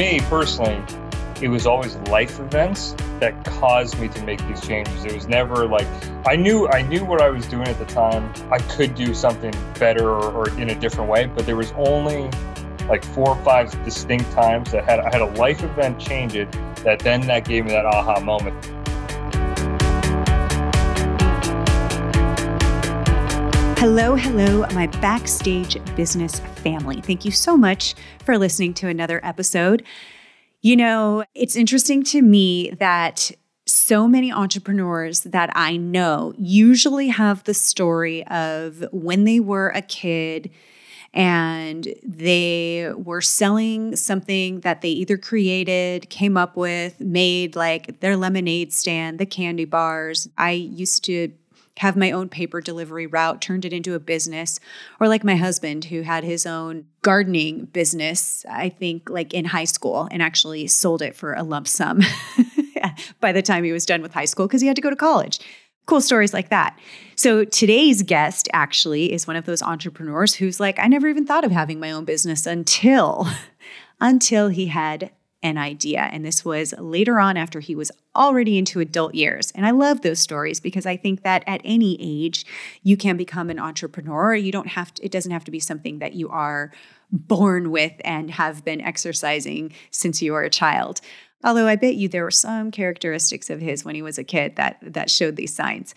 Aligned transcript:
me 0.00 0.18
personally, 0.30 0.82
it 1.42 1.48
was 1.48 1.66
always 1.66 1.94
life 2.08 2.40
events 2.40 2.94
that 3.18 3.44
caused 3.44 4.00
me 4.00 4.08
to 4.08 4.24
make 4.24 4.40
these 4.48 4.66
changes. 4.66 5.04
It 5.04 5.12
was 5.12 5.28
never 5.28 5.68
like 5.68 5.86
I 6.26 6.36
knew 6.36 6.66
I 6.68 6.80
knew 6.80 7.04
what 7.04 7.20
I 7.20 7.28
was 7.28 7.46
doing 7.46 7.68
at 7.68 7.78
the 7.78 7.84
time. 7.84 8.32
I 8.50 8.58
could 8.60 8.94
do 8.94 9.12
something 9.12 9.52
better 9.78 10.08
or, 10.08 10.32
or 10.32 10.58
in 10.58 10.70
a 10.70 10.74
different 10.74 11.10
way, 11.10 11.26
but 11.26 11.44
there 11.44 11.56
was 11.56 11.72
only 11.72 12.30
like 12.88 13.04
four 13.04 13.28
or 13.28 13.44
five 13.44 13.70
distinct 13.84 14.32
times 14.32 14.72
that 14.72 14.84
had 14.84 15.00
I 15.00 15.10
had 15.10 15.20
a 15.20 15.32
life 15.38 15.62
event 15.62 16.00
change 16.00 16.34
it 16.34 16.50
that 16.76 17.00
then 17.00 17.20
that 17.26 17.44
gave 17.44 17.66
me 17.66 17.72
that 17.72 17.84
aha 17.84 18.20
moment. 18.20 18.56
Hello, 23.80 24.14
hello, 24.14 24.66
my 24.74 24.88
backstage 25.00 25.78
business 25.96 26.38
family. 26.38 27.00
Thank 27.00 27.24
you 27.24 27.30
so 27.30 27.56
much 27.56 27.94
for 28.26 28.36
listening 28.36 28.74
to 28.74 28.88
another 28.88 29.24
episode. 29.24 29.84
You 30.60 30.76
know, 30.76 31.24
it's 31.34 31.56
interesting 31.56 32.02
to 32.02 32.20
me 32.20 32.72
that 32.72 33.30
so 33.64 34.06
many 34.06 34.30
entrepreneurs 34.30 35.20
that 35.20 35.48
I 35.54 35.78
know 35.78 36.34
usually 36.36 37.08
have 37.08 37.44
the 37.44 37.54
story 37.54 38.22
of 38.26 38.84
when 38.92 39.24
they 39.24 39.40
were 39.40 39.70
a 39.70 39.80
kid 39.80 40.50
and 41.14 41.88
they 42.04 42.92
were 42.94 43.22
selling 43.22 43.96
something 43.96 44.60
that 44.60 44.82
they 44.82 44.90
either 44.90 45.16
created, 45.16 46.10
came 46.10 46.36
up 46.36 46.54
with, 46.54 47.00
made 47.00 47.56
like 47.56 48.00
their 48.00 48.18
lemonade 48.18 48.74
stand, 48.74 49.18
the 49.18 49.24
candy 49.24 49.64
bars. 49.64 50.28
I 50.36 50.50
used 50.50 51.02
to 51.04 51.32
have 51.80 51.96
my 51.96 52.10
own 52.10 52.28
paper 52.28 52.60
delivery 52.60 53.06
route, 53.06 53.40
turned 53.40 53.64
it 53.64 53.72
into 53.72 53.94
a 53.94 53.98
business, 53.98 54.60
or 55.00 55.08
like 55.08 55.24
my 55.24 55.36
husband 55.36 55.86
who 55.86 56.02
had 56.02 56.22
his 56.22 56.44
own 56.44 56.84
gardening 57.00 57.64
business, 57.64 58.44
I 58.50 58.68
think 58.68 59.08
like 59.08 59.32
in 59.32 59.46
high 59.46 59.64
school 59.64 60.06
and 60.10 60.22
actually 60.22 60.66
sold 60.66 61.00
it 61.00 61.16
for 61.16 61.32
a 61.32 61.42
lump 61.42 61.66
sum 61.66 62.02
by 63.20 63.32
the 63.32 63.40
time 63.40 63.64
he 63.64 63.72
was 63.72 63.86
done 63.86 64.02
with 64.02 64.12
high 64.12 64.26
school 64.26 64.46
because 64.46 64.60
he 64.60 64.66
had 64.66 64.76
to 64.76 64.82
go 64.82 64.90
to 64.90 64.96
college. 64.96 65.38
Cool 65.86 66.02
stories 66.02 66.34
like 66.34 66.50
that. 66.50 66.78
So 67.16 67.46
today's 67.46 68.02
guest 68.02 68.46
actually 68.52 69.10
is 69.10 69.26
one 69.26 69.36
of 69.36 69.46
those 69.46 69.62
entrepreneurs 69.62 70.34
who's 70.34 70.60
like, 70.60 70.78
I 70.78 70.86
never 70.86 71.08
even 71.08 71.26
thought 71.26 71.44
of 71.44 71.50
having 71.50 71.80
my 71.80 71.92
own 71.92 72.04
business 72.04 72.44
until 72.44 73.26
until 74.02 74.48
he 74.48 74.66
had 74.66 75.12
an 75.42 75.56
idea. 75.56 76.08
And 76.12 76.24
this 76.24 76.44
was 76.44 76.74
later 76.78 77.18
on 77.18 77.36
after 77.36 77.60
he 77.60 77.74
was 77.74 77.90
already 78.14 78.58
into 78.58 78.80
adult 78.80 79.14
years. 79.14 79.50
And 79.52 79.64
I 79.64 79.70
love 79.70 80.02
those 80.02 80.18
stories 80.18 80.60
because 80.60 80.84
I 80.84 80.96
think 80.96 81.22
that 81.22 81.44
at 81.46 81.62
any 81.64 81.96
age 82.00 82.44
you 82.82 82.96
can 82.96 83.16
become 83.16 83.48
an 83.48 83.58
entrepreneur. 83.58 84.34
You 84.34 84.52
don't 84.52 84.68
have 84.68 84.92
to, 84.94 85.04
it 85.04 85.12
doesn't 85.12 85.32
have 85.32 85.44
to 85.44 85.50
be 85.50 85.60
something 85.60 85.98
that 86.00 86.14
you 86.14 86.28
are 86.28 86.72
born 87.10 87.70
with 87.70 87.92
and 88.04 88.30
have 88.30 88.64
been 88.64 88.80
exercising 88.80 89.72
since 89.90 90.20
you 90.20 90.32
were 90.32 90.42
a 90.42 90.50
child. 90.50 91.00
Although 91.42 91.66
I 91.66 91.76
bet 91.76 91.94
you 91.94 92.08
there 92.08 92.24
were 92.24 92.30
some 92.30 92.70
characteristics 92.70 93.48
of 93.48 93.60
his 93.60 93.84
when 93.84 93.94
he 93.94 94.02
was 94.02 94.18
a 94.18 94.24
kid 94.24 94.56
that 94.56 94.78
that 94.82 95.10
showed 95.10 95.36
these 95.36 95.54
signs. 95.54 95.94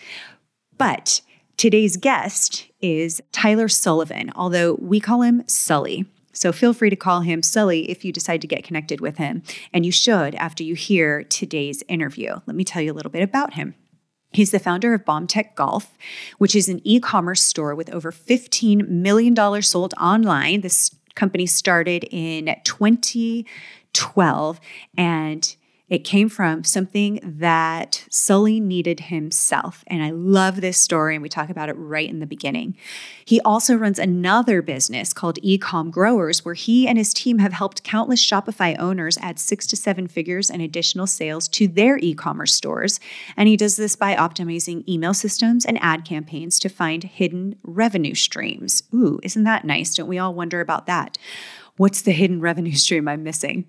But 0.78 1.22
today's 1.58 1.98
guest 1.98 2.68
is 2.80 3.22
Tyler 3.32 3.68
Sullivan, 3.68 4.32
although 4.36 4.76
we 4.76 5.00
call 5.00 5.22
him 5.22 5.44
Sully. 5.48 6.06
So 6.34 6.52
feel 6.52 6.74
free 6.74 6.90
to 6.90 6.96
call 6.96 7.22
him 7.22 7.42
Sully 7.42 7.90
if 7.90 8.04
you 8.04 8.12
decide 8.12 8.42
to 8.42 8.48
get 8.48 8.64
connected 8.64 9.00
with 9.00 9.18
him. 9.18 9.44
And 9.72 9.86
you 9.86 9.92
should 9.92 10.36
after 10.36 10.64
you 10.64 10.76
hear 10.76 11.24
today's 11.24 11.84
interview. 11.88 12.40
Let 12.46 12.56
me 12.56 12.64
tell 12.64 12.82
you 12.82 12.92
a 12.92 12.96
little 12.96 13.12
bit 13.12 13.24
about 13.24 13.54
him. 13.54 13.76
He's 14.32 14.52
the 14.52 14.60
founder 14.60 14.94
of 14.96 15.06
Bomb 15.06 15.28
Tech 15.28 15.56
Golf, 15.56 15.96
which 16.40 16.56
is 16.56 16.68
an 16.68 16.82
e 16.84 17.00
commerce 17.00 17.44
store 17.44 17.76
with 17.76 17.92
over 17.92 18.12
$15 18.12 18.90
million 18.90 19.62
sold 19.62 19.94
online. 20.02 20.62
This 20.62 20.90
company 21.16 21.46
started 21.46 22.06
in 22.06 22.56
2012 22.64 24.60
and 24.98 25.56
it 25.94 26.04
came 26.04 26.28
from 26.28 26.64
something 26.64 27.20
that 27.24 28.04
Sully 28.10 28.60
needed 28.60 29.00
himself. 29.00 29.84
And 29.86 30.02
I 30.02 30.10
love 30.10 30.60
this 30.60 30.80
story, 30.80 31.14
and 31.14 31.22
we 31.22 31.30
talk 31.30 31.52
about 31.52 31.70
it 31.70 31.74
right 31.74 32.10
in 32.10 32.20
the 32.20 32.26
beginning. 32.26 32.76
He 33.24 33.40
also 33.42 33.76
runs 33.76 34.00
another 34.00 34.64
business 34.64 35.14
called 35.14 35.38
Ecom 35.44 35.92
Growers, 35.92 36.44
where 36.44 36.56
he 36.56 36.88
and 36.88 36.98
his 36.98 37.14
team 37.14 37.38
have 37.38 37.54
helped 37.54 37.84
countless 37.84 38.26
Shopify 38.26 38.76
owners 38.80 39.20
add 39.20 39.38
six 39.38 39.68
to 39.68 39.76
seven 39.76 40.08
figures 40.08 40.50
in 40.50 40.62
additional 40.62 41.06
sales 41.06 41.48
to 41.50 41.68
their 41.68 42.00
e 42.00 42.16
commerce 42.16 42.56
stores. 42.56 43.00
And 43.38 43.48
he 43.48 43.56
does 43.56 43.76
this 43.76 43.96
by 43.96 44.16
optimizing 44.16 44.90
email 44.90 45.14
systems 45.14 45.64
and 45.64 45.78
ad 45.80 46.06
campaigns 46.06 46.58
to 46.62 46.70
find 46.70 47.04
hidden 47.04 47.60
revenue 47.62 48.16
streams. 48.16 48.82
Ooh, 48.96 49.20
isn't 49.22 49.44
that 49.44 49.64
nice? 49.64 49.94
Don't 49.94 50.10
we 50.10 50.18
all 50.18 50.34
wonder 50.34 50.60
about 50.60 50.88
that? 50.88 51.20
What's 51.78 52.02
the 52.02 52.14
hidden 52.14 52.42
revenue 52.42 52.74
stream 52.74 53.08
I'm 53.08 53.22
missing? 53.22 53.68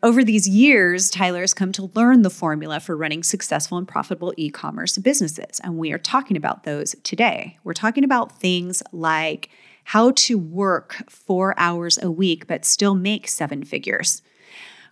Over 0.00 0.22
these 0.22 0.48
years, 0.48 1.10
Tyler 1.10 1.40
has 1.40 1.54
come 1.54 1.72
to 1.72 1.90
learn 1.94 2.22
the 2.22 2.30
formula 2.30 2.78
for 2.78 2.96
running 2.96 3.24
successful 3.24 3.78
and 3.78 3.88
profitable 3.88 4.32
e 4.36 4.48
commerce 4.48 4.96
businesses. 4.96 5.60
And 5.64 5.76
we 5.76 5.90
are 5.90 5.98
talking 5.98 6.36
about 6.36 6.62
those 6.62 6.94
today. 7.02 7.58
We're 7.64 7.72
talking 7.72 8.04
about 8.04 8.38
things 8.38 8.80
like 8.92 9.50
how 9.82 10.12
to 10.12 10.38
work 10.38 11.02
four 11.10 11.58
hours 11.58 11.98
a 12.00 12.12
week 12.12 12.46
but 12.46 12.64
still 12.64 12.94
make 12.94 13.26
seven 13.26 13.64
figures. 13.64 14.22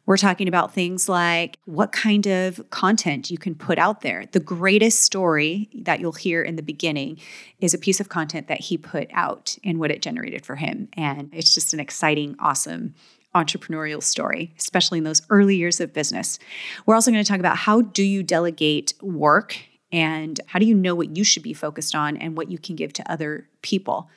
We're 0.06 0.16
talking 0.16 0.48
about 0.48 0.74
things 0.74 1.08
like 1.08 1.58
what 1.66 1.92
kind 1.92 2.26
of 2.26 2.68
content 2.70 3.30
you 3.30 3.38
can 3.38 3.54
put 3.54 3.78
out 3.78 4.00
there. 4.00 4.24
The 4.32 4.40
greatest 4.40 5.02
story 5.02 5.68
that 5.82 6.00
you'll 6.00 6.12
hear 6.12 6.42
in 6.42 6.56
the 6.56 6.62
beginning 6.62 7.18
is 7.60 7.74
a 7.74 7.78
piece 7.78 8.00
of 8.00 8.08
content 8.08 8.48
that 8.48 8.60
he 8.60 8.76
put 8.76 9.08
out 9.12 9.56
and 9.62 9.78
what 9.78 9.92
it 9.92 10.02
generated 10.02 10.44
for 10.44 10.56
him. 10.56 10.88
And 10.94 11.30
it's 11.32 11.54
just 11.54 11.74
an 11.74 11.80
exciting, 11.80 12.34
awesome 12.40 12.94
entrepreneurial 13.36 14.02
story, 14.02 14.54
especially 14.58 14.98
in 14.98 15.04
those 15.04 15.22
early 15.30 15.56
years 15.56 15.80
of 15.80 15.92
business. 15.92 16.38
We're 16.84 16.94
also 16.94 17.10
going 17.10 17.22
to 17.22 17.28
talk 17.28 17.40
about 17.40 17.56
how 17.56 17.82
do 17.82 18.02
you 18.02 18.22
delegate 18.22 18.94
work 19.02 19.56
and 19.92 20.40
how 20.46 20.58
do 20.58 20.66
you 20.66 20.74
know 20.74 20.94
what 20.94 21.16
you 21.16 21.24
should 21.24 21.42
be 21.42 21.52
focused 21.52 21.94
on 21.94 22.16
and 22.16 22.36
what 22.36 22.50
you 22.50 22.58
can 22.58 22.76
give 22.76 22.92
to 22.94 23.10
other 23.10 23.48
people. 23.62 24.08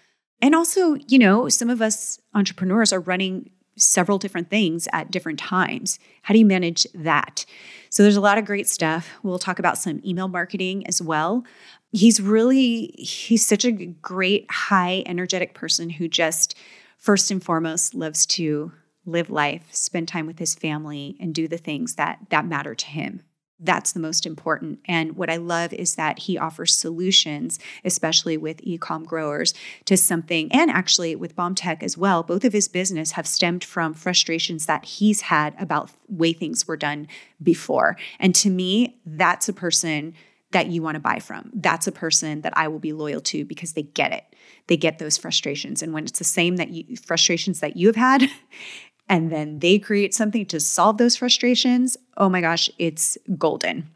And 0.41 0.55
also, 0.55 0.95
you 1.07 1.19
know, 1.19 1.49
some 1.49 1.69
of 1.69 1.81
us 1.81 2.19
entrepreneurs 2.33 2.93
are 2.93 3.01
running 3.01 3.51
several 3.77 4.17
different 4.17 4.49
things 4.49 4.87
at 4.93 5.11
different 5.11 5.39
times. 5.39 5.99
How 6.23 6.33
do 6.33 6.39
you 6.39 6.45
manage 6.45 6.85
that? 6.93 7.45
So 7.89 8.03
there's 8.03 8.17
a 8.17 8.21
lot 8.21 8.37
of 8.37 8.45
great 8.45 8.67
stuff. 8.67 9.09
We'll 9.23 9.39
talk 9.39 9.59
about 9.59 9.77
some 9.77 10.01
email 10.05 10.27
marketing 10.27 10.85
as 10.87 11.01
well. 11.01 11.45
He's 11.91 12.21
really 12.21 12.93
he's 12.97 13.45
such 13.45 13.65
a 13.65 13.71
great 13.71 14.49
high 14.51 15.03
energetic 15.05 15.53
person 15.53 15.89
who 15.89 16.07
just 16.07 16.55
first 16.97 17.31
and 17.31 17.43
foremost 17.43 17.95
loves 17.95 18.25
to 18.25 18.71
live 19.11 19.29
life, 19.29 19.63
spend 19.71 20.07
time 20.07 20.27
with 20.27 20.39
his 20.39 20.55
family, 20.55 21.17
and 21.19 21.33
do 21.33 21.47
the 21.47 21.57
things 21.57 21.95
that 21.95 22.19
that 22.29 22.45
matter 22.45 22.75
to 22.75 22.85
him. 22.85 23.23
That's 23.59 23.91
the 23.91 23.99
most 23.99 24.25
important. 24.25 24.79
And 24.85 25.17
what 25.17 25.29
I 25.29 25.35
love 25.35 25.73
is 25.73 25.95
that 25.95 26.19
he 26.19 26.37
offers 26.37 26.75
solutions, 26.75 27.59
especially 27.83 28.37
with 28.37 28.63
ecom 28.63 29.05
growers, 29.05 29.53
to 29.85 29.97
something, 29.97 30.49
and 30.53 30.71
actually 30.71 31.15
with 31.15 31.35
BombTech 31.35 31.83
as 31.83 31.97
well. 31.97 32.23
Both 32.23 32.45
of 32.45 32.53
his 32.53 32.69
business 32.69 33.11
have 33.13 33.27
stemmed 33.27 33.65
from 33.65 33.93
frustrations 33.93 34.65
that 34.67 34.85
he's 34.85 35.21
had 35.21 35.55
about 35.59 35.91
way 36.07 36.31
things 36.31 36.67
were 36.67 36.77
done 36.77 37.07
before. 37.43 37.97
And 38.17 38.33
to 38.35 38.49
me, 38.49 39.01
that's 39.05 39.49
a 39.49 39.53
person 39.53 40.13
that 40.51 40.67
you 40.67 40.81
want 40.81 40.95
to 40.95 40.99
buy 40.99 41.19
from. 41.19 41.51
That's 41.53 41.85
a 41.85 41.91
person 41.91 42.41
that 42.41 42.57
I 42.57 42.67
will 42.67 42.79
be 42.79 42.93
loyal 42.93 43.21
to 43.21 43.45
because 43.45 43.73
they 43.73 43.83
get 43.83 44.13
it. 44.13 44.23
They 44.67 44.77
get 44.77 44.99
those 44.99 45.17
frustrations. 45.17 45.83
And 45.83 45.93
when 45.93 46.05
it's 46.05 46.17
the 46.17 46.23
same 46.23 46.55
that 46.57 46.69
you 46.69 46.95
frustrations 46.95 47.59
that 47.59 47.77
you 47.77 47.87
have 47.87 47.95
had, 47.95 48.23
and 49.09 49.31
then 49.31 49.59
they 49.59 49.79
create 49.79 50.13
something 50.13 50.45
to 50.45 50.59
solve 50.59 50.97
those 50.97 51.17
frustrations, 51.17 51.97
oh 52.17 52.29
my 52.29 52.41
gosh, 52.41 52.69
it's 52.77 53.17
golden. 53.37 53.89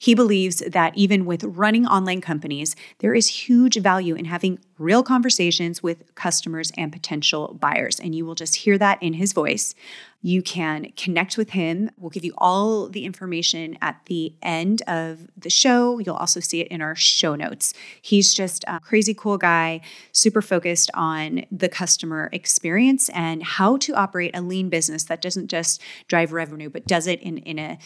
He 0.00 0.14
believes 0.14 0.58
that 0.58 0.96
even 0.96 1.26
with 1.26 1.42
running 1.42 1.84
online 1.86 2.20
companies, 2.20 2.76
there 2.98 3.14
is 3.14 3.26
huge 3.26 3.76
value 3.80 4.14
in 4.14 4.26
having 4.26 4.60
real 4.78 5.02
conversations 5.02 5.82
with 5.82 6.14
customers 6.14 6.70
and 6.76 6.92
potential 6.92 7.56
buyers. 7.60 7.98
And 7.98 8.14
you 8.14 8.24
will 8.24 8.36
just 8.36 8.54
hear 8.56 8.78
that 8.78 9.02
in 9.02 9.14
his 9.14 9.32
voice. 9.32 9.74
You 10.22 10.40
can 10.40 10.92
connect 10.96 11.36
with 11.36 11.50
him. 11.50 11.90
We'll 11.96 12.10
give 12.10 12.24
you 12.24 12.34
all 12.38 12.88
the 12.88 13.04
information 13.04 13.76
at 13.82 14.00
the 14.06 14.34
end 14.40 14.82
of 14.86 15.26
the 15.36 15.50
show. 15.50 15.98
You'll 15.98 16.14
also 16.14 16.38
see 16.38 16.60
it 16.60 16.68
in 16.68 16.80
our 16.80 16.94
show 16.94 17.34
notes. 17.34 17.74
He's 18.00 18.32
just 18.34 18.64
a 18.68 18.78
crazy 18.78 19.14
cool 19.14 19.38
guy, 19.38 19.80
super 20.12 20.42
focused 20.42 20.90
on 20.94 21.44
the 21.50 21.68
customer 21.68 22.30
experience 22.32 23.08
and 23.10 23.42
how 23.42 23.76
to 23.78 23.94
operate 23.94 24.36
a 24.36 24.42
lean 24.42 24.68
business 24.68 25.04
that 25.04 25.20
doesn't 25.20 25.48
just 25.48 25.82
drive 26.06 26.32
revenue, 26.32 26.70
but 26.70 26.86
does 26.86 27.08
it 27.08 27.20
in, 27.20 27.38
in 27.38 27.58
a 27.58 27.78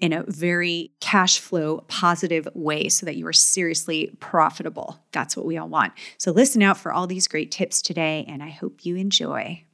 in 0.00 0.12
a 0.12 0.24
very 0.26 0.92
cash 1.00 1.38
flow 1.38 1.84
positive 1.88 2.48
way 2.54 2.88
so 2.88 3.06
that 3.06 3.16
you 3.16 3.26
are 3.26 3.32
seriously 3.32 4.10
profitable. 4.20 4.98
That's 5.12 5.36
what 5.36 5.46
we 5.46 5.56
all 5.56 5.68
want. 5.68 5.92
So 6.18 6.32
listen 6.32 6.62
out 6.62 6.78
for 6.78 6.92
all 6.92 7.06
these 7.06 7.28
great 7.28 7.50
tips 7.50 7.82
today, 7.82 8.24
and 8.28 8.42
I 8.42 8.48
hope 8.48 8.84
you 8.84 8.96
enjoy. 8.96 9.64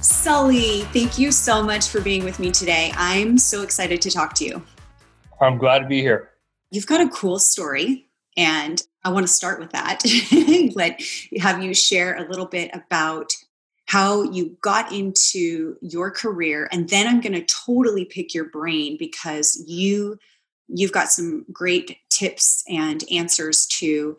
Sully, 0.00 0.80
thank 0.94 1.18
you 1.18 1.30
so 1.30 1.62
much 1.62 1.88
for 1.88 2.00
being 2.00 2.24
with 2.24 2.38
me 2.38 2.50
today. 2.50 2.92
I'm 2.96 3.36
so 3.36 3.62
excited 3.62 4.00
to 4.00 4.10
talk 4.10 4.34
to 4.36 4.44
you. 4.44 4.62
I'm 5.40 5.58
glad 5.58 5.80
to 5.80 5.86
be 5.86 6.00
here. 6.00 6.30
You've 6.70 6.86
got 6.86 7.02
a 7.02 7.08
cool 7.10 7.38
story 7.38 8.03
And 8.36 8.82
I 9.04 9.10
want 9.10 9.26
to 9.26 9.32
start 9.32 9.60
with 9.60 9.70
that. 9.72 10.02
Let 10.74 11.02
have 11.38 11.62
you 11.62 11.74
share 11.74 12.16
a 12.16 12.28
little 12.28 12.46
bit 12.46 12.70
about 12.74 13.32
how 13.86 14.22
you 14.22 14.56
got 14.60 14.92
into 14.92 15.76
your 15.82 16.10
career 16.10 16.68
and 16.72 16.88
then 16.88 17.06
I'm 17.06 17.20
going 17.20 17.34
to 17.34 17.44
totally 17.44 18.06
pick 18.06 18.32
your 18.32 18.46
brain 18.46 18.96
because 18.98 19.62
you 19.66 20.18
you've 20.68 20.92
got 20.92 21.10
some 21.10 21.44
great 21.52 21.98
tips 22.08 22.64
and 22.66 23.04
answers 23.12 23.66
to 23.66 24.16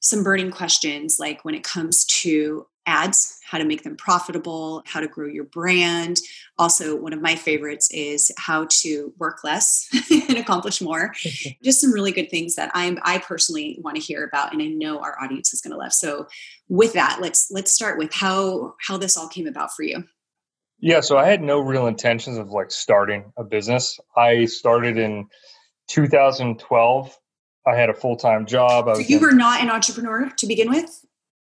some 0.00 0.24
burning 0.24 0.50
questions 0.50 1.18
like 1.20 1.44
when 1.44 1.54
it 1.54 1.62
comes 1.62 2.04
to 2.06 2.66
ads, 2.86 3.38
how 3.44 3.58
to 3.58 3.64
make 3.64 3.82
them 3.82 3.96
profitable, 3.96 4.82
how 4.86 5.00
to 5.00 5.08
grow 5.08 5.26
your 5.26 5.44
brand. 5.44 6.18
Also, 6.58 6.96
one 6.96 7.12
of 7.12 7.22
my 7.22 7.34
favorites 7.34 7.88
is 7.90 8.30
how 8.38 8.66
to 8.68 9.12
work 9.18 9.44
less 9.44 9.88
and 10.28 10.38
accomplish 10.38 10.80
more. 10.80 11.12
Just 11.62 11.80
some 11.80 11.92
really 11.92 12.12
good 12.12 12.30
things 12.30 12.54
that 12.56 12.70
I'm 12.74 12.98
I 13.02 13.18
personally 13.18 13.78
want 13.82 13.96
to 13.96 14.02
hear 14.02 14.24
about 14.24 14.52
and 14.52 14.62
I 14.62 14.66
know 14.66 15.00
our 15.00 15.16
audience 15.22 15.52
is 15.54 15.60
going 15.60 15.72
to 15.72 15.78
love. 15.78 15.92
So, 15.92 16.26
with 16.68 16.94
that, 16.94 17.18
let's 17.20 17.50
let's 17.50 17.72
start 17.72 17.98
with 17.98 18.12
how 18.12 18.74
how 18.80 18.96
this 18.96 19.16
all 19.16 19.28
came 19.28 19.46
about 19.46 19.72
for 19.74 19.82
you. 19.82 20.04
Yeah, 20.80 21.00
so 21.00 21.16
I 21.16 21.26
had 21.26 21.42
no 21.42 21.60
real 21.60 21.86
intentions 21.86 22.36
of 22.36 22.50
like 22.50 22.70
starting 22.70 23.32
a 23.38 23.44
business. 23.44 23.98
I 24.16 24.44
started 24.44 24.98
in 24.98 25.28
2012. 25.88 27.18
I 27.66 27.74
had 27.74 27.88
a 27.88 27.94
full 27.94 28.16
time 28.16 28.46
job. 28.46 28.94
so 28.94 29.00
you 29.00 29.18
were 29.18 29.32
not 29.32 29.62
an 29.62 29.70
entrepreneur 29.70 30.30
to 30.36 30.46
begin 30.46 30.68
with? 30.68 31.04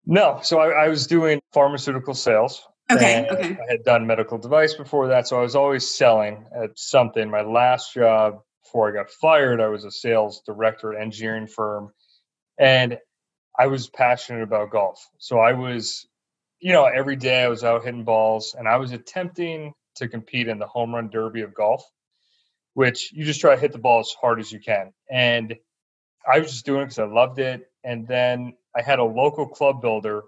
No, 0.04 0.40
so 0.42 0.58
I, 0.58 0.84
I 0.84 0.88
was 0.88 1.06
doing 1.06 1.40
pharmaceutical 1.52 2.14
sales. 2.14 2.66
Okay, 2.90 3.26
okay. 3.30 3.58
I 3.68 3.70
had 3.72 3.84
done 3.84 4.06
medical 4.06 4.38
device 4.38 4.74
before 4.74 5.08
that, 5.08 5.28
so 5.28 5.38
I 5.38 5.42
was 5.42 5.56
always 5.56 5.88
selling 5.88 6.44
at 6.54 6.78
something. 6.78 7.30
My 7.30 7.42
last 7.42 7.94
job 7.94 8.40
before 8.64 8.90
I 8.90 8.92
got 8.92 9.10
fired, 9.10 9.60
I 9.60 9.68
was 9.68 9.84
a 9.84 9.90
sales 9.90 10.42
director 10.44 10.92
at 10.92 10.96
an 10.96 11.02
engineering 11.02 11.46
firm, 11.46 11.92
and 12.58 12.98
I 13.58 13.68
was 13.68 13.88
passionate 13.88 14.42
about 14.42 14.70
golf. 14.70 15.08
So 15.18 15.38
I 15.38 15.52
was, 15.52 16.06
you 16.60 16.72
know, 16.72 16.84
every 16.84 17.16
day 17.16 17.42
I 17.42 17.48
was 17.48 17.64
out 17.64 17.84
hitting 17.84 18.04
balls, 18.04 18.54
and 18.58 18.66
I 18.68 18.76
was 18.76 18.92
attempting 18.92 19.72
to 19.96 20.08
compete 20.08 20.48
in 20.48 20.58
the 20.58 20.66
home 20.66 20.94
run 20.94 21.10
derby 21.10 21.42
of 21.42 21.54
golf, 21.54 21.84
which 22.74 23.12
you 23.12 23.24
just 23.24 23.40
try 23.40 23.54
to 23.54 23.60
hit 23.60 23.72
the 23.72 23.78
ball 23.78 24.00
as 24.00 24.14
hard 24.20 24.40
as 24.40 24.50
you 24.50 24.58
can. 24.58 24.92
And 25.10 25.54
I 26.30 26.40
was 26.40 26.52
just 26.52 26.66
doing 26.66 26.82
it 26.82 26.84
because 26.86 26.98
I 26.98 27.04
loved 27.04 27.38
it. 27.38 27.70
And 27.84 28.06
then 28.06 28.54
I 28.76 28.82
had 28.82 28.98
a 28.98 29.04
local 29.04 29.46
club 29.46 29.82
builder 29.82 30.22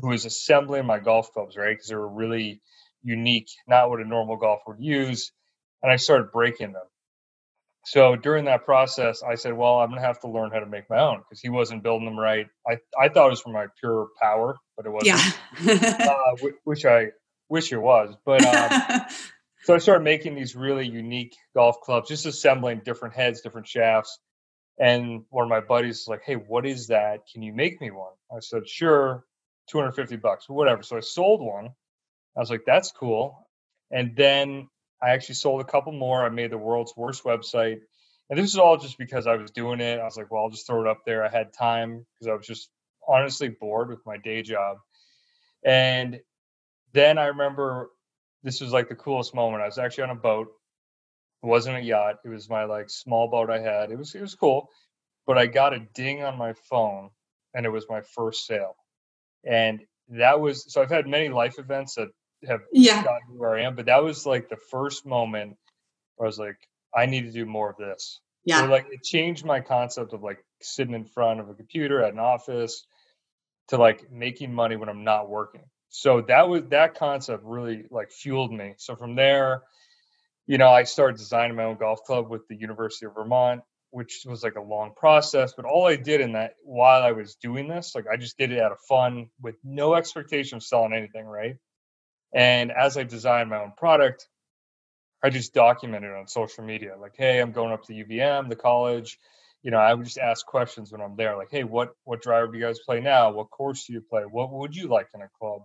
who 0.00 0.08
was 0.08 0.24
assembling 0.24 0.86
my 0.86 0.98
golf 0.98 1.32
clubs, 1.32 1.56
right? 1.56 1.70
Because 1.70 1.88
they 1.88 1.94
were 1.94 2.08
really 2.08 2.60
unique, 3.02 3.48
not 3.66 3.88
what 3.88 4.00
a 4.00 4.04
normal 4.04 4.36
golfer 4.36 4.72
would 4.72 4.80
use. 4.80 5.32
And 5.82 5.92
I 5.92 5.96
started 5.96 6.32
breaking 6.32 6.72
them. 6.72 6.82
So 7.84 8.16
during 8.16 8.46
that 8.46 8.64
process, 8.64 9.22
I 9.22 9.36
said, 9.36 9.52
well, 9.52 9.78
I'm 9.78 9.90
going 9.90 10.00
to 10.00 10.06
have 10.06 10.18
to 10.22 10.28
learn 10.28 10.50
how 10.50 10.58
to 10.58 10.66
make 10.66 10.90
my 10.90 10.98
own 10.98 11.18
because 11.18 11.40
he 11.40 11.50
wasn't 11.50 11.84
building 11.84 12.04
them 12.04 12.18
right. 12.18 12.48
I, 12.68 12.78
I 13.00 13.08
thought 13.08 13.28
it 13.28 13.30
was 13.30 13.40
for 13.40 13.52
my 13.52 13.66
pure 13.78 14.08
power, 14.20 14.56
but 14.76 14.86
it 14.86 14.90
wasn't, 14.90 15.38
yeah. 15.62 15.96
uh, 16.00 16.48
which 16.64 16.84
I 16.84 17.10
wish 17.48 17.72
it 17.72 17.78
was. 17.78 18.16
But 18.24 18.44
um, 18.44 19.02
so 19.62 19.76
I 19.76 19.78
started 19.78 20.02
making 20.02 20.34
these 20.34 20.56
really 20.56 20.84
unique 20.84 21.36
golf 21.54 21.80
clubs, 21.80 22.08
just 22.08 22.26
assembling 22.26 22.82
different 22.84 23.14
heads, 23.14 23.40
different 23.40 23.68
shafts. 23.68 24.18
And 24.78 25.24
one 25.30 25.44
of 25.44 25.50
my 25.50 25.60
buddies 25.60 26.00
was 26.00 26.08
like, 26.08 26.22
"Hey, 26.24 26.34
what 26.36 26.66
is 26.66 26.88
that? 26.88 27.26
Can 27.32 27.42
you 27.42 27.52
make 27.52 27.80
me 27.80 27.90
one?" 27.90 28.12
I 28.34 28.40
said, 28.40 28.68
"Sure, 28.68 29.24
250 29.68 30.16
bucks, 30.16 30.48
whatever." 30.48 30.82
So 30.82 30.96
I 30.96 31.00
sold 31.00 31.40
one. 31.42 31.74
I 32.36 32.40
was 32.40 32.50
like, 32.50 32.64
"That's 32.66 32.92
cool." 32.92 33.48
And 33.90 34.16
then 34.16 34.68
I 35.02 35.10
actually 35.10 35.36
sold 35.36 35.60
a 35.60 35.64
couple 35.64 35.92
more. 35.92 36.24
I 36.24 36.28
made 36.30 36.50
the 36.50 36.58
world's 36.58 36.96
worst 36.96 37.24
website. 37.24 37.80
And 38.30 38.38
this 38.38 38.50
is 38.50 38.58
all 38.58 38.76
just 38.76 38.98
because 38.98 39.26
I 39.26 39.36
was 39.36 39.50
doing 39.50 39.80
it. 39.80 40.00
I 40.00 40.04
was 40.04 40.16
like, 40.16 40.30
well, 40.30 40.44
I'll 40.44 40.50
just 40.50 40.66
throw 40.66 40.80
it 40.82 40.88
up 40.88 41.04
there. 41.06 41.24
I 41.24 41.28
had 41.28 41.52
time 41.52 42.04
because 42.18 42.28
I 42.32 42.34
was 42.34 42.46
just 42.46 42.70
honestly 43.06 43.48
bored 43.48 43.88
with 43.88 44.04
my 44.04 44.16
day 44.16 44.42
job. 44.42 44.78
And 45.64 46.20
then 46.92 47.18
I 47.18 47.26
remember 47.26 47.90
this 48.42 48.60
was 48.60 48.72
like 48.72 48.88
the 48.88 48.94
coolest 48.96 49.34
moment. 49.34 49.62
I 49.62 49.66
was 49.66 49.78
actually 49.78 50.04
on 50.04 50.10
a 50.10 50.16
boat 50.16 50.48
it 51.42 51.46
wasn't 51.46 51.76
a 51.76 51.82
yacht. 51.82 52.16
It 52.24 52.28
was 52.28 52.48
my 52.48 52.64
like 52.64 52.90
small 52.90 53.28
boat 53.28 53.50
I 53.50 53.60
had. 53.60 53.90
It 53.90 53.98
was 53.98 54.14
it 54.14 54.20
was 54.20 54.34
cool, 54.34 54.70
but 55.26 55.38
I 55.38 55.46
got 55.46 55.74
a 55.74 55.80
ding 55.94 56.22
on 56.22 56.38
my 56.38 56.54
phone, 56.68 57.10
and 57.54 57.66
it 57.66 57.70
was 57.70 57.86
my 57.88 58.02
first 58.14 58.46
sale, 58.46 58.76
and 59.44 59.80
that 60.08 60.40
was 60.40 60.72
so. 60.72 60.82
I've 60.82 60.90
had 60.90 61.06
many 61.06 61.28
life 61.28 61.58
events 61.58 61.94
that 61.94 62.08
have 62.46 62.60
yeah. 62.72 63.02
gotten 63.02 63.32
me 63.32 63.38
where 63.38 63.56
I 63.56 63.62
am, 63.62 63.74
but 63.74 63.86
that 63.86 64.02
was 64.02 64.26
like 64.26 64.48
the 64.48 64.58
first 64.70 65.06
moment 65.06 65.56
where 66.16 66.26
I 66.26 66.28
was 66.28 66.38
like, 66.38 66.58
I 66.94 67.06
need 67.06 67.22
to 67.22 67.32
do 67.32 67.46
more 67.46 67.70
of 67.70 67.76
this. 67.76 68.20
Yeah, 68.44 68.60
so, 68.60 68.66
like 68.66 68.86
it 68.90 69.02
changed 69.02 69.44
my 69.44 69.60
concept 69.60 70.12
of 70.12 70.22
like 70.22 70.44
sitting 70.62 70.94
in 70.94 71.04
front 71.04 71.40
of 71.40 71.48
a 71.48 71.54
computer 71.54 72.02
at 72.02 72.12
an 72.12 72.18
office 72.18 72.86
to 73.68 73.76
like 73.76 74.10
making 74.10 74.54
money 74.54 74.76
when 74.76 74.88
I'm 74.88 75.04
not 75.04 75.28
working. 75.28 75.64
So 75.88 76.20
that 76.22 76.48
was 76.48 76.62
that 76.70 76.94
concept 76.94 77.42
really 77.44 77.84
like 77.90 78.10
fueled 78.10 78.52
me. 78.52 78.74
So 78.78 78.96
from 78.96 79.16
there 79.16 79.62
you 80.46 80.58
know, 80.58 80.68
I 80.68 80.84
started 80.84 81.18
designing 81.18 81.56
my 81.56 81.64
own 81.64 81.76
golf 81.76 82.02
club 82.04 82.30
with 82.30 82.46
the 82.48 82.56
University 82.56 83.06
of 83.06 83.14
Vermont, 83.14 83.62
which 83.90 84.22
was 84.26 84.42
like 84.42 84.56
a 84.56 84.62
long 84.62 84.92
process. 84.96 85.54
But 85.56 85.66
all 85.66 85.86
I 85.86 85.96
did 85.96 86.20
in 86.20 86.32
that 86.32 86.54
while 86.64 87.02
I 87.02 87.12
was 87.12 87.36
doing 87.36 87.68
this, 87.68 87.94
like 87.94 88.06
I 88.10 88.16
just 88.16 88.38
did 88.38 88.52
it 88.52 88.60
out 88.60 88.72
of 88.72 88.78
fun 88.88 89.28
with 89.40 89.56
no 89.64 89.94
expectation 89.94 90.56
of 90.56 90.62
selling 90.62 90.92
anything, 90.92 91.26
right? 91.26 91.56
And 92.34 92.70
as 92.70 92.96
I 92.96 93.04
designed 93.04 93.50
my 93.50 93.62
own 93.62 93.72
product, 93.76 94.28
I 95.22 95.30
just 95.30 95.54
documented 95.54 96.12
on 96.12 96.28
social 96.28 96.64
media, 96.64 96.96
like, 97.00 97.14
hey, 97.16 97.40
I'm 97.40 97.52
going 97.52 97.72
up 97.72 97.84
to 97.84 97.92
UVM, 97.92 98.48
the 98.48 98.56
college. 98.56 99.18
You 99.62 99.70
know, 99.72 99.78
I 99.78 99.94
would 99.94 100.04
just 100.04 100.18
ask 100.18 100.46
questions 100.46 100.92
when 100.92 101.00
I'm 101.00 101.16
there, 101.16 101.36
like, 101.36 101.50
hey, 101.50 101.64
what 101.64 101.90
what 102.04 102.22
driver 102.22 102.48
do 102.48 102.58
you 102.58 102.64
guys 102.64 102.78
play 102.78 103.00
now? 103.00 103.32
What 103.32 103.50
course 103.50 103.86
do 103.86 103.94
you 103.94 104.00
play? 104.00 104.22
What 104.22 104.52
would 104.52 104.76
you 104.76 104.88
like 104.88 105.08
in 105.14 105.22
a 105.22 105.28
club? 105.40 105.62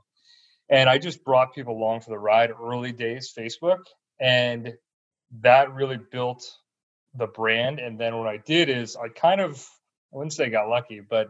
And 0.70 0.90
I 0.90 0.98
just 0.98 1.24
brought 1.24 1.54
people 1.54 1.76
along 1.76 2.02
for 2.02 2.10
the 2.10 2.18
ride. 2.18 2.52
Early 2.52 2.94
days, 2.94 3.34
Facebook, 3.38 3.80
and 4.22 4.74
that 5.42 5.74
really 5.74 5.98
built 5.98 6.44
the 7.16 7.28
brand 7.28 7.80
and 7.80 8.00
then 8.00 8.18
what 8.18 8.28
i 8.28 8.38
did 8.38 8.70
is 8.70 8.96
i 8.96 9.10
kind 9.10 9.42
of 9.42 9.58
i 10.14 10.18
wouldn't 10.18 10.34
say 10.34 10.50
got 10.50 10.70
lucky 10.70 11.02
but 11.02 11.30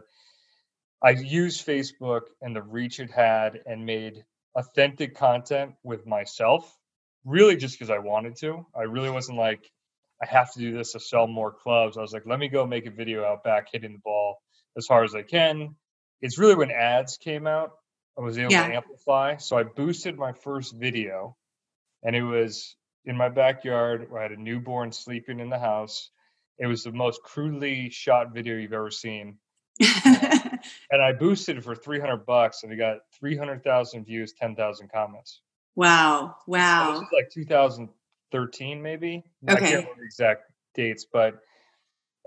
i 1.02 1.10
used 1.10 1.66
facebook 1.66 2.22
and 2.40 2.54
the 2.54 2.62
reach 2.62 3.00
it 3.00 3.10
had 3.10 3.60
and 3.66 3.84
made 3.84 4.24
authentic 4.54 5.16
content 5.16 5.72
with 5.82 6.06
myself 6.06 6.76
really 7.24 7.56
just 7.56 7.74
because 7.78 7.90
i 7.90 7.98
wanted 7.98 8.36
to. 8.36 8.66
I 8.76 8.82
really 8.82 9.10
wasn't 9.10 9.38
like 9.38 9.70
i 10.22 10.26
have 10.26 10.52
to 10.52 10.58
do 10.58 10.76
this 10.76 10.92
to 10.92 11.00
sell 11.00 11.26
more 11.26 11.52
clubs. 11.52 11.96
I 11.96 12.02
was 12.02 12.12
like 12.12 12.26
let 12.26 12.38
me 12.38 12.48
go 12.48 12.66
make 12.66 12.86
a 12.86 12.90
video 12.90 13.24
out 13.24 13.44
back 13.44 13.68
hitting 13.72 13.92
the 13.92 13.98
ball 13.98 14.36
as 14.76 14.86
hard 14.86 15.04
as 15.04 15.14
i 15.14 15.22
can. 15.22 15.74
It's 16.20 16.38
really 16.38 16.54
when 16.54 16.70
ads 16.70 17.16
came 17.16 17.46
out 17.46 17.72
i 18.18 18.20
was 18.20 18.38
able 18.38 18.52
yeah. 18.52 18.68
to 18.68 18.74
amplify 18.74 19.36
so 19.36 19.56
i 19.56 19.62
boosted 19.62 20.18
my 20.18 20.32
first 20.32 20.74
video 20.76 21.36
and 22.02 22.14
it 22.14 22.22
was 22.22 22.76
in 23.04 23.16
my 23.16 23.28
backyard 23.28 24.10
where 24.10 24.20
I 24.20 24.24
had 24.24 24.32
a 24.32 24.40
newborn 24.40 24.92
sleeping 24.92 25.40
in 25.40 25.50
the 25.50 25.58
house. 25.58 26.10
It 26.58 26.66
was 26.66 26.84
the 26.84 26.92
most 26.92 27.22
crudely 27.22 27.90
shot 27.90 28.32
video 28.32 28.56
you've 28.56 28.72
ever 28.72 28.90
seen. 28.90 29.38
and 29.80 31.02
I 31.02 31.12
boosted 31.12 31.56
it 31.56 31.64
for 31.64 31.74
300 31.74 32.24
bucks 32.26 32.62
and 32.62 32.72
it 32.72 32.76
got 32.76 32.98
300,000 33.18 34.04
views, 34.04 34.32
10,000 34.34 34.90
comments. 34.92 35.40
Wow. 35.74 36.36
Wow. 36.46 36.94
So 36.96 37.16
like 37.16 37.30
2013, 37.32 38.82
maybe. 38.82 39.24
Okay. 39.48 39.54
I 39.54 39.58
can't 39.58 39.70
remember 39.70 39.94
the 39.98 40.04
exact 40.04 40.52
dates, 40.74 41.06
but, 41.10 41.40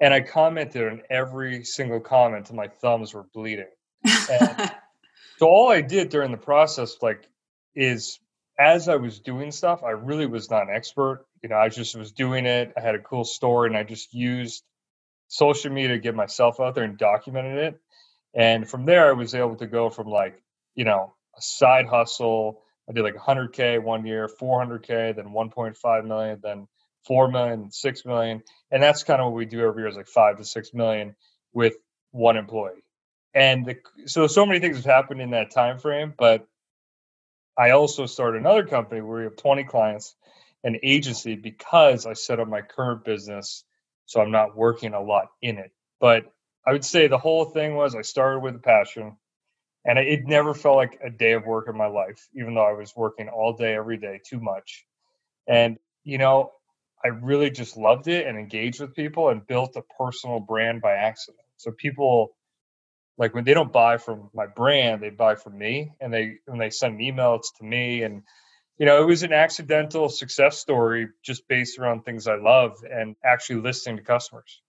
and 0.01 0.13
I 0.13 0.22
commented 0.22 0.91
on 0.91 1.01
every 1.10 1.63
single 1.63 2.01
comment 2.01 2.50
and 2.50 2.58
my 2.58 2.67
thumbs 2.67 3.13
were 3.13 3.25
bleeding. 3.34 3.70
so 4.05 5.48
all 5.48 5.70
I 5.70 5.82
did 5.82 6.10
during 6.10 6.32
the 6.32 6.38
process, 6.38 6.98
like, 7.01 7.29
is 7.75 8.20
as 8.57 8.88
I 8.88 8.95
was 8.95 9.19
doing 9.19 9.51
stuff, 9.51 9.83
I 9.83 9.91
really 9.91 10.25
was 10.25 10.50
not 10.50 10.69
an 10.69 10.75
expert. 10.75 11.25
You 11.43 11.50
know, 11.50 11.57
I 11.57 11.69
just 11.69 11.95
was 11.95 12.12
doing 12.12 12.45
it. 12.45 12.74
I 12.77 12.81
had 12.81 12.95
a 12.95 13.00
cool 13.00 13.25
story 13.25 13.69
and 13.69 13.77
I 13.77 13.83
just 13.83 14.13
used 14.13 14.63
social 15.27 15.71
media 15.71 15.89
to 15.89 16.00
get 16.00 16.15
myself 16.15 16.59
out 16.59 16.75
there 16.75 16.83
and 16.83 16.97
documented 16.97 17.57
it. 17.57 17.81
And 18.33 18.69
from 18.69 18.85
there, 18.85 19.09
I 19.09 19.13
was 19.13 19.33
able 19.35 19.55
to 19.57 19.67
go 19.67 19.89
from 19.89 20.07
like, 20.07 20.41
you 20.75 20.85
know, 20.85 21.13
a 21.38 21.41
side 21.41 21.85
hustle. 21.85 22.62
I 22.89 22.93
did 22.93 23.03
like 23.03 23.15
100K 23.15 23.81
one 23.81 24.05
year, 24.05 24.29
400K, 24.39 25.15
then 25.15 25.29
1.5 25.29 26.05
million, 26.05 26.39
then 26.41 26.67
4 27.07 27.31
million, 27.31 27.71
6 27.71 28.05
million. 28.05 28.43
And 28.71 28.81
that's 28.81 29.03
kind 29.03 29.21
of 29.21 29.27
what 29.27 29.35
we 29.35 29.45
do 29.45 29.62
every 29.62 29.83
year 29.83 29.89
is 29.89 29.95
like 29.95 30.07
five 30.07 30.38
to 30.38 30.45
6 30.45 30.74
million 30.74 31.15
with 31.53 31.75
one 32.12 32.38
employee. 32.38 32.83
And 33.33 33.65
the, 33.65 33.75
so, 34.05 34.27
so 34.27 34.45
many 34.45 34.59
things 34.59 34.77
have 34.77 34.85
happened 34.85 35.21
in 35.21 35.31
that 35.31 35.51
time 35.51 35.77
frame, 35.77 36.13
but 36.17 36.47
I 37.57 37.71
also 37.71 38.05
started 38.05 38.41
another 38.41 38.65
company 38.65 39.01
where 39.01 39.19
we 39.19 39.24
have 39.25 39.38
20 39.38 39.63
clients, 39.65 40.15
an 40.63 40.77
agency, 40.83 41.35
because 41.35 42.05
I 42.05 42.13
set 42.13 42.39
up 42.39 42.47
my 42.47 42.62
current 42.62 43.05
business. 43.05 43.63
So 44.05 44.21
I'm 44.21 44.31
not 44.31 44.55
working 44.55 44.93
a 44.93 45.01
lot 45.01 45.29
in 45.41 45.57
it. 45.57 45.71
But 46.00 46.25
I 46.65 46.71
would 46.71 46.85
say 46.85 47.07
the 47.07 47.17
whole 47.17 47.45
thing 47.45 47.75
was 47.75 47.95
I 47.95 48.01
started 48.01 48.39
with 48.39 48.55
a 48.55 48.59
passion 48.59 49.17
and 49.85 50.00
it 50.00 50.25
never 50.25 50.53
felt 50.53 50.77
like 50.77 51.00
a 51.03 51.09
day 51.12 51.33
of 51.33 51.45
work 51.45 51.69
in 51.69 51.77
my 51.77 51.88
life, 51.88 52.27
even 52.35 52.55
though 52.55 52.65
I 52.65 52.74
was 52.74 52.95
working 52.95 53.29
all 53.29 53.53
day, 53.53 53.75
every 53.75 53.97
day, 53.97 54.19
too 54.27 54.39
much. 54.39 54.85
And, 55.47 55.77
you 56.03 56.17
know, 56.17 56.51
I 57.03 57.09
really 57.09 57.51
just 57.51 57.77
loved 57.77 58.07
it 58.07 58.25
and 58.25 58.38
engaged 58.38 58.81
with 58.81 58.95
people 58.95 59.29
and 59.29 59.45
built 59.45 59.75
a 59.75 59.83
personal 60.00 60.39
brand 60.39 60.81
by 60.81 60.93
accident. 60.93 61.43
So 61.57 61.71
people 61.71 62.35
like 63.17 63.34
when 63.34 63.43
they 63.43 63.53
don't 63.53 63.72
buy 63.72 63.98
from 63.98 64.29
my 64.34 64.48
brand, 64.48 65.01
they 65.01 65.10
buy 65.10 65.36
from 65.36 65.57
me 65.57 65.91
and 66.00 66.13
they 66.13 66.38
when 66.45 66.60
they 66.60 66.69
send 66.69 67.00
emails 67.00 67.43
to 67.57 67.63
me 67.63 68.03
and 68.03 68.24
you 68.77 68.86
know, 68.86 69.01
it 69.01 69.05
was 69.05 69.24
an 69.24 69.31
accidental 69.31 70.10
success 70.10 70.57
story 70.57 71.07
just 71.24 71.48
based 71.48 71.79
around 71.79 72.03
things 72.03 72.27
I 72.27 72.36
love 72.36 72.84
and 72.89 73.15
actually 73.24 73.62
listening 73.62 73.98
to 73.98 74.03
customers. 74.03 74.62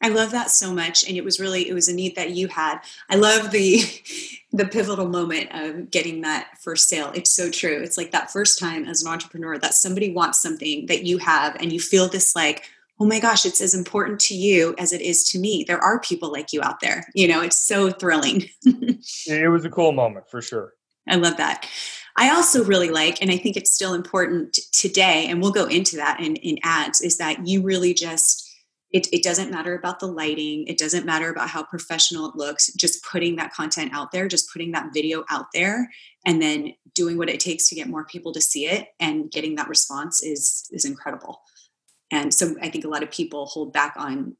I 0.00 0.08
love 0.08 0.30
that 0.30 0.50
so 0.50 0.72
much. 0.72 1.06
And 1.06 1.16
it 1.16 1.24
was 1.24 1.40
really, 1.40 1.68
it 1.68 1.74
was 1.74 1.88
a 1.88 1.94
need 1.94 2.14
that 2.16 2.30
you 2.30 2.46
had. 2.48 2.80
I 3.10 3.16
love 3.16 3.50
the 3.50 3.82
the 4.52 4.66
pivotal 4.66 5.08
moment 5.08 5.50
of 5.52 5.90
getting 5.90 6.22
that 6.22 6.50
first 6.60 6.88
sale. 6.88 7.12
It's 7.14 7.34
so 7.34 7.50
true. 7.50 7.80
It's 7.82 7.98
like 7.98 8.12
that 8.12 8.30
first 8.30 8.58
time 8.58 8.86
as 8.86 9.02
an 9.02 9.12
entrepreneur 9.12 9.58
that 9.58 9.74
somebody 9.74 10.12
wants 10.12 10.40
something 10.40 10.86
that 10.86 11.04
you 11.04 11.18
have 11.18 11.56
and 11.56 11.72
you 11.72 11.80
feel 11.80 12.08
this 12.08 12.34
like, 12.34 12.64
oh 13.00 13.06
my 13.06 13.20
gosh, 13.20 13.46
it's 13.46 13.60
as 13.60 13.74
important 13.74 14.20
to 14.20 14.34
you 14.34 14.74
as 14.78 14.92
it 14.92 15.00
is 15.00 15.22
to 15.30 15.38
me. 15.38 15.64
There 15.66 15.78
are 15.78 16.00
people 16.00 16.32
like 16.32 16.52
you 16.52 16.62
out 16.62 16.80
there. 16.80 17.06
You 17.14 17.28
know, 17.28 17.40
it's 17.40 17.56
so 17.56 17.90
thrilling. 17.90 18.48
it 18.64 19.50
was 19.50 19.64
a 19.64 19.70
cool 19.70 19.92
moment 19.92 20.26
for 20.30 20.42
sure. 20.42 20.72
I 21.08 21.16
love 21.16 21.36
that. 21.36 21.66
I 22.16 22.30
also 22.30 22.64
really 22.64 22.90
like, 22.90 23.22
and 23.22 23.30
I 23.30 23.36
think 23.36 23.56
it's 23.56 23.72
still 23.72 23.94
important 23.94 24.58
today, 24.72 25.26
and 25.28 25.40
we'll 25.40 25.52
go 25.52 25.66
into 25.66 25.96
that 25.96 26.20
in, 26.20 26.36
in 26.36 26.58
ads, 26.64 27.00
is 27.00 27.16
that 27.18 27.46
you 27.46 27.62
really 27.62 27.94
just 27.94 28.44
it, 28.90 29.06
it 29.12 29.22
doesn't 29.22 29.50
matter 29.50 29.74
about 29.74 30.00
the 30.00 30.06
lighting 30.06 30.66
it 30.66 30.78
doesn't 30.78 31.04
matter 31.04 31.30
about 31.30 31.50
how 31.50 31.62
professional 31.62 32.26
it 32.26 32.36
looks 32.36 32.72
just 32.72 33.04
putting 33.04 33.36
that 33.36 33.52
content 33.52 33.92
out 33.92 34.12
there 34.12 34.28
just 34.28 34.50
putting 34.50 34.72
that 34.72 34.94
video 34.94 35.24
out 35.28 35.46
there 35.52 35.90
and 36.24 36.40
then 36.40 36.72
doing 36.94 37.18
what 37.18 37.28
it 37.28 37.38
takes 37.38 37.68
to 37.68 37.74
get 37.74 37.88
more 37.88 38.06
people 38.06 38.32
to 38.32 38.40
see 38.40 38.66
it 38.66 38.88
and 38.98 39.30
getting 39.30 39.56
that 39.56 39.68
response 39.68 40.22
is 40.22 40.66
is 40.72 40.86
incredible 40.86 41.42
and 42.10 42.32
so 42.32 42.54
i 42.62 42.68
think 42.68 42.84
a 42.84 42.88
lot 42.88 43.02
of 43.02 43.10
people 43.10 43.46
hold 43.46 43.72
back 43.72 43.94
on 43.96 44.36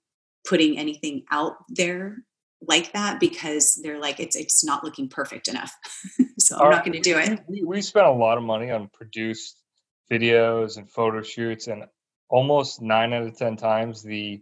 putting 0.46 0.78
anything 0.78 1.24
out 1.30 1.56
there 1.68 2.18
like 2.66 2.92
that 2.92 3.20
because 3.20 3.80
they're 3.82 4.00
like 4.00 4.18
it's 4.18 4.34
it's 4.34 4.64
not 4.64 4.82
looking 4.82 5.08
perfect 5.08 5.48
enough 5.48 5.72
so 6.38 6.58
i'm 6.58 6.70
not 6.70 6.84
going 6.84 6.92
to 6.92 7.00
do 7.00 7.16
it 7.16 7.40
we, 7.48 7.62
we 7.62 7.80
spent 7.80 8.06
a 8.06 8.10
lot 8.10 8.36
of 8.36 8.44
money 8.44 8.70
on 8.70 8.88
produced 8.88 9.62
videos 10.10 10.76
and 10.76 10.90
photo 10.90 11.22
shoots 11.22 11.66
and 11.66 11.84
almost 12.28 12.82
nine 12.82 13.12
out 13.12 13.22
of 13.22 13.36
10 13.36 13.56
times 13.56 14.02
the 14.02 14.40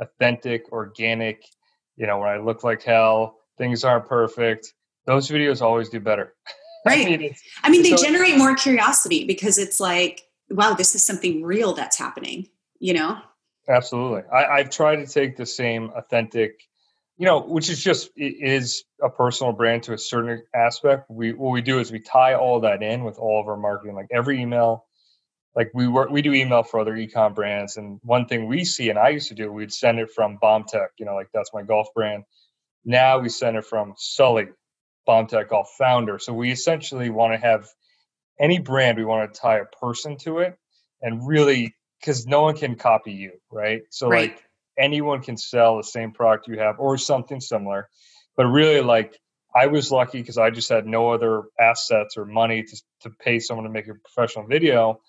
authentic, 0.00 0.70
organic, 0.72 1.44
you 1.96 2.06
know, 2.06 2.18
when 2.18 2.28
I 2.28 2.38
look 2.38 2.64
like 2.64 2.82
hell, 2.82 3.38
things 3.56 3.84
aren't 3.84 4.06
perfect, 4.06 4.72
those 5.06 5.28
videos 5.28 5.62
always 5.62 5.88
do 5.88 6.00
better. 6.00 6.34
Right. 6.86 7.06
I 7.08 7.16
mean, 7.16 7.34
I 7.64 7.70
mean 7.70 7.82
they 7.82 7.96
so, 7.96 8.04
generate 8.04 8.38
more 8.38 8.54
curiosity 8.54 9.26
because 9.26 9.58
it's 9.58 9.80
like, 9.80 10.22
wow, 10.48 10.74
this 10.74 10.94
is 10.94 11.04
something 11.04 11.42
real 11.42 11.72
that's 11.74 11.98
happening, 11.98 12.46
you 12.78 12.94
know? 12.94 13.18
Absolutely. 13.68 14.22
I, 14.32 14.46
I've 14.46 14.70
tried 14.70 14.96
to 14.96 15.06
take 15.06 15.36
the 15.36 15.46
same 15.46 15.90
authentic, 15.94 16.60
you 17.16 17.26
know, 17.26 17.40
which 17.40 17.68
is 17.68 17.82
just 17.82 18.10
is 18.16 18.84
a 19.02 19.10
personal 19.10 19.52
brand 19.52 19.84
to 19.84 19.92
a 19.92 19.98
certain 19.98 20.42
aspect. 20.54 21.10
We 21.10 21.32
what 21.32 21.52
we 21.52 21.60
do 21.60 21.78
is 21.78 21.92
we 21.92 22.00
tie 22.00 22.34
all 22.34 22.60
that 22.60 22.82
in 22.82 23.04
with 23.04 23.18
all 23.18 23.40
of 23.40 23.48
our 23.48 23.56
marketing, 23.56 23.94
like 23.94 24.08
every 24.10 24.40
email, 24.40 24.86
like 25.58 25.72
we 25.74 25.88
work 25.88 26.08
we 26.10 26.22
do 26.22 26.32
email 26.32 26.62
for 26.62 26.80
other 26.80 26.94
ecom 26.94 27.34
brands 27.34 27.76
and 27.76 27.98
one 28.02 28.26
thing 28.26 28.46
we 28.46 28.64
see 28.64 28.88
and 28.90 28.98
i 28.98 29.08
used 29.08 29.28
to 29.28 29.34
do 29.34 29.52
we'd 29.52 29.72
send 29.72 29.98
it 29.98 30.10
from 30.14 30.38
Bomb 30.40 30.64
Tech, 30.64 30.90
you 30.98 31.04
know 31.04 31.14
like 31.14 31.28
that's 31.34 31.50
my 31.52 31.62
golf 31.62 31.88
brand 31.94 32.24
now 32.84 33.18
we 33.18 33.28
send 33.28 33.56
it 33.56 33.64
from 33.64 33.94
sully 33.96 34.46
Bomb 35.04 35.26
Tech 35.26 35.48
golf 35.48 35.68
founder 35.76 36.18
so 36.18 36.32
we 36.32 36.50
essentially 36.52 37.10
want 37.10 37.32
to 37.32 37.38
have 37.38 37.66
any 38.40 38.58
brand 38.58 38.96
we 38.96 39.04
want 39.04 39.34
to 39.34 39.40
tie 39.40 39.58
a 39.58 39.64
person 39.64 40.16
to 40.18 40.38
it 40.38 40.56
and 41.02 41.26
really 41.26 41.74
because 42.00 42.26
no 42.26 42.42
one 42.42 42.56
can 42.56 42.76
copy 42.76 43.12
you 43.12 43.32
right 43.50 43.82
so 43.90 44.08
right. 44.08 44.30
like 44.30 44.44
anyone 44.78 45.22
can 45.22 45.36
sell 45.36 45.76
the 45.76 45.82
same 45.82 46.12
product 46.12 46.48
you 46.48 46.58
have 46.58 46.78
or 46.78 46.96
something 46.98 47.40
similar 47.40 47.88
but 48.36 48.46
really 48.46 48.80
like 48.80 49.18
i 49.54 49.66
was 49.66 49.90
lucky 49.90 50.20
because 50.20 50.38
i 50.38 50.50
just 50.50 50.68
had 50.68 50.86
no 50.86 51.10
other 51.10 51.44
assets 51.58 52.16
or 52.16 52.24
money 52.24 52.62
to, 52.62 52.82
to 53.00 53.10
pay 53.10 53.38
someone 53.38 53.64
to 53.64 53.70
make 53.70 53.88
a 53.88 53.94
professional 53.94 54.46
video 54.46 55.00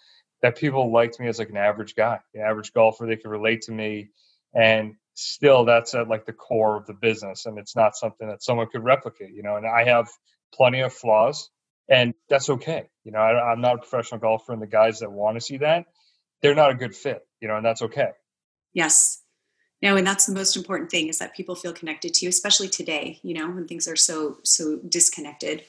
that 0.41 0.58
people 0.58 0.91
liked 0.91 1.19
me 1.19 1.27
as 1.27 1.39
like 1.39 1.50
an 1.50 1.58
average 1.58 1.96
guy, 1.96 2.19
an 2.34 2.41
average 2.41 2.74
golfer. 2.74 3.05
They 3.05 3.17
could 3.17 3.29
relate 3.29 3.63
to 3.63 3.72
me, 3.72 4.10
and 4.53 4.96
still, 5.13 5.65
that's 5.65 5.93
at 5.96 6.08
like 6.08 6.25
the 6.25 6.34
core 6.34 6.77
of 6.77 6.86
the 6.86 6.93
business, 6.93 7.46
and 7.46 7.58
it's 7.58 7.75
not 7.75 7.96
something 7.96 8.27
that 8.27 8.43
someone 8.43 8.67
could 8.67 8.84
replicate. 8.84 9.34
You 9.34 9.43
know, 9.43 9.58
and 9.58 9.65
I 9.65 9.86
have 9.86 10.10
plenty 10.53 10.81
of 10.81 10.93
flaws, 10.93 11.50
and 11.89 12.13
that's 12.29 12.50
okay. 12.50 12.89
You 13.03 13.12
know, 13.12 13.19
I, 13.19 13.51
I'm 13.51 13.62
not 13.62 13.75
a 13.75 13.79
professional 13.79 14.22
golfer, 14.22 14.53
and 14.53 14.62
the 14.62 14.67
guys 14.67 15.00
that 15.00 15.12
want 15.12 15.36
to 15.36 15.41
see 15.41 15.58
that, 15.58 15.86
they're 16.41 16.55
not 16.55 16.72
a 16.72 16.75
good 16.75 16.96
fit. 16.96 17.25
You 17.41 17.48
know, 17.48 17.58
and 17.58 17.65
that's 17.65 17.81
okay. 17.81 18.10
Yes. 18.74 19.22
No, 19.81 19.96
and 19.96 20.05
that's 20.05 20.25
the 20.25 20.34
most 20.34 20.58
important 20.58 20.91
thing 20.91 21.08
is 21.08 21.19
that 21.19 21.34
people 21.34 21.55
feel 21.55 21.72
connected 21.72 22.13
to 22.15 22.25
you, 22.25 22.29
especially 22.29 22.67
today, 22.67 23.19
you 23.24 23.34
know, 23.34 23.50
when 23.50 23.65
things 23.65 23.88
are 23.88 23.96
so 23.96 24.38
so 24.43 24.77
disconnected 24.88 25.63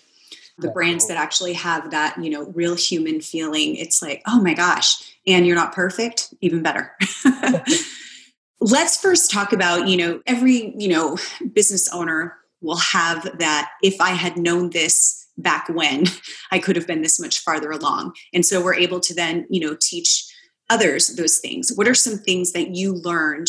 the 0.60 0.70
brands 0.70 1.08
that 1.08 1.16
actually 1.16 1.52
have 1.54 1.90
that 1.90 2.16
you 2.22 2.30
know 2.30 2.46
real 2.54 2.74
human 2.74 3.20
feeling 3.20 3.76
it's 3.76 4.02
like 4.02 4.22
oh 4.26 4.40
my 4.40 4.54
gosh 4.54 5.16
and 5.26 5.46
you're 5.46 5.56
not 5.56 5.74
perfect 5.74 6.32
even 6.40 6.62
better 6.62 6.94
let's 8.60 9.00
first 9.00 9.30
talk 9.30 9.52
about 9.52 9.88
you 9.88 9.96
know 9.96 10.20
every 10.26 10.74
you 10.76 10.88
know 10.88 11.16
business 11.52 11.92
owner 11.92 12.36
will 12.60 12.76
have 12.76 13.38
that 13.38 13.70
if 13.82 14.00
i 14.00 14.10
had 14.10 14.36
known 14.36 14.70
this 14.70 15.28
back 15.38 15.68
when 15.68 16.04
i 16.50 16.58
could 16.58 16.76
have 16.76 16.86
been 16.86 17.02
this 17.02 17.20
much 17.20 17.38
farther 17.40 17.70
along 17.70 18.12
and 18.32 18.44
so 18.44 18.62
we're 18.62 18.74
able 18.74 19.00
to 19.00 19.14
then 19.14 19.46
you 19.48 19.60
know 19.60 19.76
teach 19.80 20.26
others 20.70 21.08
those 21.16 21.38
things? 21.38 21.72
What 21.74 21.88
are 21.88 21.94
some 21.94 22.18
things 22.18 22.52
that 22.52 22.74
you 22.74 22.94
learned 22.94 23.48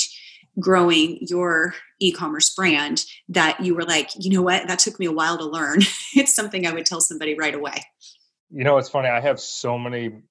growing 0.59 1.17
your 1.21 1.73
e-commerce 1.99 2.53
brand 2.53 3.05
that 3.29 3.61
you 3.61 3.73
were 3.73 3.85
like 3.85 4.09
you 4.19 4.31
know 4.31 4.41
what? 4.41 4.67
That 4.67 4.79
took 4.79 4.99
me 4.99 5.05
a 5.05 5.11
while 5.11 5.37
to 5.37 5.45
learn. 5.45 5.81
It's 6.13 6.35
something 6.35 6.67
i 6.67 6.73
would 6.73 6.85
tell 6.85 6.99
somebody 6.99 7.35
right 7.35 7.55
away. 7.55 7.85
You 8.49 8.65
know 8.65 8.77
it's 8.77 8.89
funny 8.89 9.07
i 9.07 9.21
have 9.21 9.39
so 9.39 9.77
many 9.77 10.23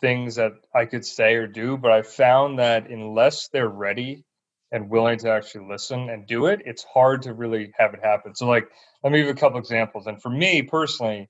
things 0.00 0.36
that 0.36 0.54
i 0.74 0.86
could 0.86 1.04
say 1.04 1.34
or 1.34 1.46
do 1.46 1.76
but 1.76 1.92
i 1.92 2.02
found 2.02 2.58
that 2.58 2.88
unless 2.88 3.48
they're 3.48 3.68
ready 3.68 4.24
and 4.72 4.88
willing 4.88 5.18
to 5.18 5.30
actually 5.30 5.66
listen 5.68 6.08
and 6.08 6.26
do 6.26 6.46
it 6.46 6.62
it's 6.64 6.82
hard 6.82 7.22
to 7.22 7.34
really 7.34 7.72
have 7.78 7.94
it 7.94 8.00
happen. 8.02 8.34
So 8.34 8.48
like 8.48 8.68
let 9.04 9.12
me 9.12 9.20
give 9.20 9.28
a 9.28 9.34
couple 9.34 9.58
examples. 9.58 10.06
And 10.06 10.20
for 10.20 10.30
me 10.30 10.62
personally 10.62 11.28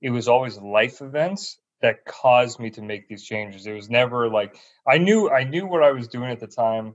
it 0.00 0.10
was 0.10 0.28
always 0.28 0.58
life 0.58 1.02
events 1.02 1.58
that 1.82 2.04
caused 2.04 2.60
me 2.60 2.70
to 2.70 2.82
make 2.82 3.08
these 3.08 3.24
changes 3.24 3.66
it 3.66 3.72
was 3.72 3.90
never 3.90 4.28
like 4.28 4.56
i 4.86 4.98
knew 4.98 5.30
i 5.30 5.44
knew 5.44 5.66
what 5.66 5.82
i 5.82 5.92
was 5.92 6.08
doing 6.08 6.30
at 6.30 6.40
the 6.40 6.46
time 6.46 6.94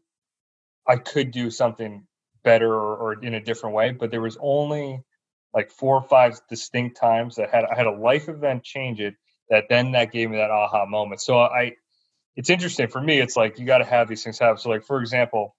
I 0.87 0.97
could 0.97 1.31
do 1.31 1.49
something 1.49 2.05
better 2.43 2.71
or, 2.71 2.95
or, 2.97 3.23
in 3.23 3.33
a 3.33 3.41
different 3.41 3.75
way. 3.75 3.91
But 3.91 4.11
there 4.11 4.21
was 4.21 4.37
only 4.39 5.01
like 5.53 5.71
four 5.71 5.95
or 5.95 6.03
five 6.03 6.39
distinct 6.49 6.97
times 6.97 7.35
that 7.35 7.49
had 7.49 7.65
I 7.65 7.75
had 7.75 7.87
a 7.87 7.91
life 7.91 8.29
event 8.29 8.63
change 8.63 8.99
it 8.99 9.15
that 9.49 9.65
then 9.69 9.93
that 9.93 10.11
gave 10.11 10.29
me 10.29 10.37
that 10.37 10.51
aha 10.51 10.85
moment. 10.85 11.21
So 11.21 11.39
I 11.39 11.73
it's 12.35 12.49
interesting 12.49 12.87
for 12.87 13.01
me, 13.01 13.19
it's 13.19 13.35
like 13.37 13.57
you 13.57 13.65
gotta 13.65 13.85
have 13.85 14.07
these 14.07 14.23
things 14.23 14.37
happen. 14.37 14.57
So 14.57 14.69
like 14.69 14.85
for 14.85 14.99
example, 14.99 15.55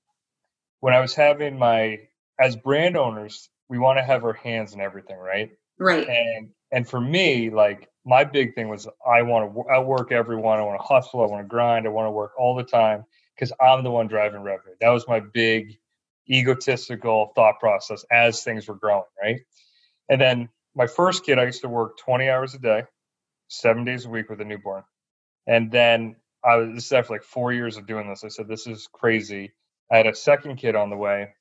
when 0.81 0.95
I 0.95 1.01
was 1.01 1.15
having 1.15 1.59
my 1.59 2.01
as 2.39 2.57
brand 2.57 2.97
owners, 2.97 3.49
we 3.69 3.79
want 3.79 3.99
to 3.99 4.05
have 4.05 4.25
our 4.25 4.35
hands 4.35 4.75
in 4.75 4.81
everything, 4.81 5.17
right? 5.17 5.51
Right. 5.79 6.07
And 6.07 6.51
and 6.71 6.89
for 6.89 7.01
me, 7.01 7.51
like 7.51 7.89
my 8.07 8.25
big 8.25 8.55
thing 8.55 8.69
was 8.69 8.89
I 9.07 9.23
want 9.23 9.53
to 9.55 9.71
outwork 9.71 10.13
everyone. 10.13 10.61
I 10.61 10.63
want 10.63 10.81
to 10.81 10.87
hustle. 10.87 11.23
I 11.23 11.27
want 11.27 11.45
to 11.45 11.49
grind. 11.49 11.87
I 11.87 11.91
want 11.91 12.07
to 12.07 12.13
work 12.13 12.33
all 12.39 12.55
the 12.55 12.65
time 12.65 13.05
because 13.35 13.53
I'm 13.61 13.85
the 13.85 13.91
one 13.91 14.09
driving 14.09 14.43
revenue. 14.43 14.77
That 14.81 14.91
was 14.91 15.07
my 15.09 15.21
big 15.21 15.79
egotistical 16.31 17.33
thought 17.35 17.61
process 17.61 18.05
as 18.11 18.43
things 18.45 18.69
were 18.69 18.77
growing, 18.77 19.05
right? 19.23 19.41
And 20.09 20.21
then 20.21 20.49
my 20.75 20.87
first 20.87 21.27
kid, 21.27 21.39
I 21.39 21.45
used 21.45 21.63
to 21.63 21.69
work 21.69 21.99
20 21.99 22.31
hours 22.31 22.55
a 22.55 22.59
day, 22.59 22.85
seven 23.49 23.85
days 23.85 24.07
a 24.07 24.11
week 24.11 24.31
with 24.31 24.41
a 24.41 24.45
newborn. 24.45 24.85
And 25.47 25.73
then 25.73 26.17
I 26.45 26.57
was, 26.57 26.75
this 26.75 26.87
is 26.87 26.93
after 26.93 27.15
like 27.15 27.25
four 27.25 27.53
years 27.53 27.77
of 27.77 27.87
doing 27.87 28.09
this. 28.09 28.25
I 28.25 28.29
said, 28.29 28.49
this 28.49 28.67
is 28.69 28.89
crazy. 28.93 29.53
I 29.93 29.99
had 29.99 30.07
a 30.07 30.15
second 30.15 30.57
kid 30.57 30.77
on 30.77 30.91
the 30.91 30.97
way. 30.97 31.35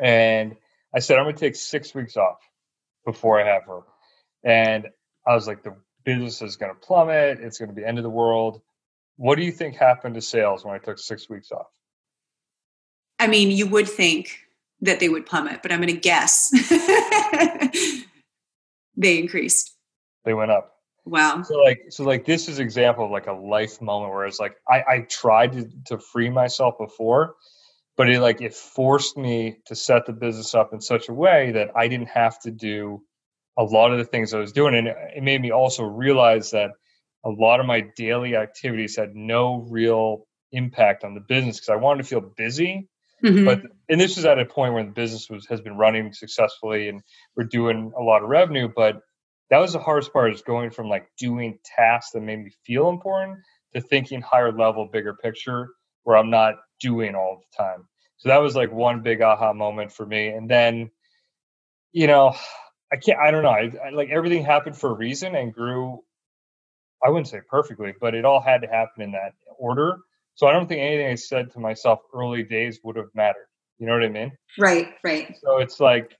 And 0.00 0.56
I 0.94 1.00
said, 1.00 1.18
I'm 1.18 1.24
going 1.24 1.36
to 1.36 1.40
take 1.40 1.56
six 1.56 1.94
weeks 1.94 2.16
off 2.16 2.38
before 3.06 3.40
I 3.40 3.46
have 3.46 3.64
her. 3.64 3.80
And 4.44 4.88
I 5.26 5.34
was 5.34 5.46
like, 5.46 5.62
the 5.62 5.76
business 6.06 6.40
is 6.40 6.56
going 6.56 6.72
to 6.72 6.80
plummet. 6.80 7.40
It's 7.40 7.58
going 7.58 7.68
to 7.68 7.74
be 7.74 7.84
end 7.84 7.98
of 7.98 8.04
the 8.04 8.10
world. 8.10 8.62
What 9.16 9.36
do 9.36 9.44
you 9.44 9.52
think 9.52 9.74
happened 9.74 10.14
to 10.14 10.22
sales 10.22 10.64
when 10.64 10.74
I 10.74 10.78
took 10.78 10.98
six 10.98 11.28
weeks 11.28 11.52
off? 11.52 11.66
I 13.18 13.26
mean, 13.26 13.50
you 13.50 13.66
would 13.66 13.88
think 13.88 14.38
that 14.80 15.00
they 15.00 15.08
would 15.08 15.26
plummet, 15.26 15.62
but 15.62 15.72
I'm 15.72 15.80
going 15.80 15.92
to 15.94 16.00
guess 16.00 16.50
they 18.96 19.18
increased. 19.18 19.76
They 20.24 20.34
went 20.34 20.50
up. 20.50 20.72
Wow. 21.04 21.42
So 21.42 21.58
like, 21.58 21.84
so 21.88 22.04
like, 22.04 22.24
this 22.24 22.48
is 22.48 22.58
example 22.58 23.04
of 23.04 23.10
like 23.10 23.26
a 23.26 23.32
life 23.32 23.80
moment 23.80 24.12
where 24.12 24.26
it's 24.26 24.40
like 24.40 24.56
I, 24.68 24.84
I 24.88 25.00
tried 25.08 25.52
to, 25.52 25.70
to 25.86 25.98
free 25.98 26.30
myself 26.30 26.78
before, 26.78 27.36
but 27.96 28.10
it 28.10 28.20
like 28.20 28.42
it 28.42 28.54
forced 28.54 29.16
me 29.16 29.58
to 29.66 29.74
set 29.74 30.04
the 30.06 30.12
business 30.12 30.54
up 30.54 30.72
in 30.72 30.80
such 30.80 31.08
a 31.08 31.12
way 31.14 31.52
that 31.52 31.70
I 31.74 31.88
didn't 31.88 32.08
have 32.08 32.40
to 32.40 32.50
do 32.50 33.02
a 33.58 33.64
lot 33.64 33.92
of 33.92 33.98
the 33.98 34.04
things 34.04 34.34
I 34.34 34.38
was 34.38 34.52
doing, 34.52 34.74
and 34.74 34.88
it 34.88 35.22
made 35.22 35.40
me 35.40 35.50
also 35.50 35.84
realize 35.84 36.50
that 36.50 36.70
a 37.24 37.30
lot 37.30 37.60
of 37.60 37.66
my 37.66 37.80
daily 37.96 38.36
activities 38.36 38.96
had 38.96 39.16
no 39.16 39.66
real 39.70 40.26
impact 40.52 41.04
on 41.04 41.14
the 41.14 41.20
business 41.20 41.56
because 41.56 41.70
I 41.70 41.76
wanted 41.76 42.02
to 42.02 42.08
feel 42.08 42.20
busy, 42.20 42.88
Mm-hmm. 43.24 43.44
But 43.44 43.62
and 43.88 44.00
this 44.00 44.18
is 44.18 44.24
at 44.24 44.38
a 44.38 44.44
point 44.44 44.74
where 44.74 44.84
the 44.84 44.90
business 44.90 45.30
was 45.30 45.46
has 45.46 45.60
been 45.60 45.76
running 45.76 46.12
successfully 46.12 46.88
and 46.88 47.02
we're 47.34 47.44
doing 47.44 47.92
a 47.98 48.02
lot 48.02 48.22
of 48.22 48.28
revenue. 48.28 48.68
But 48.74 49.00
that 49.50 49.58
was 49.58 49.72
the 49.72 49.78
hardest 49.78 50.12
part 50.12 50.32
is 50.34 50.42
going 50.42 50.70
from 50.70 50.88
like 50.88 51.08
doing 51.18 51.58
tasks 51.64 52.12
that 52.12 52.20
made 52.20 52.44
me 52.44 52.50
feel 52.64 52.88
important 52.88 53.38
to 53.74 53.80
thinking 53.80 54.20
higher 54.20 54.52
level, 54.52 54.88
bigger 54.92 55.14
picture, 55.14 55.68
where 56.02 56.16
I'm 56.16 56.30
not 56.30 56.56
doing 56.80 57.14
all 57.14 57.40
the 57.40 57.56
time. 57.56 57.88
So 58.18 58.28
that 58.28 58.38
was 58.38 58.54
like 58.54 58.72
one 58.72 59.02
big 59.02 59.22
aha 59.22 59.52
moment 59.52 59.92
for 59.92 60.04
me. 60.04 60.28
And 60.28 60.50
then, 60.50 60.90
you 61.92 62.06
know, 62.06 62.34
I 62.92 62.96
can't, 62.96 63.18
I 63.18 63.30
don't 63.30 63.42
know. 63.42 63.50
I, 63.50 63.70
I, 63.86 63.90
like 63.90 64.10
everything 64.10 64.44
happened 64.44 64.76
for 64.76 64.90
a 64.90 64.94
reason 64.94 65.34
and 65.34 65.52
grew, 65.52 66.02
I 67.04 67.10
wouldn't 67.10 67.28
say 67.28 67.40
perfectly, 67.48 67.94
but 68.00 68.14
it 68.14 68.24
all 68.24 68.40
had 68.40 68.62
to 68.62 68.68
happen 68.68 69.02
in 69.02 69.12
that 69.12 69.32
order. 69.58 69.98
So 70.34 70.46
I 70.46 70.52
don't 70.52 70.68
think 70.68 70.80
anything 70.80 71.06
I 71.06 71.14
said 71.14 71.52
to 71.52 71.60
myself 71.60 72.00
early 72.14 72.42
days 72.42 72.80
would 72.84 72.96
have 72.96 73.08
mattered. 73.14 73.48
You 73.78 73.86
know 73.86 73.94
what 73.94 74.04
I 74.04 74.08
mean? 74.08 74.32
Right, 74.58 74.88
right. 75.02 75.36
So 75.42 75.58
it's 75.58 75.80
like, 75.80 76.16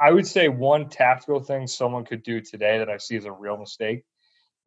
I 0.00 0.10
would 0.10 0.26
say 0.26 0.48
one 0.48 0.88
tactical 0.88 1.40
thing 1.40 1.66
someone 1.66 2.04
could 2.04 2.22
do 2.22 2.40
today 2.40 2.78
that 2.78 2.88
I 2.88 2.96
see 2.96 3.16
as 3.16 3.26
a 3.26 3.32
real 3.32 3.58
mistake, 3.58 4.04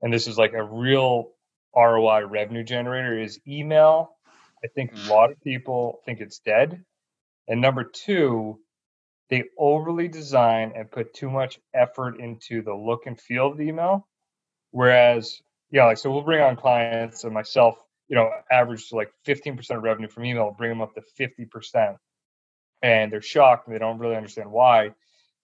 and 0.02 0.14
this 0.14 0.28
is 0.28 0.38
like 0.38 0.54
a 0.54 0.64
real 0.64 1.32
ROI 1.76 2.26
revenue 2.26 2.64
generator, 2.64 3.20
is 3.20 3.40
email. 3.48 4.16
I 4.64 4.68
think 4.68 4.92
a 4.92 4.96
mm. 4.96 5.10
lot 5.10 5.32
of 5.32 5.42
people 5.42 6.02
think 6.06 6.22
it's 6.22 6.40
dead. 6.40 6.84
And 7.48 7.62
number 7.62 7.84
two, 7.84 8.60
they 9.30 9.46
overly 9.58 10.08
design 10.08 10.74
and 10.76 10.92
put 10.92 11.14
too 11.14 11.30
much 11.30 11.60
effort 11.74 12.20
into 12.20 12.62
the 12.62 12.74
look 12.74 13.06
and 13.06 13.20
feel 13.20 13.48
of 13.48 13.58
the 13.58 13.64
email. 13.64 14.08
Whereas, 14.72 15.42
yeah, 15.72 15.86
like 15.86 15.98
so 15.98 16.12
we'll 16.12 16.24
bring 16.24 16.42
on 16.42 16.56
clients 16.56 17.24
and 17.24 17.34
myself, 17.34 17.78
you 18.08 18.16
know, 18.16 18.30
average 18.52 18.92
like 18.92 19.12
15% 19.26 19.78
of 19.78 19.84
revenue 19.84 20.10
from 20.10 20.26
email, 20.26 20.54
bring 20.58 20.70
them 20.70 20.82
up 20.82 20.94
to 20.96 21.02
50%. 21.20 21.98
And 22.82 23.12
they're 23.12 23.22
shocked 23.22 23.68
and 23.68 23.76
they 23.76 23.80
don't 23.80 23.98
really 23.98 24.16
understand 24.16 24.52
why. 24.52 24.92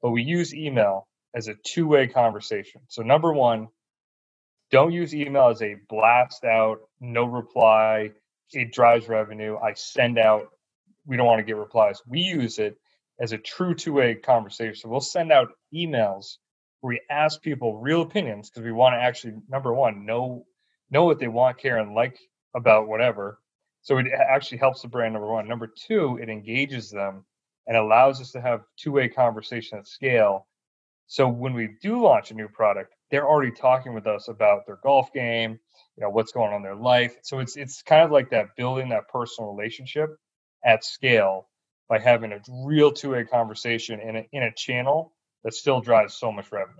But 0.01 0.11
we 0.11 0.23
use 0.23 0.53
email 0.53 1.07
as 1.33 1.47
a 1.47 1.55
two-way 1.55 2.07
conversation. 2.07 2.81
So 2.89 3.01
number 3.01 3.31
one, 3.31 3.69
don't 4.71 4.91
use 4.91 5.15
email 5.15 5.47
as 5.47 5.61
a 5.61 5.77
blast 5.87 6.43
out, 6.43 6.79
no 6.99 7.25
reply, 7.25 8.11
it 8.51 8.71
drives 8.71 9.07
revenue. 9.07 9.57
I 9.57 9.73
send 9.73 10.17
out, 10.17 10.49
we 11.05 11.17
don't 11.17 11.25
want 11.25 11.39
to 11.39 11.45
get 11.45 11.55
replies. 11.55 12.01
We 12.07 12.19
use 12.19 12.59
it 12.59 12.77
as 13.19 13.31
a 13.31 13.37
true 13.37 13.75
two-way 13.75 14.15
conversation. 14.15 14.75
So 14.75 14.89
we'll 14.89 15.01
send 15.01 15.31
out 15.31 15.49
emails 15.73 16.37
where 16.81 16.89
we 16.95 17.01
ask 17.09 17.41
people 17.41 17.79
real 17.79 18.01
opinions 18.01 18.49
because 18.49 18.63
we 18.63 18.71
want 18.71 18.93
to 18.93 19.01
actually 19.01 19.33
number 19.49 19.73
one 19.73 20.05
know 20.05 20.45
know 20.91 21.05
what 21.05 21.19
they 21.19 21.27
want, 21.27 21.59
care, 21.59 21.77
and 21.77 21.93
like 21.93 22.17
about 22.55 22.87
whatever. 22.87 23.39
So 23.81 23.97
it 23.97 24.07
actually 24.11 24.57
helps 24.57 24.81
the 24.81 24.87
brand 24.87 25.13
number 25.13 25.31
one. 25.31 25.47
Number 25.47 25.67
two, 25.67 26.19
it 26.21 26.29
engages 26.29 26.89
them 26.89 27.25
and 27.67 27.77
allows 27.77 28.19
us 28.19 28.31
to 28.31 28.41
have 28.41 28.61
two-way 28.77 29.07
conversation 29.07 29.77
at 29.77 29.87
scale. 29.87 30.47
So 31.07 31.27
when 31.27 31.53
we 31.53 31.75
do 31.81 32.01
launch 32.01 32.31
a 32.31 32.33
new 32.33 32.47
product, 32.47 32.93
they're 33.11 33.27
already 33.27 33.51
talking 33.51 33.93
with 33.93 34.07
us 34.07 34.27
about 34.27 34.65
their 34.65 34.79
golf 34.83 35.11
game, 35.13 35.59
you 35.97 36.01
know, 36.03 36.09
what's 36.09 36.31
going 36.31 36.51
on 36.51 36.57
in 36.57 36.63
their 36.63 36.75
life. 36.75 37.15
So 37.23 37.39
it's 37.39 37.55
it's 37.55 37.81
kind 37.81 38.03
of 38.03 38.11
like 38.11 38.31
that 38.31 38.55
building 38.55 38.89
that 38.89 39.09
personal 39.09 39.53
relationship 39.53 40.09
at 40.63 40.83
scale 40.83 41.47
by 41.89 41.99
having 41.99 42.31
a 42.31 42.39
real 42.63 42.91
two-way 42.91 43.25
conversation 43.25 43.99
in 43.99 44.15
a, 44.17 44.27
in 44.31 44.43
a 44.43 44.53
channel 44.53 45.11
that 45.43 45.53
still 45.53 45.81
drives 45.81 46.13
so 46.13 46.31
much 46.31 46.51
revenue. 46.51 46.77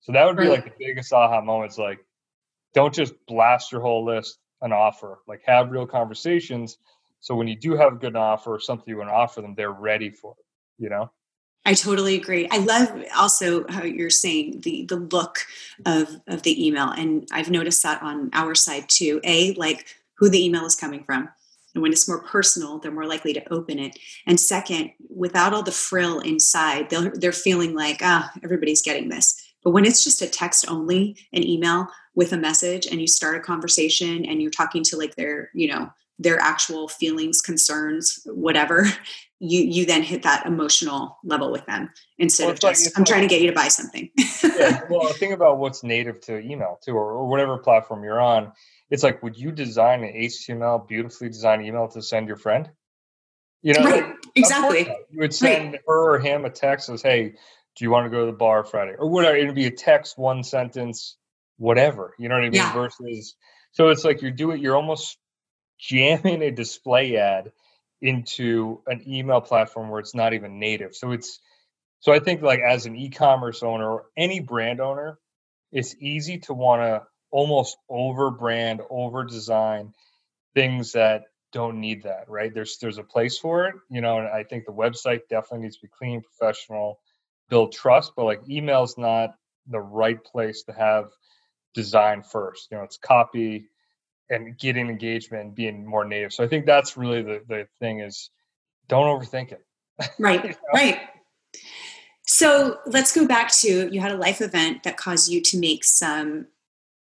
So 0.00 0.12
that 0.12 0.24
would 0.26 0.36
be 0.36 0.48
like 0.48 0.64
the 0.64 0.72
biggest 0.78 1.12
aha 1.12 1.40
moments. 1.40 1.78
Like, 1.78 1.98
don't 2.74 2.94
just 2.94 3.14
blast 3.26 3.72
your 3.72 3.80
whole 3.80 4.04
list 4.04 4.38
an 4.62 4.72
offer. 4.72 5.20
Like, 5.26 5.42
have 5.46 5.70
real 5.70 5.86
conversations. 5.86 6.78
So 7.20 7.34
when 7.34 7.48
you 7.48 7.56
do 7.56 7.76
have 7.76 7.94
a 7.94 7.96
good 7.96 8.16
offer 8.16 8.54
or 8.54 8.60
something 8.60 8.84
you 8.86 8.98
want 8.98 9.08
to 9.08 9.14
offer 9.14 9.40
them, 9.40 9.54
they're 9.54 9.72
ready 9.72 10.10
for 10.10 10.34
it. 10.38 10.44
You 10.82 10.90
know. 10.90 11.10
I 11.66 11.74
totally 11.74 12.14
agree. 12.14 12.48
I 12.50 12.58
love 12.58 13.04
also 13.16 13.66
how 13.68 13.82
you're 13.82 14.10
saying 14.10 14.62
the 14.62 14.86
the 14.86 14.96
look 14.96 15.40
of 15.84 16.20
of 16.26 16.42
the 16.42 16.66
email, 16.66 16.88
and 16.88 17.28
I've 17.30 17.50
noticed 17.50 17.82
that 17.82 18.02
on 18.02 18.30
our 18.32 18.54
side 18.54 18.88
too. 18.88 19.20
A 19.24 19.52
like 19.54 19.86
who 20.14 20.30
the 20.30 20.42
email 20.42 20.64
is 20.64 20.74
coming 20.74 21.04
from 21.04 21.28
and 21.80 21.82
when 21.82 21.92
it's 21.92 22.06
more 22.06 22.22
personal, 22.22 22.78
they're 22.78 22.92
more 22.92 23.06
likely 23.06 23.32
to 23.32 23.52
open 23.52 23.78
it. 23.78 23.98
And 24.26 24.38
second, 24.38 24.90
without 25.08 25.54
all 25.54 25.62
the 25.62 25.72
frill 25.72 26.20
inside, 26.20 26.90
they're, 26.90 27.10
they're 27.14 27.32
feeling 27.32 27.74
like, 27.74 28.00
ah, 28.02 28.30
everybody's 28.44 28.82
getting 28.82 29.08
this. 29.08 29.42
But 29.64 29.70
when 29.70 29.86
it's 29.86 30.04
just 30.04 30.20
a 30.20 30.28
text 30.28 30.66
only, 30.68 31.16
an 31.32 31.42
email 31.46 31.88
with 32.14 32.34
a 32.34 32.36
message, 32.36 32.86
and 32.86 33.00
you 33.00 33.06
start 33.06 33.36
a 33.36 33.40
conversation 33.40 34.26
and 34.26 34.42
you're 34.42 34.50
talking 34.50 34.84
to 34.84 34.98
like 34.98 35.16
their, 35.16 35.48
you 35.54 35.68
know, 35.68 35.90
their 36.18 36.38
actual 36.38 36.86
feelings, 36.86 37.40
concerns, 37.40 38.20
whatever, 38.26 38.86
you 39.38 39.62
you 39.62 39.86
then 39.86 40.02
hit 40.02 40.22
that 40.22 40.44
emotional 40.44 41.16
level 41.24 41.50
with 41.50 41.64
them 41.64 41.88
instead 42.18 42.44
well, 42.44 42.52
of 42.52 42.60
just 42.60 42.84
like, 42.84 42.92
I'm 42.94 43.00
like, 43.00 43.08
trying 43.08 43.22
to 43.22 43.26
get 43.26 43.40
you 43.40 43.46
to 43.46 43.54
buy 43.54 43.68
something. 43.68 44.10
yeah, 44.44 44.82
well, 44.90 45.10
think 45.14 45.32
about 45.32 45.56
what's 45.56 45.82
native 45.82 46.20
to 46.22 46.40
email 46.40 46.78
too, 46.84 46.92
or, 46.92 47.12
or 47.12 47.26
whatever 47.26 47.56
platform 47.56 48.04
you're 48.04 48.20
on 48.20 48.52
it's 48.90 49.02
like, 49.02 49.22
would 49.22 49.38
you 49.38 49.52
design 49.52 50.02
an 50.02 50.12
HTML 50.12 50.86
beautifully 50.86 51.28
designed 51.28 51.64
email 51.64 51.88
to 51.88 52.02
send 52.02 52.26
your 52.26 52.36
friend? 52.36 52.68
You 53.62 53.74
know, 53.74 53.84
right. 53.84 54.14
exactly. 54.34 54.90
You 55.10 55.20
would 55.20 55.34
send 55.34 55.72
right. 55.72 55.80
her 55.86 56.14
or 56.14 56.18
him 56.18 56.44
a 56.44 56.50
text 56.50 56.86
says, 56.86 57.02
"Hey, 57.02 57.34
do 57.76 57.84
you 57.84 57.90
want 57.90 58.06
to 58.06 58.10
go 58.10 58.20
to 58.20 58.26
the 58.26 58.36
bar 58.36 58.64
Friday?" 58.64 58.94
Or 58.98 59.08
whatever. 59.08 59.36
It'd 59.36 59.54
be 59.54 59.66
a 59.66 59.70
text, 59.70 60.18
one 60.18 60.42
sentence, 60.42 61.16
whatever. 61.58 62.14
You 62.18 62.28
know 62.28 62.36
what 62.36 62.44
I 62.44 62.50
mean? 62.50 62.54
Yeah. 62.54 62.72
Versus, 62.72 63.36
so 63.72 63.90
it's 63.90 64.04
like 64.04 64.22
you're 64.22 64.30
doing, 64.30 64.62
you're 64.62 64.76
almost 64.76 65.18
jamming 65.78 66.42
a 66.42 66.50
display 66.50 67.16
ad 67.16 67.52
into 68.00 68.80
an 68.86 69.02
email 69.06 69.42
platform 69.42 69.90
where 69.90 70.00
it's 70.00 70.14
not 70.14 70.32
even 70.32 70.58
native. 70.58 70.94
So 70.94 71.12
it's, 71.12 71.38
so 72.00 72.12
I 72.12 72.18
think 72.18 72.40
like 72.40 72.60
as 72.60 72.86
an 72.86 72.96
e-commerce 72.96 73.62
owner 73.62 73.90
or 73.90 74.06
any 74.16 74.40
brand 74.40 74.80
owner, 74.80 75.18
it's 75.70 75.94
easy 76.00 76.38
to 76.38 76.54
want 76.54 76.80
to 76.80 77.02
almost 77.30 77.76
over 77.88 78.30
brand, 78.30 78.80
over 78.90 79.24
design 79.24 79.92
things 80.54 80.92
that 80.92 81.24
don't 81.52 81.80
need 81.80 82.04
that, 82.04 82.28
right? 82.28 82.52
There's 82.52 82.78
there's 82.78 82.98
a 82.98 83.04
place 83.04 83.38
for 83.38 83.66
it, 83.66 83.74
you 83.90 84.00
know, 84.00 84.18
and 84.18 84.28
I 84.28 84.44
think 84.44 84.66
the 84.66 84.72
website 84.72 85.22
definitely 85.28 85.64
needs 85.64 85.76
to 85.76 85.82
be 85.82 85.90
clean, 85.96 86.22
professional, 86.22 87.00
build 87.48 87.72
trust, 87.72 88.12
but 88.16 88.24
like 88.24 88.48
email's 88.48 88.96
not 88.96 89.34
the 89.66 89.80
right 89.80 90.22
place 90.22 90.62
to 90.64 90.72
have 90.72 91.10
design 91.74 92.22
first. 92.22 92.68
You 92.70 92.78
know, 92.78 92.84
it's 92.84 92.98
copy 92.98 93.68
and 94.28 94.56
getting 94.58 94.88
engagement 94.88 95.44
and 95.44 95.54
being 95.54 95.84
more 95.84 96.04
native. 96.04 96.32
So 96.32 96.44
I 96.44 96.48
think 96.48 96.66
that's 96.66 96.96
really 96.96 97.22
the, 97.22 97.42
the 97.48 97.66
thing 97.80 98.00
is 98.00 98.30
don't 98.88 99.06
overthink 99.06 99.52
it. 99.52 99.64
Right. 100.18 100.42
you 100.44 100.50
know? 100.50 100.56
Right. 100.72 101.00
So 102.26 102.78
let's 102.86 103.12
go 103.12 103.26
back 103.26 103.52
to 103.58 103.92
you 103.92 104.00
had 104.00 104.12
a 104.12 104.16
life 104.16 104.40
event 104.40 104.84
that 104.84 104.96
caused 104.96 105.28
you 105.28 105.42
to 105.42 105.58
make 105.58 105.84
some 105.84 106.46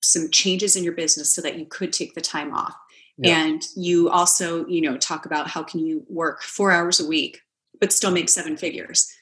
some 0.06 0.30
changes 0.30 0.76
in 0.76 0.84
your 0.84 0.92
business 0.92 1.34
so 1.34 1.40
that 1.42 1.58
you 1.58 1.66
could 1.66 1.92
take 1.92 2.14
the 2.14 2.20
time 2.20 2.54
off. 2.54 2.74
Yeah. 3.18 3.38
And 3.38 3.62
you 3.76 4.10
also, 4.10 4.66
you 4.66 4.80
know, 4.80 4.96
talk 4.96 5.26
about 5.26 5.48
how 5.48 5.62
can 5.62 5.80
you 5.80 6.04
work 6.08 6.42
4 6.42 6.70
hours 6.70 7.00
a 7.00 7.06
week 7.06 7.40
but 7.80 7.92
still 7.92 8.10
make 8.10 8.28
seven 8.28 8.56
figures. 8.56 9.12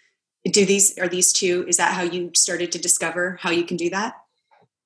Do 0.44 0.64
these 0.64 0.98
are 0.98 1.08
these 1.08 1.32
two 1.32 1.64
is 1.68 1.78
that 1.78 1.94
how 1.94 2.02
you 2.02 2.30
started 2.34 2.72
to 2.72 2.78
discover 2.78 3.38
how 3.40 3.50
you 3.50 3.64
can 3.64 3.76
do 3.76 3.90
that? 3.90 4.14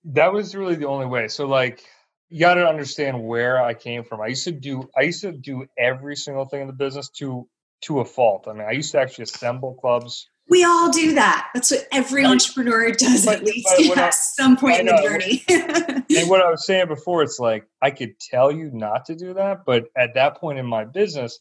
That 0.05 0.33
was 0.33 0.55
really 0.55 0.77
the 0.77 0.87
only 0.87 1.07
way. 1.07 1.29
So 1.29 1.47
like 1.47 1.83
you 2.29 2.41
got 2.41 2.55
to 2.55 2.67
understand 2.67 3.25
where 3.25 3.63
I 3.63 3.75
came 3.75 4.05
from. 4.05 4.21
I 4.21 4.29
used 4.29 4.45
to 4.45 4.53
do 4.53 4.89
I 4.97 5.03
used 5.03 5.23
to 5.23 5.33
do 5.33 5.67
every 5.77 6.17
single 6.17 6.45
thing 6.45 6.63
in 6.63 6.67
the 6.69 6.73
business 6.73 7.09
to 7.19 7.49
to 7.83 8.01
a 8.01 8.05
fault. 8.05 8.47
I 8.49 8.53
mean, 8.53 8.67
I 8.69 8.73
used 8.73 8.93
to 8.93 9.01
actually 9.01 9.25
assemble 9.25 9.75
clubs 9.75 10.29
we 10.49 10.65
all 10.65 10.91
do 10.91 11.15
that. 11.15 11.51
That's 11.55 11.71
what 11.71 11.87
every 11.93 12.25
entrepreneur 12.25 12.91
does 12.93 13.27
but, 13.27 13.37
at 13.37 13.45
least 13.45 13.69
at 13.97 14.15
some 14.15 14.57
point 14.57 14.81
in 14.81 14.87
the 14.87 15.03
journey. 15.03 15.45
and 16.19 16.31
what 16.31 16.41
I 16.41 16.51
was 16.51 16.65
saying 16.65 16.89
before, 16.89 17.23
it's 17.23 17.39
like 17.39 17.67
I 17.83 17.91
could 17.91 18.19
tell 18.19 18.51
you 18.51 18.71
not 18.73 19.05
to 19.07 19.15
do 19.15 19.35
that, 19.35 19.65
but 19.65 19.85
at 19.97 20.15
that 20.15 20.37
point 20.37 20.59
in 20.59 20.67
my 20.67 20.85
business, 20.85 21.39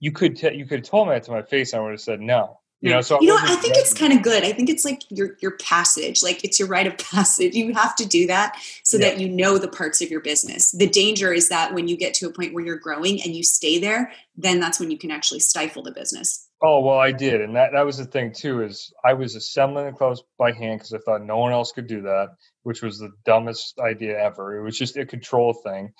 you 0.00 0.12
could 0.12 0.36
tell 0.36 0.52
you 0.52 0.66
could 0.66 0.80
have 0.80 0.88
told 0.88 1.08
me 1.08 1.14
that 1.14 1.24
to 1.24 1.30
my 1.30 1.42
face, 1.42 1.72
and 1.72 1.80
I 1.80 1.84
would 1.84 1.92
have 1.92 2.00
said 2.00 2.20
no. 2.20 2.58
You 2.82 2.90
know, 2.90 3.00
so 3.00 3.20
you 3.20 3.28
know, 3.28 3.38
I 3.40 3.56
think 3.56 3.74
it's 3.74 3.94
kind 3.94 4.12
of 4.12 4.22
good. 4.22 4.44
I 4.44 4.52
think 4.52 4.68
it's 4.68 4.84
like 4.84 5.00
your 5.08 5.36
your 5.40 5.56
passage, 5.56 6.22
like 6.22 6.44
it's 6.44 6.58
your 6.58 6.68
rite 6.68 6.86
of 6.86 6.96
passage. 6.98 7.54
You 7.54 7.72
have 7.72 7.96
to 7.96 8.06
do 8.06 8.26
that 8.26 8.60
so 8.84 8.98
yeah. 8.98 9.08
that 9.08 9.20
you 9.20 9.30
know 9.30 9.56
the 9.56 9.66
parts 9.66 10.02
of 10.02 10.10
your 10.10 10.20
business. 10.20 10.72
The 10.72 10.86
danger 10.86 11.32
is 11.32 11.48
that 11.48 11.72
when 11.72 11.88
you 11.88 11.96
get 11.96 12.12
to 12.14 12.26
a 12.26 12.32
point 12.32 12.52
where 12.52 12.64
you're 12.64 12.76
growing 12.76 13.20
and 13.22 13.34
you 13.34 13.42
stay 13.42 13.78
there, 13.78 14.12
then 14.36 14.60
that's 14.60 14.78
when 14.78 14.90
you 14.90 14.98
can 14.98 15.10
actually 15.10 15.40
stifle 15.40 15.82
the 15.82 15.90
business. 15.90 16.45
Oh 16.62 16.80
well, 16.80 16.98
I 16.98 17.12
did, 17.12 17.42
and 17.42 17.54
that 17.56 17.72
that 17.72 17.84
was 17.84 17.98
the 17.98 18.06
thing 18.06 18.32
too. 18.32 18.62
Is 18.62 18.92
I 19.04 19.12
was 19.12 19.34
assembling 19.34 19.86
the 19.86 19.92
clothes 19.92 20.22
by 20.38 20.52
hand 20.52 20.80
because 20.80 20.94
I 20.94 20.98
thought 20.98 21.22
no 21.22 21.36
one 21.36 21.52
else 21.52 21.70
could 21.72 21.86
do 21.86 22.00
that, 22.02 22.30
which 22.62 22.82
was 22.82 22.98
the 22.98 23.10
dumbest 23.26 23.78
idea 23.78 24.18
ever. 24.18 24.56
It 24.56 24.62
was 24.62 24.78
just 24.78 24.96
a 24.96 25.04
control 25.04 25.52
thing, 25.52 25.92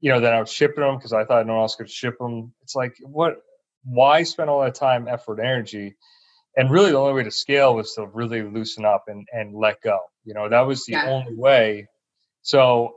you 0.00 0.10
know. 0.10 0.18
Then 0.18 0.34
I 0.34 0.40
was 0.40 0.52
shipping 0.52 0.82
them 0.82 0.96
because 0.96 1.12
I 1.12 1.24
thought 1.24 1.46
no 1.46 1.54
one 1.54 1.62
else 1.62 1.76
could 1.76 1.88
ship 1.88 2.18
them. 2.18 2.52
It's 2.62 2.74
like 2.74 2.96
what? 3.02 3.36
Why 3.84 4.24
spend 4.24 4.50
all 4.50 4.62
that 4.62 4.74
time, 4.74 5.06
effort, 5.06 5.38
energy? 5.38 5.94
And 6.56 6.70
really, 6.72 6.90
the 6.90 6.98
only 6.98 7.14
way 7.14 7.22
to 7.22 7.30
scale 7.30 7.76
was 7.76 7.94
to 7.94 8.08
really 8.08 8.42
loosen 8.42 8.84
up 8.84 9.04
and 9.06 9.24
and 9.32 9.54
let 9.54 9.80
go. 9.80 10.00
You 10.24 10.34
know, 10.34 10.48
that 10.48 10.62
was 10.62 10.84
the 10.86 10.92
yeah. 10.92 11.06
only 11.06 11.36
way. 11.36 11.86
So 12.42 12.96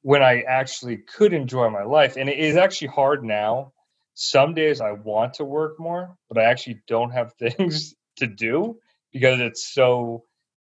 when 0.00 0.22
I 0.22 0.42
actually 0.48 0.96
could 0.96 1.34
enjoy 1.34 1.68
my 1.68 1.82
life, 1.82 2.16
and 2.16 2.30
it 2.30 2.38
is 2.38 2.56
actually 2.56 2.88
hard 2.88 3.22
now 3.22 3.72
some 4.20 4.52
days 4.52 4.80
I 4.80 4.90
want 4.90 5.34
to 5.34 5.44
work 5.44 5.78
more, 5.78 6.16
but 6.28 6.38
I 6.38 6.44
actually 6.44 6.82
don't 6.88 7.12
have 7.12 7.34
things 7.38 7.94
to 8.16 8.26
do 8.26 8.78
because 9.12 9.38
it's 9.38 9.72
so 9.72 10.24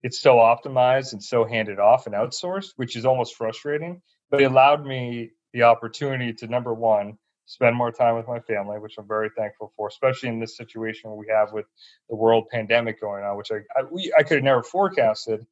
it's 0.02 0.20
so 0.20 0.38
optimized 0.38 1.14
and 1.14 1.24
so 1.24 1.46
handed 1.46 1.80
off 1.80 2.08
and 2.08 2.16
outsourced, 2.16 2.74
which 2.76 2.96
is 2.96 3.06
almost 3.06 3.36
frustrating. 3.36 4.02
But 4.32 4.42
it 4.42 4.46
allowed 4.46 4.84
me 4.86 5.32
the 5.54 5.64
opportunity 5.64 6.34
to 6.34 6.48
number 6.48 6.74
one, 6.74 7.18
spend 7.46 7.76
more 7.76 7.92
time 7.92 8.16
with 8.16 8.28
my 8.28 8.40
family, 8.40 8.80
which 8.80 8.96
I'm 8.98 9.08
very 9.08 9.30
thankful 9.38 9.72
for, 9.76 9.88
especially 9.88 10.30
in 10.30 10.40
this 10.40 10.58
situation 10.58 11.16
we 11.16 11.28
have 11.30 11.54
with 11.54 11.66
the 12.10 12.16
world 12.16 12.46
pandemic 12.52 13.00
going 13.00 13.24
on, 13.24 13.38
which 13.38 13.52
I 13.52 13.58
I, 13.80 13.84
we, 13.84 14.12
I 14.18 14.24
could 14.24 14.38
have 14.38 14.44
never 14.44 14.64
forecasted. 14.64 15.46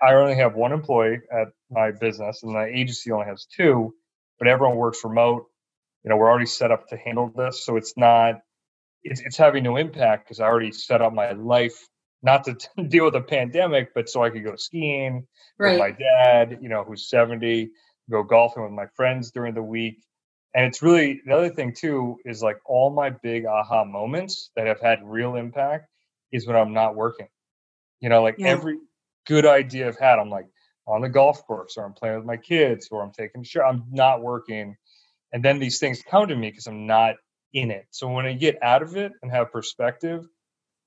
I 0.00 0.14
only 0.14 0.36
have 0.36 0.54
one 0.54 0.72
employee 0.72 1.20
at 1.32 1.48
my 1.70 1.90
business, 1.90 2.44
and 2.44 2.52
my 2.52 2.66
agency 2.66 3.10
only 3.10 3.26
has 3.26 3.46
two, 3.46 3.94
but 4.38 4.46
everyone 4.46 4.76
works 4.76 5.02
remote. 5.04 5.46
You 6.04 6.10
know, 6.10 6.16
we're 6.16 6.30
already 6.30 6.46
set 6.46 6.70
up 6.70 6.88
to 6.88 6.96
handle 6.96 7.30
this, 7.34 7.64
so 7.64 7.76
it's 7.76 7.94
not 7.96 8.36
it's, 9.04 9.20
it's 9.20 9.36
having 9.36 9.64
no 9.64 9.76
impact 9.76 10.26
because 10.26 10.40
I 10.40 10.44
already 10.44 10.72
set 10.72 11.02
up 11.02 11.12
my 11.12 11.32
life 11.32 11.88
not 12.22 12.44
to 12.44 12.56
deal 12.88 13.04
with 13.04 13.16
a 13.16 13.20
pandemic, 13.20 13.94
but 13.94 14.08
so 14.08 14.22
I 14.22 14.30
could 14.30 14.44
go 14.44 14.56
skiing 14.56 15.26
right. 15.58 15.72
with 15.72 15.80
my 15.80 15.90
dad, 15.90 16.58
you 16.60 16.68
know, 16.68 16.84
who's 16.84 17.08
70, 17.08 17.70
go 18.10 18.22
golfing 18.22 18.62
with 18.62 18.72
my 18.72 18.86
friends 18.94 19.30
during 19.30 19.54
the 19.54 19.62
week. 19.62 20.02
And 20.54 20.66
it's 20.66 20.82
really 20.82 21.22
the 21.24 21.34
other 21.34 21.48
thing 21.48 21.74
too 21.74 22.18
is 22.24 22.42
like 22.42 22.58
all 22.66 22.90
my 22.90 23.10
big 23.10 23.46
aha 23.46 23.84
moments 23.84 24.50
that 24.54 24.66
have 24.66 24.80
had 24.80 24.98
real 25.02 25.36
impact 25.36 25.88
is 26.30 26.46
when 26.46 26.56
I'm 26.56 26.74
not 26.74 26.94
working. 26.94 27.28
You 28.00 28.10
know, 28.10 28.22
like 28.22 28.36
yeah. 28.38 28.48
every 28.48 28.78
good 29.26 29.46
idea 29.46 29.88
I've 29.88 29.98
had, 29.98 30.18
I'm 30.18 30.28
like 30.28 30.46
on 30.86 31.00
the 31.00 31.08
golf 31.08 31.46
course 31.46 31.76
or 31.76 31.86
I'm 31.86 31.94
playing 31.94 32.16
with 32.16 32.26
my 32.26 32.36
kids 32.36 32.88
or 32.90 33.02
I'm 33.02 33.12
taking 33.12 33.40
a 33.40 33.44
shower. 33.44 33.66
I'm 33.66 33.84
not 33.90 34.22
working. 34.22 34.76
And 35.32 35.44
then 35.44 35.58
these 35.58 35.78
things 35.78 36.02
come 36.08 36.28
to 36.28 36.36
me 36.36 36.50
because 36.50 36.66
I'm 36.66 36.86
not 36.86 37.16
in 37.52 37.70
it. 37.70 37.86
So 37.90 38.08
when 38.08 38.26
I 38.26 38.32
get 38.32 38.62
out 38.62 38.82
of 38.82 38.96
it 38.96 39.12
and 39.22 39.30
have 39.30 39.52
perspective, 39.52 40.26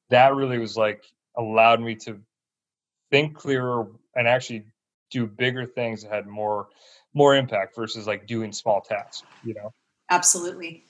that 0.10 0.36
really 0.36 0.58
was 0.58 0.78
like 0.78 1.04
allowed 1.38 1.82
me 1.82 1.96
to 1.96 2.20
think 3.12 3.36
clearer 3.36 3.88
and 4.16 4.28
actually 4.28 4.66
do 5.12 5.28
bigger 5.28 5.66
things 5.66 6.04
that 6.04 6.12
had 6.12 6.28
more 6.28 6.68
more 7.14 7.36
impact 7.36 7.76
versus 7.76 8.08
like 8.08 8.28
doing 8.28 8.52
small 8.52 8.82
tasks 8.82 9.24
you 9.44 9.54
know? 9.54 9.72
Absolutely. 10.10 10.84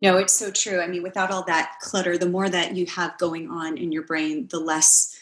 No 0.00 0.16
it's 0.16 0.32
so 0.32 0.50
true. 0.50 0.80
I 0.80 0.86
mean 0.86 1.02
without 1.02 1.30
all 1.30 1.44
that 1.44 1.76
clutter 1.80 2.16
the 2.16 2.28
more 2.28 2.48
that 2.48 2.76
you 2.76 2.86
have 2.86 3.18
going 3.18 3.50
on 3.50 3.76
in 3.76 3.92
your 3.92 4.04
brain 4.04 4.48
the 4.50 4.60
less 4.60 5.18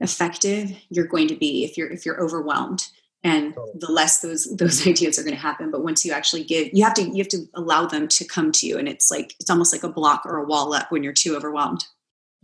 effective 0.00 0.72
you're 0.88 1.06
going 1.06 1.28
to 1.28 1.36
be 1.36 1.64
if 1.64 1.76
you're 1.76 1.88
if 1.88 2.04
you're 2.04 2.20
overwhelmed 2.20 2.86
and 3.24 3.54
the 3.74 3.90
less 3.90 4.20
those 4.20 4.44
those 4.56 4.86
ideas 4.86 5.18
are 5.18 5.22
going 5.22 5.34
to 5.34 5.40
happen. 5.40 5.70
But 5.70 5.84
once 5.84 6.04
you 6.04 6.12
actually 6.12 6.44
give 6.44 6.70
you 6.72 6.84
have 6.84 6.94
to 6.94 7.02
you 7.02 7.18
have 7.18 7.28
to 7.28 7.46
allow 7.54 7.86
them 7.86 8.08
to 8.08 8.24
come 8.24 8.52
to 8.52 8.66
you 8.66 8.78
and 8.78 8.88
it's 8.88 9.10
like 9.10 9.34
it's 9.40 9.50
almost 9.50 9.72
like 9.72 9.82
a 9.82 9.88
block 9.88 10.22
or 10.24 10.38
a 10.38 10.44
wall 10.44 10.74
up 10.74 10.90
when 10.90 11.02
you're 11.02 11.12
too 11.12 11.36
overwhelmed. 11.36 11.84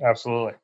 Absolutely 0.03 0.55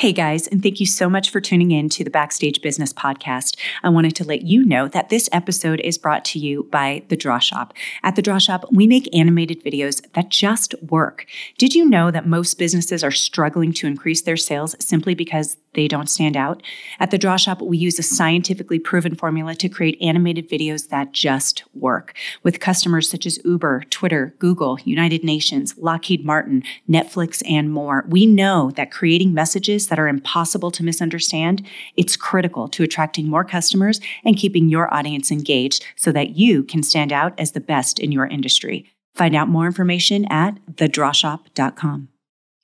Hey 0.00 0.12
guys, 0.12 0.46
and 0.46 0.62
thank 0.62 0.78
you 0.78 0.86
so 0.86 1.10
much 1.10 1.28
for 1.28 1.40
tuning 1.40 1.72
in 1.72 1.88
to 1.88 2.04
the 2.04 2.08
Backstage 2.08 2.62
Business 2.62 2.92
Podcast. 2.92 3.56
I 3.82 3.88
wanted 3.88 4.14
to 4.14 4.24
let 4.24 4.42
you 4.42 4.64
know 4.64 4.86
that 4.86 5.08
this 5.08 5.28
episode 5.32 5.80
is 5.80 5.98
brought 5.98 6.24
to 6.26 6.38
you 6.38 6.68
by 6.70 7.02
The 7.08 7.16
Draw 7.16 7.40
Shop. 7.40 7.74
At 8.04 8.14
The 8.14 8.22
Draw 8.22 8.38
Shop, 8.38 8.64
we 8.70 8.86
make 8.86 9.12
animated 9.12 9.64
videos 9.64 10.00
that 10.12 10.28
just 10.28 10.72
work. 10.84 11.26
Did 11.58 11.74
you 11.74 11.84
know 11.84 12.12
that 12.12 12.28
most 12.28 12.58
businesses 12.58 13.02
are 13.02 13.10
struggling 13.10 13.72
to 13.72 13.88
increase 13.88 14.22
their 14.22 14.36
sales 14.36 14.76
simply 14.78 15.16
because 15.16 15.56
they 15.74 15.88
don't 15.88 16.08
stand 16.08 16.36
out? 16.36 16.62
At 17.00 17.10
The 17.10 17.18
Draw 17.18 17.36
Shop, 17.36 17.60
we 17.60 17.76
use 17.76 17.98
a 17.98 18.04
scientifically 18.04 18.78
proven 18.78 19.16
formula 19.16 19.56
to 19.56 19.68
create 19.68 19.98
animated 20.00 20.48
videos 20.48 20.90
that 20.90 21.10
just 21.10 21.64
work. 21.74 22.14
With 22.44 22.60
customers 22.60 23.10
such 23.10 23.26
as 23.26 23.44
Uber, 23.44 23.82
Twitter, 23.90 24.32
Google, 24.38 24.78
United 24.84 25.24
Nations, 25.24 25.76
Lockheed 25.76 26.24
Martin, 26.24 26.62
Netflix, 26.88 27.42
and 27.50 27.72
more, 27.72 28.04
we 28.08 28.26
know 28.26 28.70
that 28.76 28.92
creating 28.92 29.34
messages 29.34 29.87
that 29.88 29.98
are 29.98 30.08
impossible 30.08 30.70
to 30.72 30.84
misunderstand, 30.84 31.66
it's 31.96 32.16
critical 32.16 32.68
to 32.68 32.82
attracting 32.82 33.28
more 33.28 33.44
customers 33.44 34.00
and 34.24 34.36
keeping 34.36 34.68
your 34.68 34.92
audience 34.92 35.30
engaged 35.30 35.84
so 35.96 36.12
that 36.12 36.36
you 36.36 36.62
can 36.62 36.82
stand 36.82 37.12
out 37.12 37.38
as 37.38 37.52
the 37.52 37.60
best 37.60 37.98
in 37.98 38.12
your 38.12 38.26
industry. 38.26 38.90
Find 39.14 39.34
out 39.34 39.48
more 39.48 39.66
information 39.66 40.24
at 40.26 40.54
thedrawshop.com. 40.72 42.08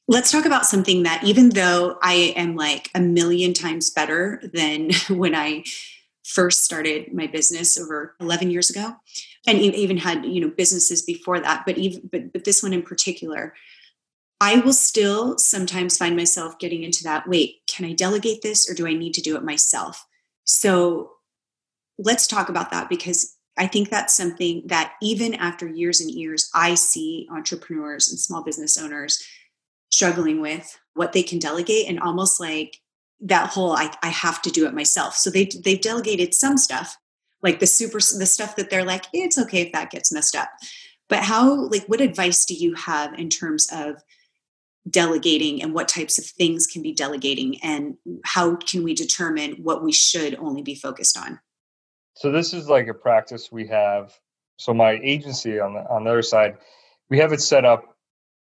Let's 0.06 0.30
talk 0.30 0.44
about 0.44 0.66
something 0.66 1.02
that, 1.04 1.24
even 1.24 1.50
though 1.50 1.98
I 2.02 2.34
am 2.36 2.56
like 2.56 2.90
a 2.94 3.00
million 3.00 3.54
times 3.54 3.90
better 3.90 4.40
than 4.52 4.90
when 5.08 5.34
I 5.34 5.64
first 6.24 6.64
started 6.64 7.12
my 7.12 7.26
business 7.26 7.78
over 7.78 8.14
11 8.20 8.50
years 8.50 8.70
ago, 8.70 8.96
and 9.46 9.58
even 9.58 9.98
had 9.98 10.24
you 10.24 10.40
know 10.40 10.48
businesses 10.48 11.02
before 11.02 11.40
that, 11.40 11.64
but 11.66 11.78
even 11.78 12.08
but, 12.10 12.32
but 12.32 12.44
this 12.44 12.62
one 12.62 12.72
in 12.72 12.82
particular, 12.82 13.54
I 14.40 14.58
will 14.58 14.72
still 14.72 15.38
sometimes 15.38 15.96
find 15.96 16.16
myself 16.16 16.58
getting 16.58 16.82
into 16.82 17.04
that 17.04 17.28
wait, 17.28 17.62
can 17.68 17.86
I 17.86 17.92
delegate 17.92 18.42
this 18.42 18.68
or 18.68 18.74
do 18.74 18.86
I 18.86 18.92
need 18.92 19.14
to 19.14 19.22
do 19.22 19.36
it 19.36 19.44
myself? 19.44 20.04
So 20.44 21.12
let's 21.98 22.26
talk 22.26 22.48
about 22.48 22.70
that 22.70 22.88
because 22.88 23.36
I 23.56 23.66
think 23.66 23.88
that's 23.88 24.16
something 24.16 24.62
that 24.66 24.94
even 25.00 25.34
after 25.34 25.68
years 25.68 26.00
and 26.00 26.10
years, 26.10 26.50
I 26.54 26.74
see 26.74 27.28
entrepreneurs 27.30 28.08
and 28.08 28.18
small 28.18 28.42
business 28.42 28.76
owners 28.76 29.24
struggling 29.90 30.40
with 30.40 30.78
what 30.94 31.12
they 31.12 31.22
can 31.22 31.38
delegate 31.38 31.88
and 31.88 32.00
almost 32.00 32.40
like 32.40 32.80
that 33.20 33.50
whole 33.50 33.72
I, 33.72 33.94
I 34.02 34.08
have 34.08 34.42
to 34.42 34.50
do 34.50 34.66
it 34.66 34.74
myself. 34.74 35.14
So 35.14 35.30
they 35.30 35.48
they've 35.64 35.80
delegated 35.80 36.34
some 36.34 36.58
stuff, 36.58 36.96
like 37.42 37.60
the 37.60 37.66
super 37.66 37.98
the 37.98 38.26
stuff 38.26 38.56
that 38.56 38.70
they're 38.70 38.84
like, 38.84 39.04
it's 39.12 39.38
okay 39.38 39.62
if 39.62 39.72
that 39.72 39.90
gets 39.90 40.12
messed 40.12 40.34
up. 40.34 40.50
But 41.08 41.20
how 41.20 41.68
like 41.68 41.86
what 41.86 42.00
advice 42.00 42.44
do 42.44 42.54
you 42.54 42.74
have 42.74 43.14
in 43.14 43.30
terms 43.30 43.68
of 43.72 44.02
delegating 44.88 45.62
and 45.62 45.72
what 45.72 45.88
types 45.88 46.18
of 46.18 46.26
things 46.26 46.66
can 46.66 46.82
be 46.82 46.92
delegating 46.92 47.58
and 47.62 47.96
how 48.24 48.54
can 48.56 48.82
we 48.82 48.94
determine 48.94 49.52
what 49.62 49.82
we 49.82 49.92
should 49.92 50.34
only 50.36 50.62
be 50.62 50.74
focused 50.74 51.16
on 51.16 51.40
so 52.16 52.30
this 52.30 52.52
is 52.52 52.68
like 52.68 52.86
a 52.86 52.94
practice 52.94 53.50
we 53.50 53.66
have 53.66 54.12
so 54.56 54.74
my 54.74 54.92
agency 55.02 55.58
on 55.58 55.74
the 55.74 55.80
on 55.88 56.04
the 56.04 56.10
other 56.10 56.22
side 56.22 56.58
we 57.08 57.18
have 57.18 57.32
it 57.32 57.40
set 57.40 57.64
up 57.64 57.96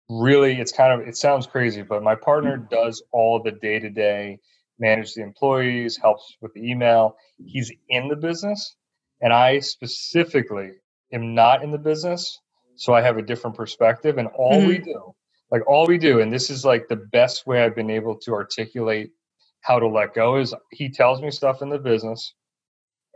really 0.09 0.59
it's 0.59 0.73
kind 0.73 0.99
of 0.99 1.07
it 1.07 1.15
sounds 1.15 1.47
crazy 1.47 1.81
but 1.81 2.03
my 2.03 2.15
partner 2.15 2.57
mm-hmm. 2.57 2.75
does 2.75 3.01
all 3.11 3.41
the 3.41 3.51
day 3.51 3.79
to 3.79 3.89
day 3.89 4.37
manage 4.79 5.13
the 5.13 5.21
employees 5.21 5.97
helps 5.97 6.35
with 6.41 6.53
the 6.53 6.69
email 6.69 7.15
he's 7.45 7.71
in 7.87 8.09
the 8.09 8.15
business 8.17 8.75
and 9.21 9.31
i 9.31 9.59
specifically 9.59 10.71
am 11.13 11.33
not 11.33 11.63
in 11.63 11.71
the 11.71 11.77
business 11.77 12.41
so 12.75 12.93
i 12.93 13.01
have 13.01 13.17
a 13.17 13.21
different 13.21 13.55
perspective 13.55 14.17
and 14.17 14.27
all 14.35 14.59
mm-hmm. 14.59 14.67
we 14.67 14.77
do 14.77 15.15
like 15.53 15.65
all 15.67 15.85
we 15.85 15.99
do 15.99 16.19
and 16.19 16.33
this 16.33 16.49
is 16.49 16.65
like 16.65 16.87
the 16.89 16.95
best 16.95 17.45
way 17.45 17.63
i've 17.63 17.75
been 17.75 17.91
able 17.91 18.17
to 18.17 18.33
articulate 18.33 19.11
how 19.61 19.79
to 19.79 19.87
let 19.87 20.13
go 20.13 20.37
is 20.37 20.53
he 20.71 20.89
tells 20.89 21.21
me 21.21 21.31
stuff 21.31 21.61
in 21.61 21.69
the 21.69 21.77
business 21.77 22.33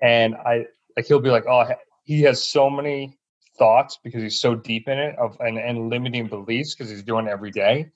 and 0.01 0.35
i 0.35 0.63
like 0.95 1.05
he'll 1.07 1.19
be 1.19 1.31
like 1.31 1.45
oh 1.47 1.65
he 2.05 2.21
has 2.21 2.41
so 2.41 2.69
many 2.69 3.17
thoughts 3.57 3.99
because 4.03 4.21
he's 4.21 4.39
so 4.39 4.55
deep 4.55 4.87
in 4.87 4.99
it 4.99 5.15
of 5.17 5.35
and, 5.39 5.57
and 5.57 5.89
limiting 5.89 6.27
beliefs 6.27 6.75
because 6.75 6.89
he's 6.89 7.03
doing 7.03 7.27
every 7.27 7.51
day 7.51 7.89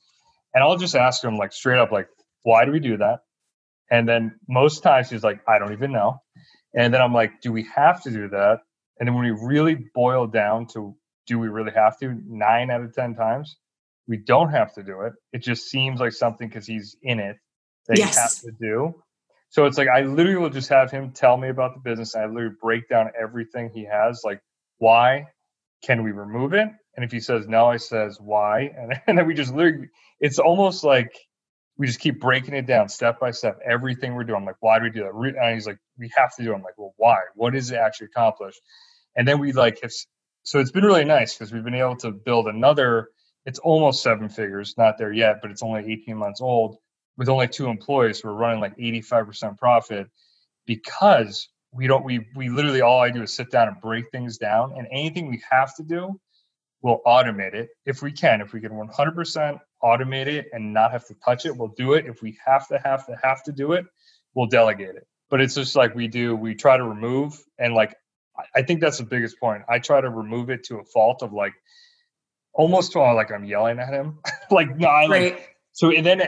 and 0.56 0.63
i'll 0.63 0.77
just 0.77 0.95
ask 0.95 1.23
him 1.23 1.38
like 1.38 1.54
straight 1.54 1.80
up 1.80 1.91
like 1.91 2.10
why 2.43 2.65
do 2.65 2.71
we 2.71 2.80
do 2.80 2.97
that? 2.97 3.19
And 3.91 4.10
then 4.10 4.39
most 4.49 4.82
times 4.82 5.10
he's 5.10 5.23
like 5.23 5.39
i 5.47 5.60
don't 5.60 5.73
even 5.73 5.91
know 5.91 6.19
and 6.75 6.91
then 6.91 7.01
i'm 7.01 7.13
like 7.13 7.39
do 7.41 7.51
we 7.51 7.67
have 7.75 8.01
to 8.04 8.10
do 8.10 8.27
that? 8.30 8.60
And 8.99 9.08
then 9.08 9.15
when 9.15 9.23
we 9.23 9.32
really 9.32 9.86
boil 9.93 10.25
down 10.25 10.65
to 10.73 10.95
do 11.27 11.38
we 11.38 11.47
really 11.47 11.71
have 11.71 11.99
to? 11.99 12.19
nine 12.27 12.71
out 12.71 12.82
of 12.82 12.93
ten 12.95 13.13
times 13.13 13.58
we 14.12 14.17
don't 14.17 14.50
have 14.50 14.74
to 14.74 14.84
do 14.84 15.02
it. 15.04 15.13
It 15.32 15.41
just 15.41 15.69
seems 15.69 16.02
like 16.02 16.12
something 16.12 16.50
because 16.50 16.67
he's 16.67 16.97
in 17.02 17.17
it 17.19 17.38
that 17.88 17.97
yes. 17.97 18.13
he 18.13 18.19
has 18.21 18.39
to 18.41 18.52
do. 18.60 18.93
So 19.52 19.65
it's 19.65 19.78
like 19.78 19.88
I 19.88 20.02
literally 20.02 20.38
will 20.38 20.50
just 20.50 20.67
have 20.67 20.91
him 20.91 21.13
tell 21.13 21.38
me 21.38 21.47
about 21.47 21.76
the 21.76 21.80
business. 21.80 22.13
I 22.13 22.26
literally 22.26 22.56
break 22.62 22.89
down 22.89 23.10
everything 23.19 23.71
he 23.74 23.86
has, 23.86 24.21
like 24.26 24.41
why 24.80 25.28
can 25.82 26.04
we 26.04 26.12
remove 26.12 26.52
it? 26.54 26.67
And 26.97 27.06
if 27.06 27.12
he 27.13 27.21
says 27.21 27.47
no, 27.47 27.67
I 27.67 27.78
says 27.78 28.17
why, 28.19 28.69
and, 28.78 29.00
and 29.08 29.17
then 29.17 29.26
we 29.26 29.34
just 29.34 29.54
literally. 29.54 29.88
It's 30.19 30.39
almost 30.39 30.84
like 30.84 31.17
we 31.78 31.88
just 31.88 32.02
keep 32.02 32.19
breaking 32.19 32.54
it 32.54 32.67
down 32.67 32.89
step 32.89 33.17
by 33.17 33.32
step. 33.32 33.60
Everything 33.65 34.13
we're 34.13 34.26
doing, 34.26 34.39
I'm 34.39 34.45
like, 34.45 34.58
why 34.60 34.78
do 34.78 34.84
we 34.84 34.91
do 34.91 35.04
that? 35.04 35.41
And 35.41 35.54
he's 35.54 35.65
like, 35.65 35.80
we 35.97 36.12
have 36.17 36.36
to 36.36 36.43
do. 36.43 36.52
It. 36.52 36.56
I'm 36.56 36.63
like, 36.63 36.78
well, 36.78 36.93
why? 36.97 37.15
What 37.36 37.54
does 37.54 37.71
it 37.71 37.78
actually 37.78 38.08
accomplish? 38.08 38.56
And 39.15 39.26
then 39.26 39.39
we 39.39 39.54
like 39.54 39.80
have. 39.82 39.91
So 40.43 40.60
it's 40.60 40.71
been 40.71 40.84
really 40.84 41.06
nice 41.06 41.34
because 41.34 41.54
we've 41.54 41.63
been 41.63 41.76
able 41.76 41.95
to 41.97 42.12
build 42.12 42.47
another 42.47 43.08
it's 43.45 43.60
almost 43.60 44.04
seven 44.04 44.30
figures, 44.30 44.75
not 44.77 44.97
there 44.97 45.12
yet, 45.12 45.39
but 45.41 45.51
it's 45.51 45.63
only 45.63 45.91
18 45.91 46.15
months 46.15 46.41
old 46.41 46.77
with 47.17 47.30
only 47.30 47.47
two 47.47 47.67
employees. 47.67 48.23
we're 48.23 48.34
running 48.34 48.62
like 48.62 48.77
85% 48.77 49.58
profit 49.58 50.08
because 50.65 51.49
we 51.71 51.88
don't, 51.88 52.04
we, 52.04 52.27
we 52.36 52.49
literally 52.49 52.82
all 52.82 53.01
I 53.01 53.10
do 53.10 53.23
is 53.23 53.34
sit 53.34 53.51
down 53.51 53.67
and 53.67 53.80
break 53.82 54.10
things 54.12 54.38
down 54.38 54.73
and 54.77 54.88
anything 54.91 55.30
we 55.30 55.41
have 55.49 55.75
to 55.75 55.84
do, 55.84 56.19
we'll 56.82 57.01
automate 57.06 57.54
it 57.54 57.69
if 57.86 58.01
we 58.01 58.12
can. 58.12 58.41
If 58.41 58.54
we 58.54 58.62
can 58.62 58.71
100% 58.71 59.60
automate 59.84 60.27
it 60.27 60.47
and 60.54 60.73
not 60.73 60.91
have 60.91 61.06
to 61.08 61.15
touch 61.25 61.45
it, 61.45 61.56
we'll 61.56 61.73
do 61.77 61.93
it. 61.93 62.06
If 62.06 62.21
we 62.21 62.38
have 62.45 62.67
to, 62.67 62.80
have 62.84 63.06
to, 63.08 63.17
have 63.23 63.43
to 63.43 63.51
do 63.51 63.73
it, 63.73 63.86
we'll 64.34 64.47
delegate 64.47 64.95
it. 64.95 65.08
But 65.30 65.41
it's 65.41 65.56
just 65.56 65.75
like 65.75 65.95
we 65.95 66.08
do, 66.08 66.36
we 66.36 66.56
try 66.56 66.77
to 66.77 66.84
remove 66.84 67.41
and 67.58 67.73
like, 67.73 67.95
I 68.56 68.62
think 68.62 68.82
that's 68.82 68.97
the 68.97 69.04
biggest 69.04 69.39
point. 69.39 69.63
I 69.69 69.80
try 69.80 70.01
to 70.01 70.10
remove 70.10 70.49
it 70.49 70.63
to 70.65 70.77
a 70.77 70.84
fault 70.84 71.21
of 71.21 71.34
like, 71.34 71.54
almost 72.54 72.94
to 72.94 73.00
like 73.00 73.32
I'm 73.32 73.44
yelling 73.44 73.80
at 73.80 73.94
him. 73.94 74.20
like, 74.52 74.76
no, 74.78 74.88
I 74.88 75.06
like, 75.06 75.34
right. 75.34 75.42
so 75.72 75.92
and 75.92 76.06
then 76.06 76.22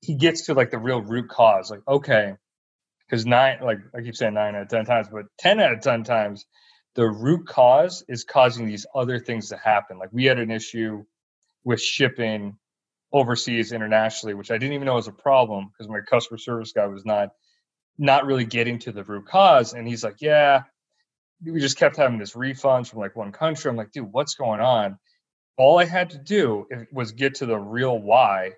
he 0.00 0.14
gets 0.14 0.46
to 0.46 0.54
like 0.54 0.70
the 0.70 0.78
real 0.78 1.00
root 1.00 1.28
cause. 1.28 1.70
Like, 1.70 1.82
okay, 1.86 2.34
because 3.06 3.26
nine, 3.26 3.58
like 3.62 3.78
I 3.96 4.02
keep 4.02 4.16
saying 4.16 4.34
nine 4.34 4.54
out 4.54 4.62
of 4.62 4.68
10 4.68 4.84
times, 4.84 5.08
but 5.10 5.26
10 5.38 5.60
out 5.60 5.72
of 5.72 5.80
10 5.80 6.04
times, 6.04 6.46
the 6.94 7.06
root 7.06 7.46
cause 7.46 8.04
is 8.08 8.24
causing 8.24 8.66
these 8.66 8.86
other 8.94 9.18
things 9.18 9.50
to 9.50 9.56
happen. 9.56 9.98
Like, 9.98 10.10
we 10.12 10.24
had 10.24 10.38
an 10.38 10.50
issue 10.50 11.04
with 11.64 11.80
shipping 11.80 12.56
overseas 13.12 13.72
internationally, 13.72 14.34
which 14.34 14.50
I 14.50 14.58
didn't 14.58 14.74
even 14.74 14.86
know 14.86 14.94
was 14.94 15.08
a 15.08 15.12
problem 15.12 15.68
because 15.68 15.88
my 15.88 16.00
customer 16.00 16.38
service 16.38 16.72
guy 16.72 16.86
was 16.86 17.04
not 17.04 17.30
not 17.98 18.24
really 18.24 18.46
getting 18.46 18.78
to 18.78 18.92
the 18.92 19.04
root 19.04 19.26
cause. 19.26 19.74
And 19.74 19.86
he's 19.86 20.02
like, 20.02 20.16
Yeah, 20.20 20.62
we 21.44 21.60
just 21.60 21.76
kept 21.76 21.96
having 21.96 22.18
this 22.18 22.34
refunds 22.34 22.88
from 22.88 23.00
like 23.00 23.16
one 23.16 23.32
country. 23.32 23.70
I'm 23.70 23.76
like, 23.76 23.92
dude, 23.92 24.12
what's 24.12 24.34
going 24.34 24.60
on? 24.60 24.98
All 25.56 25.78
I 25.78 25.84
had 25.84 26.10
to 26.10 26.18
do 26.18 26.66
was 26.92 27.12
get 27.12 27.36
to 27.36 27.46
the 27.46 27.58
real 27.58 27.98
why, 27.98 28.52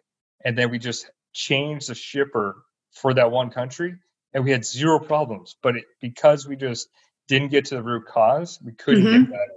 and 0.44 0.56
then 0.56 0.70
we 0.70 0.78
just 0.78 1.10
changed 1.32 1.88
the 1.88 1.94
shipper 1.94 2.62
for 2.92 3.14
that 3.14 3.30
one 3.30 3.50
country, 3.50 3.96
and 4.32 4.44
we 4.44 4.50
had 4.50 4.64
zero 4.64 4.98
problems. 4.98 5.56
But 5.62 5.76
it, 5.76 5.84
because 6.00 6.46
we 6.46 6.56
just 6.56 6.88
didn't 7.28 7.48
get 7.48 7.66
to 7.66 7.76
the 7.76 7.82
root 7.82 8.06
cause, 8.06 8.58
we 8.64 8.72
couldn't 8.72 9.04
mm-hmm. 9.04 9.22
get 9.22 9.30
better. 9.30 9.52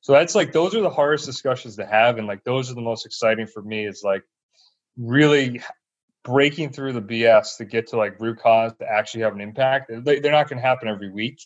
So 0.00 0.12
that's 0.12 0.34
like 0.34 0.52
those 0.52 0.74
are 0.74 0.80
the 0.80 0.90
hardest 0.90 1.26
discussions 1.26 1.76
to 1.76 1.86
have, 1.86 2.18
and 2.18 2.26
like 2.26 2.44
those 2.44 2.70
are 2.70 2.74
the 2.74 2.80
most 2.80 3.06
exciting 3.06 3.46
for 3.46 3.62
me. 3.62 3.86
Is 3.86 4.02
like 4.04 4.24
really 4.96 5.62
breaking 6.24 6.70
through 6.70 6.92
the 6.92 7.02
BS 7.02 7.56
to 7.58 7.64
get 7.64 7.88
to 7.88 7.96
like 7.96 8.20
root 8.20 8.38
cause 8.38 8.72
to 8.78 8.86
actually 8.86 9.22
have 9.22 9.34
an 9.34 9.40
impact. 9.40 9.90
They're 9.90 10.32
not 10.32 10.48
going 10.48 10.60
to 10.60 10.66
happen 10.66 10.88
every 10.88 11.10
week. 11.10 11.40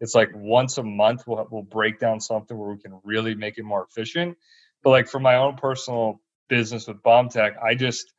It's 0.00 0.14
like 0.14 0.30
once 0.34 0.78
a 0.78 0.82
month 0.82 1.24
we'll 1.26 1.46
we'll 1.50 1.62
break 1.62 1.98
down 1.98 2.20
something 2.20 2.56
where 2.56 2.70
we 2.70 2.78
can 2.78 3.00
really 3.04 3.34
make 3.34 3.58
it 3.58 3.64
more 3.64 3.86
efficient. 3.88 4.36
But 4.82 4.90
like 4.90 5.08
for 5.08 5.20
my 5.20 5.36
own 5.36 5.56
personal 5.56 6.20
business 6.48 6.86
with 6.86 7.02
Bomb 7.02 7.28
Tech, 7.28 7.54
I 7.62 7.74
just 7.74 8.12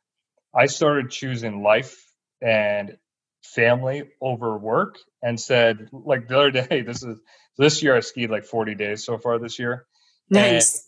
I 0.54 0.66
started 0.66 1.10
choosing 1.10 1.62
life 1.62 1.96
and 2.40 2.96
family 3.42 4.04
over 4.20 4.56
work 4.56 4.98
and 5.22 5.38
said 5.40 5.88
like 5.92 6.28
the 6.28 6.38
other 6.38 6.50
day 6.62 6.82
this 6.82 7.02
is 7.02 7.18
this 7.58 7.82
year 7.82 7.96
I 7.96 8.00
skied 8.00 8.30
like 8.30 8.44
40 8.44 8.74
days 8.74 9.04
so 9.04 9.18
far 9.18 9.38
this 9.38 9.58
year. 9.58 9.86
Nice. 10.30 10.74
And, 10.74 10.82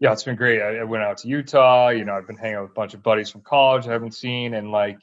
yeah, 0.00 0.12
it's 0.12 0.24
been 0.24 0.36
great. 0.36 0.62
I, 0.62 0.78
I, 0.78 0.84
went 0.84 1.04
out 1.04 1.18
to 1.18 1.28
Utah. 1.28 1.90
You 1.90 2.04
know, 2.04 2.14
I've 2.14 2.26
been 2.26 2.36
hanging 2.36 2.56
out 2.56 2.62
with 2.62 2.70
a 2.70 2.74
bunch 2.74 2.94
of 2.94 3.02
buddies 3.02 3.28
from 3.28 3.42
college 3.42 3.86
I 3.86 3.92
haven't 3.92 4.14
seen, 4.14 4.54
and 4.54 4.72
like, 4.72 4.98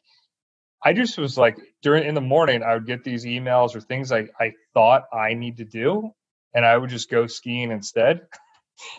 I 0.83 0.93
just 0.93 1.17
was 1.19 1.37
like 1.37 1.57
during 1.83 2.03
in 2.03 2.15
the 2.15 2.21
morning 2.21 2.63
I 2.63 2.73
would 2.73 2.87
get 2.87 3.03
these 3.03 3.23
emails 3.23 3.75
or 3.75 3.81
things 3.81 4.11
I 4.11 4.27
I 4.39 4.53
thought 4.73 5.03
I 5.13 5.35
need 5.35 5.57
to 5.57 5.65
do, 5.65 6.11
and 6.53 6.65
I 6.65 6.75
would 6.75 6.89
just 6.89 7.11
go 7.11 7.27
skiing 7.27 7.71
instead, 7.71 8.21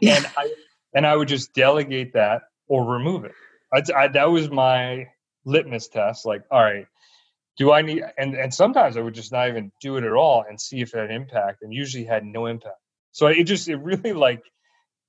yeah. 0.01 0.17
and 0.17 0.27
I 0.37 0.53
and 0.95 1.07
I 1.07 1.15
would 1.17 1.29
just 1.29 1.55
delegate 1.55 2.15
that 2.15 2.43
or 2.69 2.85
remove 2.85 3.25
it. 3.25 3.33
I, 3.73 3.83
I, 3.95 4.09
that 4.09 4.31
was 4.31 4.51
my 4.51 5.09
litmus 5.45 5.89
test. 5.89 6.27
Like, 6.27 6.43
all 6.51 6.63
right, 6.63 6.87
do 7.59 7.73
I 7.73 7.83
need? 7.83 8.03
And 8.17 8.35
and 8.35 8.53
sometimes 8.53 8.97
I 8.97 9.01
would 9.01 9.15
just 9.15 9.33
not 9.33 9.49
even 9.49 9.73
do 9.81 9.97
it 9.97 10.05
at 10.05 10.13
all 10.13 10.45
and 10.49 10.61
see 10.61 10.81
if 10.81 10.95
it 10.95 10.99
had 10.99 11.11
impact, 11.11 11.63
and 11.63 11.73
usually 11.73 12.05
had 12.05 12.25
no 12.25 12.47
impact. 12.47 12.77
So 13.13 13.27
it 13.27 13.45
just 13.45 13.69
it 13.69 13.77
really 13.77 14.13
like 14.13 14.43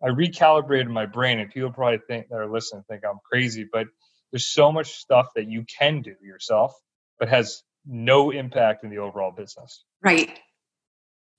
I 0.04 0.08
recalibrated 0.08 0.88
my 0.90 1.06
brain, 1.06 1.40
and 1.40 1.52
people 1.52 1.72
probably 1.72 2.00
think 2.08 2.30
that 2.30 2.36
are 2.36 2.52
listening 2.52 2.84
think 2.90 3.04
I'm 3.06 3.20
crazy, 3.30 3.68
but 3.72 3.88
there's 4.32 4.48
so 4.48 4.72
much 4.72 4.94
stuff 4.94 5.28
that 5.36 5.50
you 5.50 5.66
can 5.78 6.02
do 6.02 6.14
yourself, 6.24 6.74
but 7.20 7.30
has 7.30 7.64
no 7.86 8.32
impact 8.32 8.84
in 8.84 8.90
the 8.90 9.00
overall 9.00 9.32
business. 9.32 9.84
Right. 10.04 10.40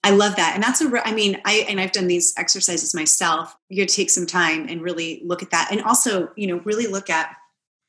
I 0.02 0.10
love 0.10 0.36
that. 0.36 0.52
And 0.54 0.62
that's 0.62 0.80
a, 0.80 1.06
I 1.06 1.12
mean, 1.12 1.40
I, 1.44 1.66
and 1.68 1.78
I've 1.78 1.92
done 1.92 2.06
these 2.06 2.32
exercises 2.38 2.94
myself. 2.94 3.54
You 3.68 3.84
take 3.84 4.08
some 4.08 4.26
time 4.26 4.66
and 4.68 4.80
really 4.80 5.20
look 5.24 5.42
at 5.42 5.50
that. 5.50 5.68
And 5.70 5.82
also, 5.82 6.30
you 6.36 6.46
know, 6.46 6.60
really 6.60 6.86
look 6.86 7.10
at 7.10 7.34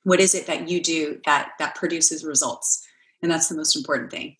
what 0.03 0.19
is 0.19 0.35
it 0.35 0.47
that 0.47 0.67
you 0.67 0.81
do 0.81 1.21
that, 1.25 1.51
that 1.59 1.75
produces 1.75 2.25
results. 2.25 2.85
And 3.21 3.31
that's 3.31 3.47
the 3.47 3.55
most 3.55 3.75
important 3.75 4.11
thing. 4.11 4.35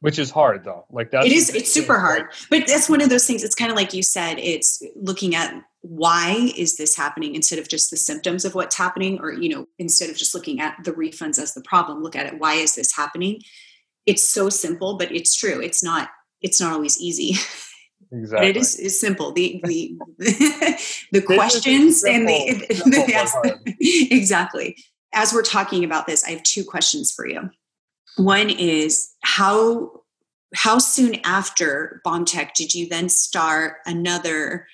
Which 0.00 0.18
is 0.18 0.30
hard 0.30 0.64
though. 0.64 0.84
Like 0.90 1.12
that 1.12 1.24
it 1.24 1.32
is. 1.32 1.48
it's 1.54 1.72
super 1.72 1.98
hard. 1.98 2.26
But 2.50 2.66
that's 2.66 2.90
one 2.90 3.00
of 3.00 3.08
those 3.08 3.26
things. 3.26 3.42
It's 3.42 3.54
kind 3.54 3.70
of 3.70 3.76
like 3.76 3.94
you 3.94 4.02
said 4.02 4.38
it's 4.38 4.82
looking 4.94 5.34
at 5.34 5.54
why 5.80 6.50
is 6.58 6.76
this 6.76 6.94
happening 6.94 7.34
instead 7.34 7.58
of 7.58 7.68
just 7.68 7.90
the 7.90 7.96
symptoms 7.96 8.44
of 8.44 8.54
what's 8.54 8.76
happening 8.76 9.18
or 9.20 9.32
you 9.32 9.48
know 9.48 9.66
instead 9.78 10.10
of 10.10 10.16
just 10.16 10.34
looking 10.34 10.60
at 10.60 10.76
the 10.84 10.92
refunds 10.92 11.38
as 11.38 11.54
the 11.54 11.62
problem 11.62 12.02
look 12.02 12.14
at 12.14 12.26
it. 12.26 12.38
Why 12.38 12.52
is 12.52 12.74
this 12.74 12.94
happening? 12.94 13.40
It's 14.04 14.28
so 14.28 14.50
simple 14.50 14.98
but 14.98 15.10
it's 15.10 15.34
true. 15.34 15.58
It's 15.62 15.82
not 15.82 16.10
it's 16.44 16.60
not 16.60 16.72
always 16.72 17.00
easy. 17.00 17.36
Exactly 18.12 18.48
it 18.48 18.56
is, 18.56 18.78
is 18.78 19.00
simple. 19.00 19.32
The 19.32 19.60
the 19.64 19.98
the 21.10 21.22
questions 21.22 22.04
and 22.04 22.28
the, 22.28 22.64
the 22.68 23.04
yes, 23.08 23.34
exactly. 23.80 24.76
As 25.12 25.32
we're 25.32 25.42
talking 25.42 25.82
about 25.82 26.06
this 26.06 26.22
i 26.24 26.30
have 26.30 26.42
two 26.44 26.64
questions 26.64 27.10
for 27.10 27.26
you. 27.26 27.50
One 28.16 28.50
is 28.50 29.10
how 29.24 30.02
how 30.54 30.78
soon 30.78 31.16
after 31.24 32.00
BombTech 32.06 32.52
did 32.52 32.72
you 32.72 32.88
then 32.88 33.08
start 33.08 33.78
another 33.84 34.68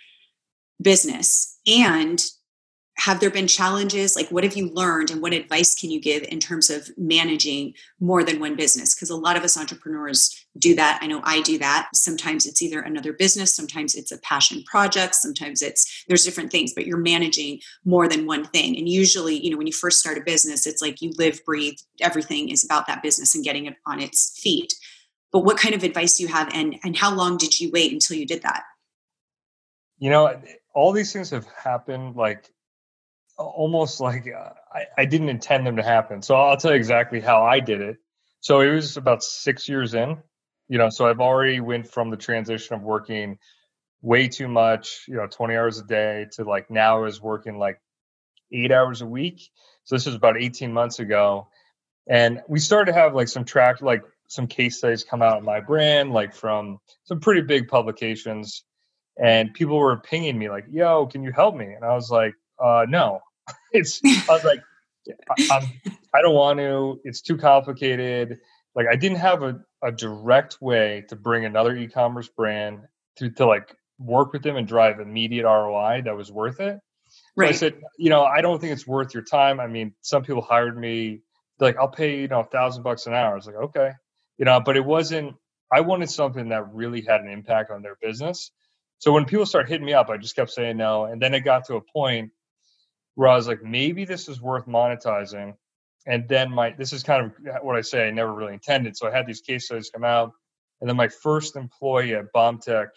business? 0.82 1.58
And 1.66 2.22
have 3.00 3.18
there 3.18 3.30
been 3.30 3.46
challenges? 3.46 4.14
Like, 4.14 4.28
what 4.28 4.44
have 4.44 4.56
you 4.56 4.70
learned, 4.70 5.10
and 5.10 5.22
what 5.22 5.32
advice 5.32 5.74
can 5.74 5.90
you 5.90 6.00
give 6.00 6.22
in 6.24 6.38
terms 6.38 6.68
of 6.68 6.90
managing 6.98 7.72
more 7.98 8.22
than 8.22 8.38
one 8.38 8.56
business? 8.56 8.94
Because 8.94 9.08
a 9.08 9.16
lot 9.16 9.38
of 9.38 9.42
us 9.42 9.56
entrepreneurs 9.56 10.44
do 10.58 10.74
that. 10.74 10.98
I 11.00 11.06
know 11.06 11.22
I 11.24 11.40
do 11.40 11.58
that. 11.58 11.88
Sometimes 11.94 12.44
it's 12.44 12.60
either 12.60 12.80
another 12.80 13.14
business, 13.14 13.54
sometimes 13.54 13.94
it's 13.94 14.12
a 14.12 14.18
passion 14.18 14.62
project, 14.64 15.14
sometimes 15.14 15.62
it's 15.62 16.04
there's 16.08 16.24
different 16.24 16.52
things, 16.52 16.74
but 16.74 16.86
you're 16.86 16.98
managing 16.98 17.60
more 17.84 18.06
than 18.06 18.26
one 18.26 18.44
thing. 18.44 18.76
And 18.76 18.86
usually, 18.86 19.42
you 19.42 19.50
know, 19.50 19.56
when 19.56 19.66
you 19.66 19.72
first 19.72 20.00
start 20.00 20.18
a 20.18 20.22
business, 20.22 20.66
it's 20.66 20.82
like 20.82 21.00
you 21.00 21.12
live, 21.16 21.42
breathe, 21.46 21.78
everything 22.00 22.50
is 22.50 22.64
about 22.64 22.86
that 22.86 23.02
business 23.02 23.34
and 23.34 23.42
getting 23.42 23.64
it 23.64 23.76
on 23.86 24.00
its 24.00 24.38
feet. 24.38 24.74
But 25.32 25.40
what 25.40 25.56
kind 25.56 25.74
of 25.74 25.84
advice 25.84 26.18
do 26.18 26.24
you 26.24 26.28
have, 26.28 26.50
and 26.52 26.76
and 26.84 26.96
how 26.96 27.14
long 27.14 27.38
did 27.38 27.60
you 27.60 27.70
wait 27.72 27.92
until 27.92 28.18
you 28.18 28.26
did 28.26 28.42
that? 28.42 28.64
You 29.98 30.10
know, 30.10 30.42
all 30.74 30.92
these 30.92 31.12
things 31.12 31.30
have 31.30 31.46
happened 31.46 32.16
like 32.16 32.50
almost 33.40 34.00
like 34.00 34.26
uh, 34.28 34.50
I, 34.72 34.84
I 34.98 35.04
didn't 35.04 35.28
intend 35.28 35.66
them 35.66 35.76
to 35.76 35.82
happen. 35.82 36.22
So 36.22 36.34
I'll 36.34 36.56
tell 36.56 36.72
you 36.72 36.76
exactly 36.76 37.20
how 37.20 37.42
I 37.42 37.60
did 37.60 37.80
it. 37.80 37.96
So 38.40 38.60
it 38.60 38.70
was 38.70 38.96
about 38.96 39.22
six 39.22 39.68
years 39.68 39.94
in, 39.94 40.18
you 40.68 40.78
know, 40.78 40.88
so 40.90 41.06
I've 41.06 41.20
already 41.20 41.60
went 41.60 41.90
from 41.90 42.10
the 42.10 42.16
transition 42.16 42.74
of 42.74 42.82
working 42.82 43.38
way 44.02 44.28
too 44.28 44.48
much, 44.48 45.04
you 45.08 45.16
know, 45.16 45.26
20 45.26 45.56
hours 45.56 45.78
a 45.78 45.84
day 45.84 46.26
to 46.32 46.44
like 46.44 46.70
now 46.70 46.98
I 46.98 47.00
was 47.00 47.20
working 47.20 47.58
like 47.58 47.80
eight 48.52 48.72
hours 48.72 49.02
a 49.02 49.06
week. 49.06 49.50
So 49.84 49.94
this 49.94 50.06
was 50.06 50.14
about 50.14 50.40
18 50.40 50.72
months 50.72 50.98
ago. 50.98 51.48
And 52.08 52.40
we 52.48 52.58
started 52.60 52.92
to 52.92 52.98
have 52.98 53.14
like 53.14 53.28
some 53.28 53.44
track, 53.44 53.82
like 53.82 54.02
some 54.26 54.46
case 54.46 54.78
studies 54.78 55.04
come 55.04 55.22
out 55.22 55.36
of 55.36 55.44
my 55.44 55.60
brand, 55.60 56.12
like 56.12 56.34
from 56.34 56.78
some 57.04 57.20
pretty 57.20 57.42
big 57.42 57.68
publications. 57.68 58.64
And 59.22 59.52
people 59.52 59.76
were 59.78 59.98
pinging 59.98 60.38
me 60.38 60.48
like, 60.48 60.64
yo, 60.70 61.06
can 61.06 61.22
you 61.22 61.30
help 61.30 61.54
me? 61.54 61.66
And 61.66 61.84
I 61.84 61.94
was 61.94 62.10
like, 62.10 62.34
uh, 62.58 62.86
no, 62.88 63.20
it's 63.72 64.00
I 64.04 64.32
was 64.32 64.44
like, 64.44 64.60
I'm, 65.50 65.64
I 66.14 66.22
don't 66.22 66.34
want 66.34 66.58
to. 66.58 67.00
It's 67.04 67.20
too 67.20 67.36
complicated. 67.36 68.38
Like 68.74 68.86
I 68.90 68.96
didn't 68.96 69.18
have 69.18 69.42
a, 69.42 69.60
a 69.82 69.92
direct 69.92 70.58
way 70.60 71.04
to 71.08 71.16
bring 71.16 71.44
another 71.44 71.76
e-commerce 71.76 72.28
brand 72.28 72.80
to 73.16 73.30
to 73.30 73.46
like 73.46 73.74
work 73.98 74.32
with 74.32 74.42
them 74.42 74.56
and 74.56 74.66
drive 74.66 75.00
immediate 75.00 75.44
ROI 75.44 76.02
that 76.04 76.16
was 76.16 76.30
worth 76.32 76.60
it. 76.60 76.78
Right. 77.36 77.54
So 77.54 77.66
I 77.66 77.70
said, 77.70 77.80
you 77.98 78.10
know, 78.10 78.24
I 78.24 78.40
don't 78.40 78.60
think 78.60 78.72
it's 78.72 78.86
worth 78.86 79.14
your 79.14 79.24
time. 79.24 79.60
I 79.60 79.66
mean, 79.66 79.94
some 80.00 80.22
people 80.22 80.42
hired 80.42 80.78
me 80.78 81.20
like, 81.58 81.76
I'll 81.76 81.88
pay 81.88 82.20
you 82.20 82.28
know 82.28 82.40
a 82.40 82.44
thousand 82.44 82.82
bucks 82.82 83.06
an 83.06 83.14
hour. 83.14 83.32
I 83.32 83.34
was 83.34 83.46
like, 83.46 83.56
okay, 83.56 83.92
you 84.38 84.44
know, 84.44 84.60
but 84.60 84.76
it 84.76 84.84
wasn't. 84.84 85.34
I 85.72 85.82
wanted 85.82 86.10
something 86.10 86.48
that 86.48 86.72
really 86.74 87.02
had 87.02 87.20
an 87.20 87.28
impact 87.28 87.70
on 87.70 87.82
their 87.82 87.96
business. 88.02 88.50
So 88.98 89.12
when 89.12 89.24
people 89.24 89.46
start 89.46 89.68
hitting 89.68 89.86
me 89.86 89.94
up, 89.94 90.10
I 90.10 90.16
just 90.16 90.34
kept 90.34 90.50
saying 90.50 90.76
no, 90.76 91.04
and 91.04 91.22
then 91.22 91.32
it 91.32 91.40
got 91.40 91.66
to 91.66 91.76
a 91.76 91.80
point 91.80 92.32
where 93.14 93.28
I 93.28 93.36
was 93.36 93.48
like, 93.48 93.62
maybe 93.62 94.04
this 94.04 94.28
is 94.28 94.40
worth 94.40 94.66
monetizing. 94.66 95.54
And 96.06 96.28
then 96.28 96.50
my 96.50 96.70
this 96.70 96.92
is 96.92 97.02
kind 97.02 97.26
of 97.26 97.62
what 97.62 97.76
I 97.76 97.82
say 97.82 98.06
I 98.06 98.10
never 98.10 98.32
really 98.32 98.54
intended. 98.54 98.96
So 98.96 99.06
I 99.06 99.10
had 99.14 99.26
these 99.26 99.42
case 99.42 99.66
studies 99.66 99.90
come 99.92 100.04
out, 100.04 100.32
and 100.80 100.88
then 100.88 100.96
my 100.96 101.08
first 101.08 101.56
employee 101.56 102.14
at 102.14 102.32
Bomb 102.32 102.58
Tech 102.58 102.88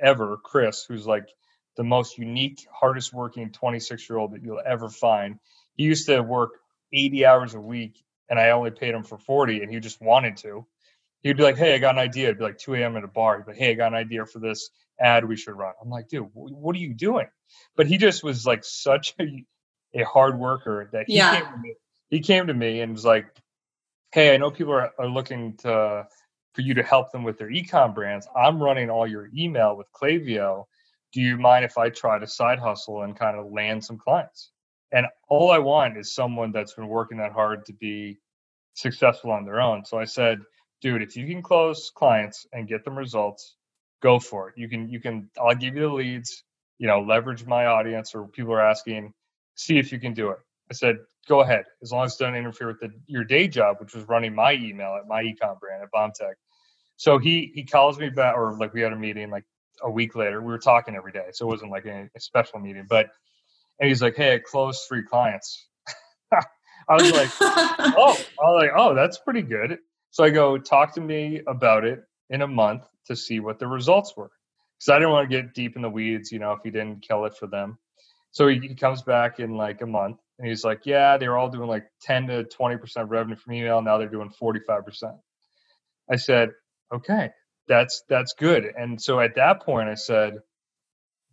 ever, 0.00 0.38
Chris, 0.42 0.84
who's 0.88 1.06
like 1.06 1.28
the 1.76 1.84
most 1.84 2.16
unique, 2.16 2.66
hardest 2.72 3.12
working 3.12 3.52
26 3.52 4.08
year 4.08 4.18
old 4.18 4.32
that 4.32 4.42
you'll 4.42 4.62
ever 4.64 4.88
find. 4.88 5.38
He 5.74 5.84
used 5.84 6.06
to 6.06 6.20
work 6.22 6.52
80 6.92 7.26
hours 7.26 7.54
a 7.54 7.60
week, 7.60 8.02
and 8.30 8.38
I 8.38 8.50
only 8.50 8.70
paid 8.70 8.94
him 8.94 9.02
for 9.02 9.18
40, 9.18 9.62
and 9.62 9.70
he 9.70 9.78
just 9.80 10.00
wanted 10.00 10.38
to. 10.38 10.66
He'd 11.22 11.36
be 11.36 11.42
like, 11.42 11.58
"Hey, 11.58 11.74
I 11.74 11.78
got 11.78 11.94
an 11.94 12.00
idea." 12.00 12.28
It'd 12.28 12.38
be 12.38 12.44
like 12.44 12.58
2 12.58 12.74
a.m. 12.76 12.96
at 12.96 13.04
a 13.04 13.08
bar. 13.08 13.36
He'd 13.36 13.46
be 13.46 13.52
like, 13.52 13.58
"Hey, 13.58 13.70
I 13.72 13.74
got 13.74 13.88
an 13.88 13.98
idea 13.98 14.24
for 14.24 14.38
this 14.38 14.70
ad 14.98 15.26
we 15.26 15.36
should 15.36 15.56
run." 15.56 15.74
I'm 15.82 15.90
like, 15.90 16.08
"Dude, 16.08 16.30
what 16.32 16.74
are 16.74 16.78
you 16.78 16.94
doing?" 16.94 17.26
But 17.76 17.86
he 17.86 17.98
just 17.98 18.24
was 18.24 18.46
like 18.46 18.64
such 18.64 19.14
a 19.20 19.44
a 19.94 20.04
hard 20.04 20.38
worker 20.38 20.88
that 20.92 21.06
he 21.06 21.16
yeah. 21.16 21.40
came 21.40 21.52
to 21.52 21.58
me. 21.58 21.74
He 22.08 22.20
came 22.20 22.46
to 22.46 22.54
me 22.54 22.80
and 22.80 22.92
was 22.92 23.04
like, 23.04 23.26
"Hey, 24.12 24.34
I 24.34 24.36
know 24.36 24.50
people 24.50 24.72
are, 24.72 24.92
are 24.98 25.08
looking 25.08 25.56
to 25.58 26.06
for 26.56 26.62
you 26.62 26.72
to 26.72 26.82
help 26.82 27.12
them 27.12 27.22
with 27.22 27.36
their 27.36 27.50
ecom 27.50 27.94
brands. 27.94 28.26
I'm 28.34 28.60
running 28.60 28.88
all 28.88 29.06
your 29.06 29.28
email 29.36 29.76
with 29.76 29.92
Klaviyo. 29.92 30.64
do 31.12 31.20
you 31.20 31.36
mind 31.36 31.64
if 31.66 31.78
I 31.78 31.90
try 31.90 32.18
to 32.18 32.26
side 32.26 32.58
hustle 32.58 33.02
and 33.02 33.16
kind 33.16 33.38
of 33.38 33.52
land 33.52 33.84
some 33.84 33.98
clients? 33.98 34.50
And 34.90 35.06
all 35.28 35.50
I 35.50 35.58
want 35.58 35.98
is 35.98 36.14
someone 36.14 36.52
that's 36.52 36.72
been 36.72 36.88
working 36.88 37.18
that 37.18 37.32
hard 37.32 37.66
to 37.66 37.74
be 37.74 38.18
successful 38.74 39.30
on 39.32 39.44
their 39.44 39.60
own. 39.60 39.84
So 39.84 39.98
I 39.98 40.04
said, 40.04 40.40
dude, 40.80 41.02
if 41.02 41.16
you 41.16 41.26
can 41.26 41.42
close 41.42 41.90
clients 41.94 42.46
and 42.52 42.66
get 42.66 42.84
them 42.84 42.96
results, 42.96 43.56
go 44.02 44.18
for 44.18 44.48
it. 44.48 44.54
You 44.56 44.68
can, 44.68 44.88
you 44.88 45.00
can, 45.00 45.28
I'll 45.38 45.54
give 45.54 45.76
you 45.76 45.82
the 45.82 45.94
leads, 45.94 46.42
you 46.78 46.86
know, 46.86 47.00
leverage 47.02 47.44
my 47.44 47.66
audience 47.66 48.14
or 48.14 48.26
people 48.28 48.54
are 48.54 48.66
asking, 48.66 49.12
see 49.56 49.78
if 49.78 49.92
you 49.92 49.98
can 49.98 50.14
do 50.14 50.30
it. 50.30 50.38
I 50.70 50.74
said, 50.74 50.98
go 51.28 51.40
ahead, 51.42 51.64
as 51.82 51.92
long 51.92 52.06
as 52.06 52.14
it 52.14 52.20
doesn't 52.20 52.36
interfere 52.36 52.68
with 52.68 52.80
the, 52.80 52.90
your 53.06 53.24
day 53.24 53.48
job, 53.48 53.76
which 53.80 53.94
was 53.94 54.04
running 54.08 54.34
my 54.34 54.52
email 54.54 54.96
at 55.00 55.08
my 55.08 55.22
ecom 55.22 55.58
brand 55.60 55.82
at 55.82 55.90
BombTech. 55.94 56.34
So 56.96 57.18
he 57.18 57.52
he 57.54 57.64
calls 57.64 57.98
me 57.98 58.10
back, 58.10 58.36
or 58.36 58.56
like 58.58 58.72
we 58.72 58.80
had 58.80 58.92
a 58.92 58.96
meeting 58.96 59.30
like 59.30 59.44
a 59.82 59.90
week 59.90 60.16
later. 60.16 60.40
We 60.40 60.48
were 60.48 60.58
talking 60.58 60.96
every 60.96 61.12
day, 61.12 61.26
so 61.32 61.46
it 61.46 61.50
wasn't 61.50 61.70
like 61.70 61.86
a, 61.86 62.08
a 62.16 62.20
special 62.20 62.58
meeting. 62.58 62.86
But 62.88 63.08
and 63.80 63.88
he's 63.88 64.02
like, 64.02 64.16
"Hey, 64.16 64.34
I 64.34 64.38
closed 64.38 64.82
three 64.88 65.02
clients." 65.02 65.68
I 66.32 66.94
was 66.94 67.12
like, 67.12 67.30
"Oh, 67.40 68.16
I 68.40 68.44
was 68.44 68.62
like, 68.62 68.70
oh, 68.76 68.94
that's 68.94 69.18
pretty 69.18 69.42
good." 69.42 69.78
So 70.10 70.24
I 70.24 70.30
go, 70.30 70.58
"Talk 70.58 70.94
to 70.94 71.00
me 71.00 71.42
about 71.46 71.84
it 71.84 72.00
in 72.30 72.42
a 72.42 72.48
month 72.48 72.84
to 73.08 73.16
see 73.16 73.40
what 73.40 73.58
the 73.58 73.66
results 73.66 74.14
were," 74.16 74.30
because 74.78 74.90
I 74.90 74.98
didn't 74.98 75.12
want 75.12 75.30
to 75.30 75.42
get 75.42 75.54
deep 75.54 75.76
in 75.76 75.82
the 75.82 75.90
weeds. 75.90 76.32
You 76.32 76.38
know, 76.38 76.52
if 76.52 76.60
he 76.64 76.70
didn't 76.70 77.02
kill 77.02 77.26
it 77.26 77.34
for 77.38 77.46
them. 77.46 77.78
So 78.36 78.48
he, 78.48 78.58
he 78.58 78.74
comes 78.74 79.00
back 79.00 79.40
in 79.40 79.56
like 79.56 79.80
a 79.80 79.86
month, 79.86 80.18
and 80.38 80.46
he's 80.46 80.62
like, 80.62 80.84
"Yeah, 80.84 81.16
they 81.16 81.26
were 81.26 81.38
all 81.38 81.48
doing 81.48 81.70
like 81.70 81.86
10 82.02 82.26
to 82.26 82.44
20 82.44 82.76
percent 82.76 83.08
revenue 83.08 83.34
from 83.34 83.54
email. 83.54 83.80
Now 83.80 83.96
they're 83.96 84.10
doing 84.10 84.28
45 84.28 84.84
percent." 84.84 85.14
I 86.10 86.16
said, 86.16 86.50
"Okay, 86.94 87.30
that's 87.66 88.02
that's 88.10 88.34
good." 88.34 88.66
And 88.76 89.00
so 89.00 89.20
at 89.20 89.36
that 89.36 89.62
point, 89.62 89.88
I 89.88 89.94
said, 89.94 90.34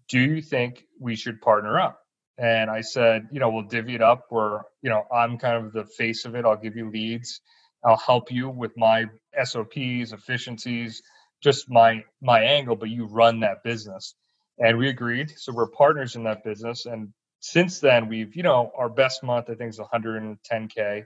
"Do 0.07 0.17
you 0.17 0.41
think 0.41 0.85
we 0.97 1.17
should 1.17 1.41
partner 1.41 1.77
up?" 1.77 1.99
And 2.37 2.71
I 2.71 2.79
said, 2.79 3.27
"You 3.33 3.41
know, 3.41 3.49
we'll 3.49 3.63
divvy 3.63 3.95
it 3.95 4.01
up. 4.01 4.27
Where 4.29 4.61
you 4.81 4.89
know 4.89 5.03
I'm 5.13 5.37
kind 5.37 5.57
of 5.65 5.73
the 5.73 5.83
face 5.85 6.23
of 6.23 6.35
it. 6.35 6.45
I'll 6.45 6.55
give 6.55 6.77
you 6.77 6.89
leads. 6.89 7.41
I'll 7.83 7.97
help 7.97 8.31
you 8.31 8.47
with 8.47 8.71
my 8.77 9.07
SOPs, 9.43 10.13
efficiencies, 10.13 11.01
just 11.41 11.69
my 11.69 12.01
my 12.21 12.39
angle. 12.41 12.77
But 12.77 12.91
you 12.91 13.07
run 13.07 13.41
that 13.41 13.61
business." 13.61 14.15
And 14.59 14.77
we 14.77 14.89
agreed. 14.89 15.33
So 15.35 15.51
we're 15.51 15.67
partners 15.67 16.15
in 16.15 16.23
that 16.23 16.43
business, 16.43 16.85
and 16.85 17.13
since 17.43 17.81
then 17.81 18.07
we've 18.07 18.33
you 18.37 18.41
know 18.41 18.71
our 18.77 18.87
best 18.87 19.21
month 19.21 19.49
i 19.49 19.53
think 19.53 19.69
is 19.69 19.79
110k 19.79 21.03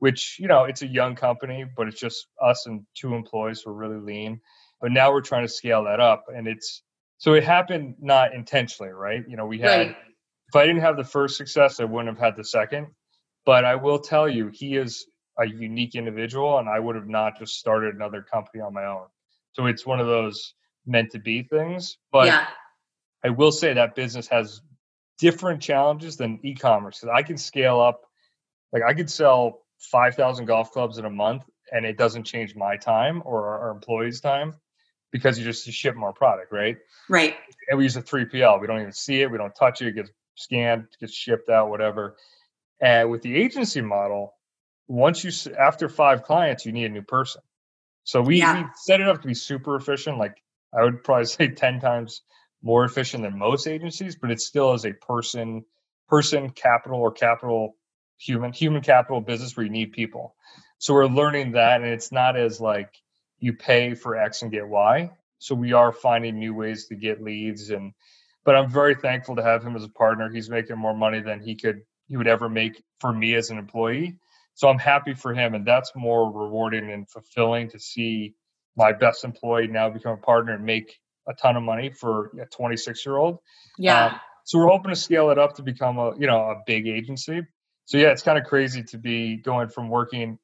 which 0.00 0.36
you 0.40 0.48
know 0.48 0.64
it's 0.64 0.82
a 0.82 0.86
young 0.86 1.14
company 1.14 1.64
but 1.76 1.86
it's 1.86 2.00
just 2.00 2.26
us 2.42 2.66
and 2.66 2.84
two 2.96 3.14
employees 3.14 3.62
we're 3.64 3.72
really 3.72 4.00
lean 4.00 4.40
but 4.80 4.90
now 4.90 5.12
we're 5.12 5.20
trying 5.20 5.46
to 5.46 5.52
scale 5.52 5.84
that 5.84 6.00
up 6.00 6.24
and 6.28 6.48
it's 6.48 6.82
so 7.18 7.34
it 7.34 7.44
happened 7.44 7.94
not 8.00 8.34
intentionally 8.34 8.92
right 8.92 9.22
you 9.28 9.36
know 9.36 9.46
we 9.46 9.60
had 9.60 9.86
right. 9.86 9.96
if 10.48 10.56
i 10.56 10.66
didn't 10.66 10.82
have 10.82 10.96
the 10.96 11.04
first 11.04 11.36
success 11.36 11.78
i 11.78 11.84
wouldn't 11.84 12.08
have 12.08 12.22
had 12.22 12.36
the 12.36 12.44
second 12.44 12.88
but 13.44 13.64
i 13.64 13.76
will 13.76 14.00
tell 14.00 14.28
you 14.28 14.50
he 14.52 14.76
is 14.76 15.06
a 15.38 15.46
unique 15.46 15.94
individual 15.94 16.58
and 16.58 16.68
i 16.68 16.80
would 16.80 16.96
have 16.96 17.08
not 17.08 17.38
just 17.38 17.60
started 17.60 17.94
another 17.94 18.22
company 18.22 18.60
on 18.60 18.74
my 18.74 18.84
own 18.84 19.06
so 19.52 19.66
it's 19.66 19.86
one 19.86 20.00
of 20.00 20.08
those 20.08 20.54
meant 20.84 21.12
to 21.12 21.20
be 21.20 21.44
things 21.44 21.96
but 22.10 22.26
yeah. 22.26 22.48
I 23.26 23.30
will 23.30 23.52
say 23.52 23.74
that 23.74 23.94
business 23.94 24.28
has 24.28 24.60
different 25.18 25.62
challenges 25.62 26.16
than 26.16 26.40
e-commerce 26.42 27.00
because 27.00 27.14
I 27.14 27.22
can 27.22 27.36
scale 27.36 27.80
up. 27.80 28.02
Like 28.72 28.82
I 28.86 28.94
could 28.94 29.10
sell 29.10 29.62
five 29.78 30.14
thousand 30.14 30.46
golf 30.46 30.72
clubs 30.72 30.98
in 30.98 31.04
a 31.04 31.10
month, 31.10 31.44
and 31.72 31.84
it 31.84 31.96
doesn't 31.96 32.24
change 32.24 32.54
my 32.54 32.76
time 32.76 33.22
or 33.24 33.46
our, 33.46 33.58
our 33.66 33.70
employees' 33.70 34.20
time 34.20 34.54
because 35.12 35.38
you 35.38 35.44
just 35.44 35.66
you 35.66 35.72
ship 35.72 35.96
more 35.96 36.12
product, 36.12 36.52
right? 36.52 36.76
Right. 37.08 37.36
And 37.68 37.78
we 37.78 37.84
use 37.84 37.96
a 37.96 38.02
three 38.02 38.24
PL. 38.24 38.58
We 38.60 38.66
don't 38.66 38.80
even 38.80 38.92
see 38.92 39.22
it. 39.22 39.30
We 39.30 39.38
don't 39.38 39.54
touch 39.54 39.80
it. 39.80 39.88
It 39.88 39.94
gets 39.94 40.10
scanned, 40.34 40.88
gets 41.00 41.14
shipped 41.14 41.48
out, 41.48 41.70
whatever. 41.70 42.16
And 42.80 43.10
with 43.10 43.22
the 43.22 43.34
agency 43.34 43.80
model, 43.80 44.34
once 44.88 45.24
you 45.24 45.30
after 45.58 45.88
five 45.88 46.24
clients, 46.24 46.66
you 46.66 46.72
need 46.72 46.86
a 46.86 46.90
new 46.90 47.02
person. 47.02 47.42
So 48.04 48.22
we, 48.22 48.38
yeah. 48.38 48.62
we 48.62 48.68
set 48.76 49.00
it 49.00 49.08
up 49.08 49.22
to 49.22 49.26
be 49.26 49.34
super 49.34 49.74
efficient. 49.76 50.18
Like 50.18 50.42
I 50.76 50.84
would 50.84 51.02
probably 51.02 51.24
say 51.26 51.48
ten 51.48 51.80
times 51.80 52.22
more 52.62 52.84
efficient 52.84 53.22
than 53.22 53.38
most 53.38 53.66
agencies, 53.66 54.16
but 54.16 54.30
it 54.30 54.40
still 54.40 54.74
is 54.74 54.84
a 54.84 54.92
person 54.92 55.64
person 56.08 56.50
capital 56.50 57.00
or 57.00 57.10
capital 57.12 57.76
human 58.18 58.52
human 58.52 58.82
capital 58.82 59.20
business 59.20 59.56
where 59.56 59.66
you 59.66 59.72
need 59.72 59.92
people. 59.92 60.34
So 60.78 60.94
we're 60.94 61.06
learning 61.06 61.52
that, 61.52 61.80
and 61.80 61.90
it's 61.90 62.12
not 62.12 62.36
as 62.36 62.60
like 62.60 62.94
you 63.38 63.52
pay 63.52 63.94
for 63.94 64.16
X 64.16 64.42
and 64.42 64.50
get 64.50 64.68
Y. 64.68 65.10
So 65.38 65.54
we 65.54 65.72
are 65.72 65.92
finding 65.92 66.38
new 66.38 66.54
ways 66.54 66.86
to 66.86 66.94
get 66.94 67.22
leads, 67.22 67.70
and 67.70 67.92
but 68.44 68.56
I'm 68.56 68.70
very 68.70 68.94
thankful 68.94 69.36
to 69.36 69.42
have 69.42 69.64
him 69.64 69.76
as 69.76 69.84
a 69.84 69.88
partner. 69.88 70.30
He's 70.30 70.48
making 70.48 70.78
more 70.78 70.96
money 70.96 71.20
than 71.20 71.40
he 71.40 71.56
could 71.56 71.82
he 72.08 72.16
would 72.16 72.28
ever 72.28 72.48
make 72.48 72.82
for 73.00 73.12
me 73.12 73.34
as 73.34 73.50
an 73.50 73.58
employee. 73.58 74.18
So 74.54 74.68
I'm 74.68 74.78
happy 74.78 75.12
for 75.12 75.34
him, 75.34 75.54
and 75.54 75.66
that's 75.66 75.92
more 75.94 76.30
rewarding 76.32 76.90
and 76.90 77.08
fulfilling 77.08 77.68
to 77.70 77.78
see 77.78 78.34
my 78.76 78.92
best 78.92 79.24
employee 79.24 79.66
now 79.66 79.90
become 79.90 80.12
a 80.12 80.16
partner 80.16 80.54
and 80.54 80.64
make 80.64 80.98
a 81.28 81.34
ton 81.34 81.56
of 81.56 81.62
money 81.62 81.90
for 81.90 82.30
a 82.40 82.46
26 82.46 83.04
year 83.04 83.16
old. 83.16 83.38
Yeah. 83.78 84.06
Um, 84.06 84.20
so 84.44 84.58
we're 84.58 84.68
hoping 84.68 84.90
to 84.90 84.96
scale 84.96 85.30
it 85.30 85.38
up 85.38 85.54
to 85.56 85.62
become 85.62 85.98
a 85.98 86.16
you 86.18 86.26
know 86.26 86.50
a 86.50 86.62
big 86.66 86.86
agency. 86.86 87.42
So 87.84 87.98
yeah, 87.98 88.08
it's 88.08 88.22
kind 88.22 88.38
of 88.38 88.44
crazy 88.44 88.82
to 88.84 88.98
be 88.98 89.36
going 89.36 89.68
from 89.68 89.88
working 89.88 90.38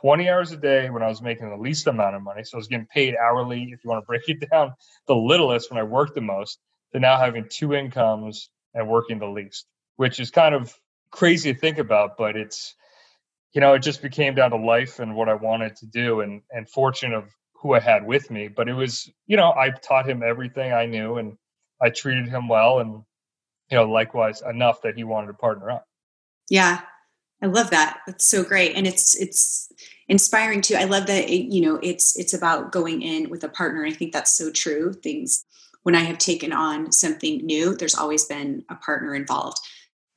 20 0.00 0.28
hours 0.28 0.52
a 0.52 0.56
day 0.56 0.88
when 0.88 1.02
I 1.02 1.08
was 1.08 1.20
making 1.20 1.50
the 1.50 1.56
least 1.56 1.86
amount 1.86 2.16
of 2.16 2.22
money. 2.22 2.44
So 2.44 2.56
I 2.56 2.58
was 2.58 2.68
getting 2.68 2.86
paid 2.86 3.16
hourly, 3.16 3.70
if 3.72 3.84
you 3.84 3.90
want 3.90 4.02
to 4.02 4.06
break 4.06 4.28
it 4.28 4.48
down, 4.50 4.74
the 5.06 5.16
littlest 5.16 5.70
when 5.70 5.78
I 5.78 5.82
worked 5.82 6.14
the 6.14 6.20
most, 6.20 6.58
to 6.92 7.00
now 7.00 7.18
having 7.18 7.46
two 7.48 7.74
incomes 7.74 8.50
and 8.74 8.88
working 8.88 9.18
the 9.18 9.26
least, 9.26 9.66
which 9.96 10.20
is 10.20 10.30
kind 10.30 10.54
of 10.54 10.74
crazy 11.10 11.52
to 11.52 11.58
think 11.58 11.78
about, 11.78 12.16
but 12.16 12.36
it's 12.36 12.74
you 13.52 13.60
know, 13.60 13.74
it 13.74 13.80
just 13.80 14.00
became 14.00 14.36
down 14.36 14.50
to 14.50 14.56
life 14.56 15.00
and 15.00 15.16
what 15.16 15.28
I 15.28 15.34
wanted 15.34 15.76
to 15.76 15.86
do 15.86 16.20
and 16.20 16.42
and 16.52 16.68
fortune 16.68 17.12
of 17.12 17.24
who 17.60 17.74
I 17.74 17.80
had 17.80 18.06
with 18.06 18.30
me. 18.30 18.48
But 18.48 18.68
it 18.68 18.74
was, 18.74 19.10
you 19.26 19.36
know, 19.36 19.52
I 19.52 19.70
taught 19.70 20.08
him 20.08 20.22
everything 20.22 20.72
I 20.72 20.86
knew 20.86 21.16
and 21.16 21.36
I 21.80 21.90
treated 21.90 22.28
him 22.28 22.48
well 22.48 22.80
and, 22.80 23.02
you 23.70 23.76
know, 23.76 23.84
likewise 23.84 24.42
enough 24.48 24.82
that 24.82 24.96
he 24.96 25.04
wanted 25.04 25.28
to 25.28 25.34
partner 25.34 25.70
up. 25.70 25.86
Yeah. 26.48 26.80
I 27.42 27.46
love 27.46 27.70
that. 27.70 28.00
That's 28.06 28.26
so 28.26 28.42
great. 28.42 28.76
And 28.76 28.86
it's, 28.86 29.14
it's 29.18 29.72
inspiring 30.08 30.60
too. 30.60 30.74
I 30.74 30.84
love 30.84 31.06
that, 31.06 31.30
it, 31.30 31.52
you 31.52 31.62
know, 31.62 31.78
it's, 31.82 32.18
it's 32.18 32.34
about 32.34 32.72
going 32.72 33.02
in 33.02 33.30
with 33.30 33.44
a 33.44 33.48
partner. 33.48 33.84
I 33.84 33.92
think 33.92 34.12
that's 34.12 34.36
so 34.36 34.50
true. 34.50 34.92
Things, 34.92 35.44
when 35.82 35.94
I 35.94 36.00
have 36.00 36.18
taken 36.18 36.52
on 36.52 36.92
something 36.92 37.44
new, 37.46 37.74
there's 37.74 37.94
always 37.94 38.26
been 38.26 38.64
a 38.68 38.74
partner 38.74 39.14
involved. 39.14 39.58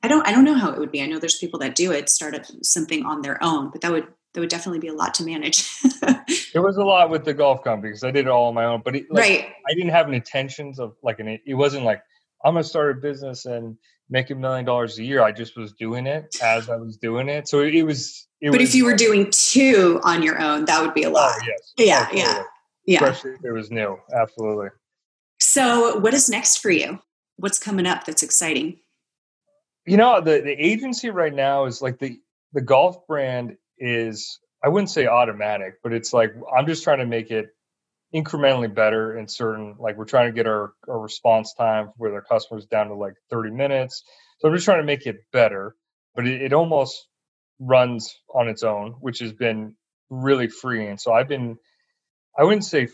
I 0.02 0.08
don't, 0.08 0.26
I 0.26 0.32
don't 0.32 0.44
know 0.44 0.58
how 0.58 0.70
it 0.70 0.78
would 0.78 0.92
be. 0.92 1.02
I 1.02 1.06
know 1.06 1.18
there's 1.18 1.38
people 1.38 1.58
that 1.60 1.74
do 1.74 1.92
it, 1.92 2.10
start 2.10 2.34
up 2.34 2.42
something 2.62 3.06
on 3.06 3.22
their 3.22 3.42
own, 3.42 3.70
but 3.70 3.80
that 3.80 3.92
would 3.92 4.06
that 4.34 4.40
would 4.40 4.50
definitely 4.50 4.80
be 4.80 4.88
a 4.88 4.92
lot 4.92 5.14
to 5.14 5.24
manage. 5.24 5.80
there 6.52 6.62
was 6.62 6.76
a 6.76 6.84
lot 6.84 7.08
with 7.08 7.24
the 7.24 7.32
golf 7.32 7.62
company 7.62 7.90
because 7.90 8.02
I 8.02 8.10
did 8.10 8.26
it 8.26 8.28
all 8.28 8.48
on 8.48 8.54
my 8.54 8.64
own, 8.64 8.82
but 8.84 8.96
it, 8.96 9.06
like, 9.08 9.22
right. 9.22 9.48
I 9.68 9.74
didn't 9.74 9.90
have 9.90 10.08
any 10.08 10.16
intentions 10.16 10.80
of 10.80 10.96
like 11.02 11.20
an. 11.20 11.38
It 11.46 11.54
wasn't 11.54 11.84
like 11.84 12.02
I'm 12.44 12.54
gonna 12.54 12.64
start 12.64 12.98
a 12.98 13.00
business 13.00 13.46
and 13.46 13.76
make 14.10 14.30
a 14.30 14.34
million 14.34 14.64
dollars 14.64 14.98
a 14.98 15.04
year. 15.04 15.22
I 15.22 15.30
just 15.30 15.56
was 15.56 15.72
doing 15.72 16.06
it 16.06 16.36
as 16.42 16.68
I 16.68 16.76
was 16.76 16.96
doing 16.96 17.28
it. 17.28 17.48
So 17.48 17.60
it, 17.60 17.74
it 17.74 17.84
was. 17.84 18.26
It 18.40 18.50
but 18.50 18.60
was, 18.60 18.68
if 18.68 18.74
you 18.74 18.84
were 18.84 18.96
doing 18.96 19.30
two 19.30 20.00
on 20.02 20.22
your 20.22 20.40
own, 20.40 20.64
that 20.66 20.82
would 20.82 20.94
be 20.94 21.04
a 21.04 21.08
oh, 21.08 21.12
lot. 21.12 21.34
Oh, 21.40 21.46
yes. 21.46 21.72
Yeah, 21.78 21.98
absolutely. 22.00 22.20
yeah, 22.20 22.42
yeah. 22.86 23.04
Especially 23.04 23.30
if 23.30 23.44
it 23.44 23.52
was 23.52 23.70
new. 23.70 23.96
Absolutely. 24.12 24.68
So, 25.38 25.98
what 26.00 26.12
is 26.12 26.28
next 26.28 26.58
for 26.58 26.70
you? 26.70 26.98
What's 27.36 27.58
coming 27.58 27.86
up 27.86 28.04
that's 28.04 28.22
exciting? 28.22 28.80
You 29.86 29.96
know, 29.96 30.20
the 30.20 30.40
the 30.40 30.52
agency 30.52 31.10
right 31.10 31.32
now 31.32 31.66
is 31.66 31.80
like 31.80 32.00
the 32.00 32.18
the 32.52 32.60
golf 32.60 33.06
brand 33.06 33.56
is 33.78 34.38
I 34.64 34.68
wouldn't 34.68 34.90
say 34.90 35.06
automatic, 35.06 35.74
but 35.82 35.92
it's 35.92 36.12
like 36.12 36.32
I'm 36.56 36.66
just 36.66 36.84
trying 36.84 36.98
to 36.98 37.06
make 37.06 37.30
it 37.30 37.48
incrementally 38.14 38.72
better 38.72 39.18
in 39.18 39.26
certain 39.28 39.74
like 39.78 39.96
we're 39.96 40.04
trying 40.04 40.28
to 40.28 40.32
get 40.32 40.46
our, 40.46 40.72
our 40.88 41.00
response 41.00 41.52
time 41.54 41.90
with 41.98 42.12
our 42.12 42.22
customers 42.22 42.66
down 42.66 42.88
to 42.88 42.94
like 42.94 43.14
30 43.30 43.50
minutes. 43.50 44.04
So 44.38 44.48
I'm 44.48 44.54
just 44.54 44.64
trying 44.64 44.80
to 44.80 44.86
make 44.86 45.06
it 45.06 45.16
better, 45.32 45.74
but 46.14 46.26
it, 46.26 46.42
it 46.42 46.52
almost 46.52 47.08
runs 47.58 48.14
on 48.32 48.48
its 48.48 48.62
own, 48.62 48.92
which 49.00 49.18
has 49.18 49.32
been 49.32 49.74
really 50.10 50.48
freeing. 50.48 50.96
So 50.98 51.12
I've 51.12 51.28
been 51.28 51.56
I 52.38 52.44
wouldn't 52.44 52.64
say 52.64 52.88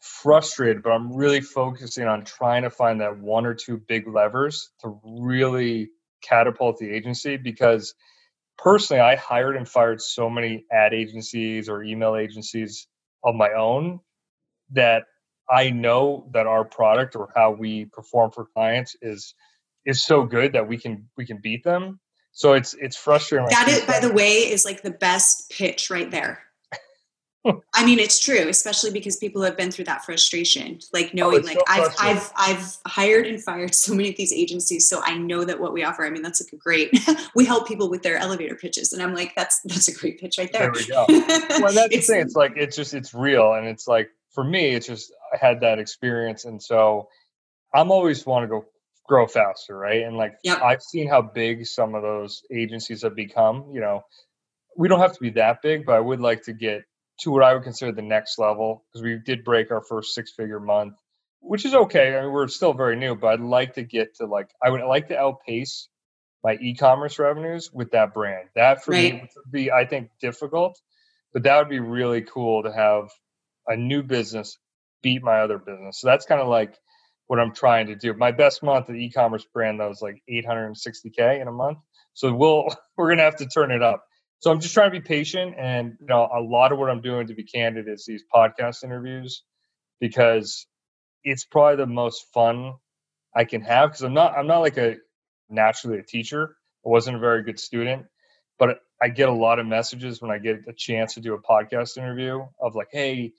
frustrated, 0.00 0.82
but 0.82 0.90
I'm 0.90 1.14
really 1.14 1.40
focusing 1.40 2.06
on 2.06 2.24
trying 2.24 2.62
to 2.62 2.70
find 2.70 3.00
that 3.00 3.18
one 3.18 3.46
or 3.46 3.54
two 3.54 3.78
big 3.78 4.06
levers 4.06 4.70
to 4.80 5.00
really 5.04 5.90
catapult 6.22 6.78
the 6.78 6.90
agency 6.90 7.36
because 7.36 7.94
personally, 8.58 9.00
I 9.00 9.16
hired 9.16 9.56
and 9.56 9.68
fired 9.68 10.00
so 10.00 10.30
many 10.30 10.64
ad 10.72 10.94
agencies 10.94 11.68
or 11.68 11.82
email 11.82 12.16
agencies 12.16 12.86
of 13.22 13.34
my 13.34 13.52
own 13.52 14.00
that 14.72 15.04
I 15.48 15.70
know 15.70 16.28
that 16.32 16.46
our 16.46 16.64
product 16.64 17.16
or 17.16 17.30
how 17.34 17.50
we 17.50 17.86
perform 17.86 18.30
for 18.30 18.46
clients 18.46 18.96
is 19.02 19.34
is 19.84 20.04
so 20.04 20.24
good 20.24 20.52
that 20.52 20.66
we 20.66 20.78
can 20.78 21.08
we 21.16 21.26
can 21.26 21.38
beat 21.42 21.64
them. 21.64 22.00
So 22.32 22.54
it's 22.54 22.74
it's 22.74 22.96
frustrating. 22.96 23.48
That 23.50 23.68
is, 23.68 23.82
by 23.82 24.00
the 24.00 24.12
way, 24.12 24.50
is 24.50 24.64
like 24.64 24.82
the 24.82 24.90
best 24.90 25.50
pitch 25.50 25.90
right 25.90 26.10
there. 26.10 26.42
I 27.74 27.84
mean, 27.84 27.98
it's 27.98 28.18
true, 28.18 28.48
especially 28.48 28.90
because 28.90 29.16
people 29.16 29.42
have 29.42 29.56
been 29.56 29.70
through 29.70 29.84
that 29.84 30.04
frustration, 30.04 30.78
like 30.92 31.06
oh, 31.06 31.10
knowing, 31.14 31.42
oh, 31.42 31.46
like 31.46 31.58
so 31.58 31.64
I've 31.68 31.94
I've 31.98 32.32
I've 32.36 32.76
hired 32.86 33.26
and 33.26 33.42
fired 33.42 33.74
so 33.74 33.94
many 33.94 34.08
of 34.08 34.16
these 34.16 34.32
agencies, 34.32 34.88
so 34.88 35.02
I 35.02 35.16
know 35.18 35.44
that 35.44 35.60
what 35.60 35.72
we 35.72 35.84
offer. 35.84 36.06
I 36.06 36.10
mean, 36.10 36.22
that's 36.22 36.42
like 36.42 36.52
a 36.52 36.56
great. 36.56 36.90
we 37.34 37.44
help 37.44 37.68
people 37.68 37.90
with 37.90 38.02
their 38.02 38.16
elevator 38.16 38.54
pitches, 38.54 38.92
and 38.92 39.02
I'm 39.02 39.14
like, 39.14 39.34
that's 39.34 39.60
that's 39.64 39.88
a 39.88 39.94
great 39.94 40.18
pitch 40.20 40.38
right 40.38 40.50
there. 40.52 40.72
There 40.72 40.72
we 40.72 40.86
go. 40.86 41.04
well, 41.08 41.72
that's 41.74 41.94
the 41.94 42.00
thing. 42.00 42.20
It's 42.20 42.34
like 42.34 42.54
it's 42.56 42.76
just 42.76 42.94
it's 42.94 43.12
real, 43.12 43.52
and 43.54 43.66
it's 43.66 43.86
like 43.86 44.10
for 44.30 44.44
me, 44.44 44.74
it's 44.74 44.86
just 44.86 45.12
I 45.32 45.36
had 45.36 45.60
that 45.60 45.78
experience, 45.78 46.46
and 46.46 46.62
so 46.62 47.08
I'm 47.74 47.90
always 47.90 48.24
want 48.24 48.44
to 48.44 48.48
go 48.48 48.64
grow 49.06 49.26
faster, 49.26 49.76
right? 49.76 50.02
And 50.02 50.16
like 50.16 50.34
yep. 50.44 50.62
I've 50.62 50.82
seen 50.82 51.08
how 51.08 51.20
big 51.20 51.66
some 51.66 51.94
of 51.94 52.02
those 52.02 52.42
agencies 52.50 53.02
have 53.02 53.14
become. 53.14 53.66
You 53.72 53.80
know, 53.80 54.02
we 54.76 54.88
don't 54.88 55.00
have 55.00 55.12
to 55.12 55.20
be 55.20 55.30
that 55.30 55.60
big, 55.62 55.84
but 55.84 55.96
I 55.96 56.00
would 56.00 56.20
like 56.20 56.42
to 56.44 56.52
get 56.52 56.84
to 57.20 57.30
what 57.30 57.42
I 57.42 57.54
would 57.54 57.62
consider 57.62 57.92
the 57.92 58.02
next 58.02 58.38
level 58.38 58.84
because 58.92 59.02
we 59.02 59.18
did 59.24 59.44
break 59.44 59.70
our 59.70 59.82
first 59.82 60.14
six 60.14 60.32
figure 60.32 60.60
month, 60.60 60.94
which 61.40 61.64
is 61.64 61.74
okay. 61.74 62.16
I 62.16 62.22
mean, 62.22 62.32
we're 62.32 62.48
still 62.48 62.72
very 62.72 62.96
new, 62.96 63.14
but 63.14 63.28
I'd 63.28 63.40
like 63.40 63.74
to 63.74 63.82
get 63.82 64.16
to 64.16 64.26
like, 64.26 64.50
I 64.62 64.70
would 64.70 64.82
like 64.82 65.08
to 65.08 65.18
outpace 65.18 65.88
my 66.42 66.56
e 66.60 66.74
commerce 66.74 67.18
revenues 67.18 67.70
with 67.72 67.92
that 67.92 68.12
brand. 68.12 68.48
That 68.54 68.84
for 68.84 68.92
right. 68.92 69.14
me 69.14 69.20
would 69.36 69.52
be, 69.52 69.70
I 69.70 69.86
think, 69.86 70.10
difficult, 70.20 70.80
but 71.32 71.44
that 71.44 71.58
would 71.58 71.70
be 71.70 71.80
really 71.80 72.22
cool 72.22 72.62
to 72.64 72.72
have 72.72 73.10
a 73.66 73.76
new 73.76 74.02
business 74.02 74.58
beat 75.02 75.22
my 75.22 75.40
other 75.40 75.58
business. 75.58 76.00
So 76.00 76.08
that's 76.08 76.26
kind 76.26 76.40
of 76.40 76.48
like 76.48 76.74
what 77.26 77.38
I'm 77.38 77.54
trying 77.54 77.86
to 77.86 77.96
do. 77.96 78.14
My 78.14 78.32
best 78.32 78.62
month 78.62 78.90
at 78.90 78.96
e-commerce 78.96 79.46
brand 79.52 79.80
that 79.80 79.88
was 79.88 80.02
like 80.02 80.22
860k 80.28 81.40
in 81.40 81.48
a 81.48 81.52
month. 81.52 81.78
So 82.14 82.32
we'll 82.34 82.68
we're 82.96 83.10
gonna 83.10 83.22
have 83.22 83.36
to 83.36 83.46
turn 83.46 83.70
it 83.70 83.82
up. 83.82 84.04
So 84.44 84.50
I'm 84.50 84.60
just 84.60 84.74
trying 84.74 84.92
to 84.92 85.00
be 85.00 85.02
patient, 85.02 85.54
and 85.56 85.96
you 85.98 86.06
know, 86.06 86.28
a 86.30 86.38
lot 86.38 86.70
of 86.70 86.78
what 86.78 86.90
I'm 86.90 87.00
doing, 87.00 87.28
to 87.28 87.34
be 87.34 87.44
candid, 87.44 87.88
is 87.88 88.04
these 88.04 88.24
podcast 88.30 88.84
interviews 88.84 89.42
because 90.00 90.66
it's 91.22 91.46
probably 91.46 91.76
the 91.76 91.86
most 91.86 92.26
fun 92.34 92.74
I 93.34 93.44
can 93.44 93.62
have. 93.62 93.88
Because 93.88 94.02
I'm 94.02 94.12
not, 94.12 94.36
I'm 94.36 94.46
not 94.46 94.58
like 94.58 94.76
a 94.76 94.96
naturally 95.48 95.98
a 95.98 96.02
teacher. 96.02 96.56
I 96.84 96.90
wasn't 96.90 97.16
a 97.16 97.20
very 97.20 97.42
good 97.42 97.58
student, 97.58 98.04
but 98.58 98.80
I 99.00 99.08
get 99.08 99.30
a 99.30 99.32
lot 99.32 99.60
of 99.60 99.64
messages 99.64 100.20
when 100.20 100.30
I 100.30 100.36
get 100.36 100.68
a 100.68 100.74
chance 100.74 101.14
to 101.14 101.22
do 101.22 101.32
a 101.32 101.40
podcast 101.40 101.96
interview 101.96 102.44
of 102.60 102.74
like, 102.74 102.88
"Hey, 102.92 103.32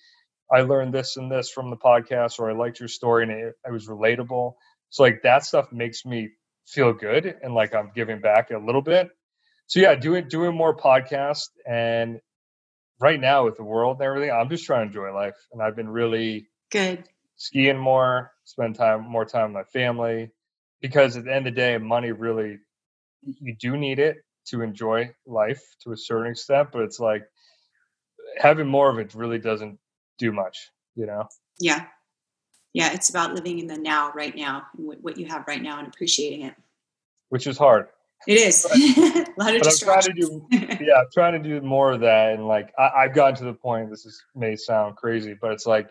I 0.51 0.61
learned 0.61 0.91
this 0.91 1.17
and 1.17 1.31
this 1.31 1.51
from 1.51 1.69
the 1.69 1.77
podcast," 1.77 2.39
or 2.39 2.49
"I 2.49 2.55
liked 2.55 2.79
your 2.79 2.89
story 2.89 3.21
and 3.21 3.31
it, 3.31 3.53
it 3.63 3.71
was 3.71 3.87
relatable." 3.87 4.55
So 4.89 5.03
like 5.03 5.21
that 5.21 5.45
stuff 5.45 5.71
makes 5.71 6.03
me 6.03 6.31
feel 6.65 6.93
good 6.93 7.31
and 7.43 7.53
like 7.53 7.75
I'm 7.75 7.91
giving 7.93 8.21
back 8.21 8.49
a 8.49 8.57
little 8.57 8.81
bit 8.81 9.11
so 9.67 9.79
yeah, 9.79 9.95
doing 9.95 10.27
doing 10.27 10.55
more 10.55 10.75
podcasts 10.75 11.49
and 11.67 12.19
right 12.99 13.19
now 13.19 13.45
with 13.45 13.57
the 13.57 13.63
world 13.63 13.97
and 13.97 14.05
everything, 14.05 14.31
I'm 14.31 14.49
just 14.49 14.65
trying 14.65 14.81
to 14.81 14.87
enjoy 14.87 15.13
life. 15.13 15.35
And 15.51 15.61
I've 15.61 15.75
been 15.75 15.89
really 15.89 16.47
good 16.71 17.03
skiing 17.35 17.77
more, 17.77 18.31
spend 18.45 18.75
time 18.75 19.07
more 19.07 19.25
time 19.25 19.53
with 19.53 19.65
my 19.65 19.79
family. 19.79 20.31
Because 20.81 21.17
at 21.17 21.25
the 21.25 21.33
end 21.33 21.47
of 21.47 21.55
the 21.55 21.59
day, 21.59 21.77
money 21.77 22.11
really 22.11 22.59
you 23.21 23.55
do 23.55 23.75
need 23.75 23.99
it 23.99 24.17
to 24.47 24.61
enjoy 24.61 25.11
life 25.25 25.63
to 25.81 25.91
a 25.91 25.97
certain 25.97 26.31
extent, 26.31 26.69
but 26.71 26.83
it's 26.83 26.99
like 26.99 27.23
having 28.37 28.67
more 28.67 28.89
of 28.89 28.99
it 28.99 29.15
really 29.15 29.39
doesn't 29.39 29.79
do 30.19 30.31
much, 30.31 30.69
you 30.95 31.05
know? 31.05 31.27
Yeah. 31.59 31.85
Yeah, 32.73 32.93
it's 32.93 33.09
about 33.09 33.33
living 33.33 33.59
in 33.59 33.67
the 33.67 33.77
now, 33.77 34.11
right 34.11 34.35
now, 34.35 34.67
and 34.77 34.97
what 35.01 35.17
you 35.17 35.25
have 35.27 35.45
right 35.47 35.61
now 35.61 35.79
and 35.79 35.87
appreciating 35.87 36.43
it. 36.43 36.53
Which 37.29 37.47
is 37.47 37.57
hard. 37.57 37.87
It 38.27 38.37
is 38.37 38.65
a 38.73 39.25
lot 39.37 39.55
of 39.55 39.61
distractions. 39.61 40.29
I'm 40.29 40.47
trying 40.49 40.67
to 40.67 40.77
do, 40.77 40.85
yeah, 40.85 40.99
I'm 40.99 41.07
trying 41.13 41.43
to 41.43 41.49
do 41.49 41.65
more 41.65 41.91
of 41.91 42.01
that, 42.01 42.33
and 42.33 42.47
like 42.47 42.73
I, 42.77 43.03
have 43.03 43.13
gotten 43.13 43.35
to 43.35 43.45
the 43.45 43.53
point. 43.53 43.89
This 43.89 44.05
is, 44.05 44.21
may 44.35 44.55
sound 44.55 44.95
crazy, 44.95 45.35
but 45.39 45.51
it's 45.51 45.65
like 45.65 45.89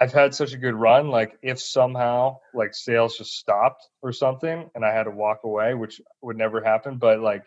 I've 0.00 0.12
had 0.12 0.34
such 0.34 0.54
a 0.54 0.58
good 0.58 0.74
run. 0.74 1.08
Like 1.08 1.38
if 1.42 1.60
somehow 1.60 2.38
like 2.54 2.74
sales 2.74 3.18
just 3.18 3.34
stopped 3.34 3.86
or 4.00 4.12
something, 4.12 4.70
and 4.74 4.84
I 4.84 4.92
had 4.92 5.04
to 5.04 5.10
walk 5.10 5.40
away, 5.44 5.74
which 5.74 6.00
would 6.22 6.36
never 6.36 6.62
happen, 6.62 6.98
but 6.98 7.20
like 7.20 7.42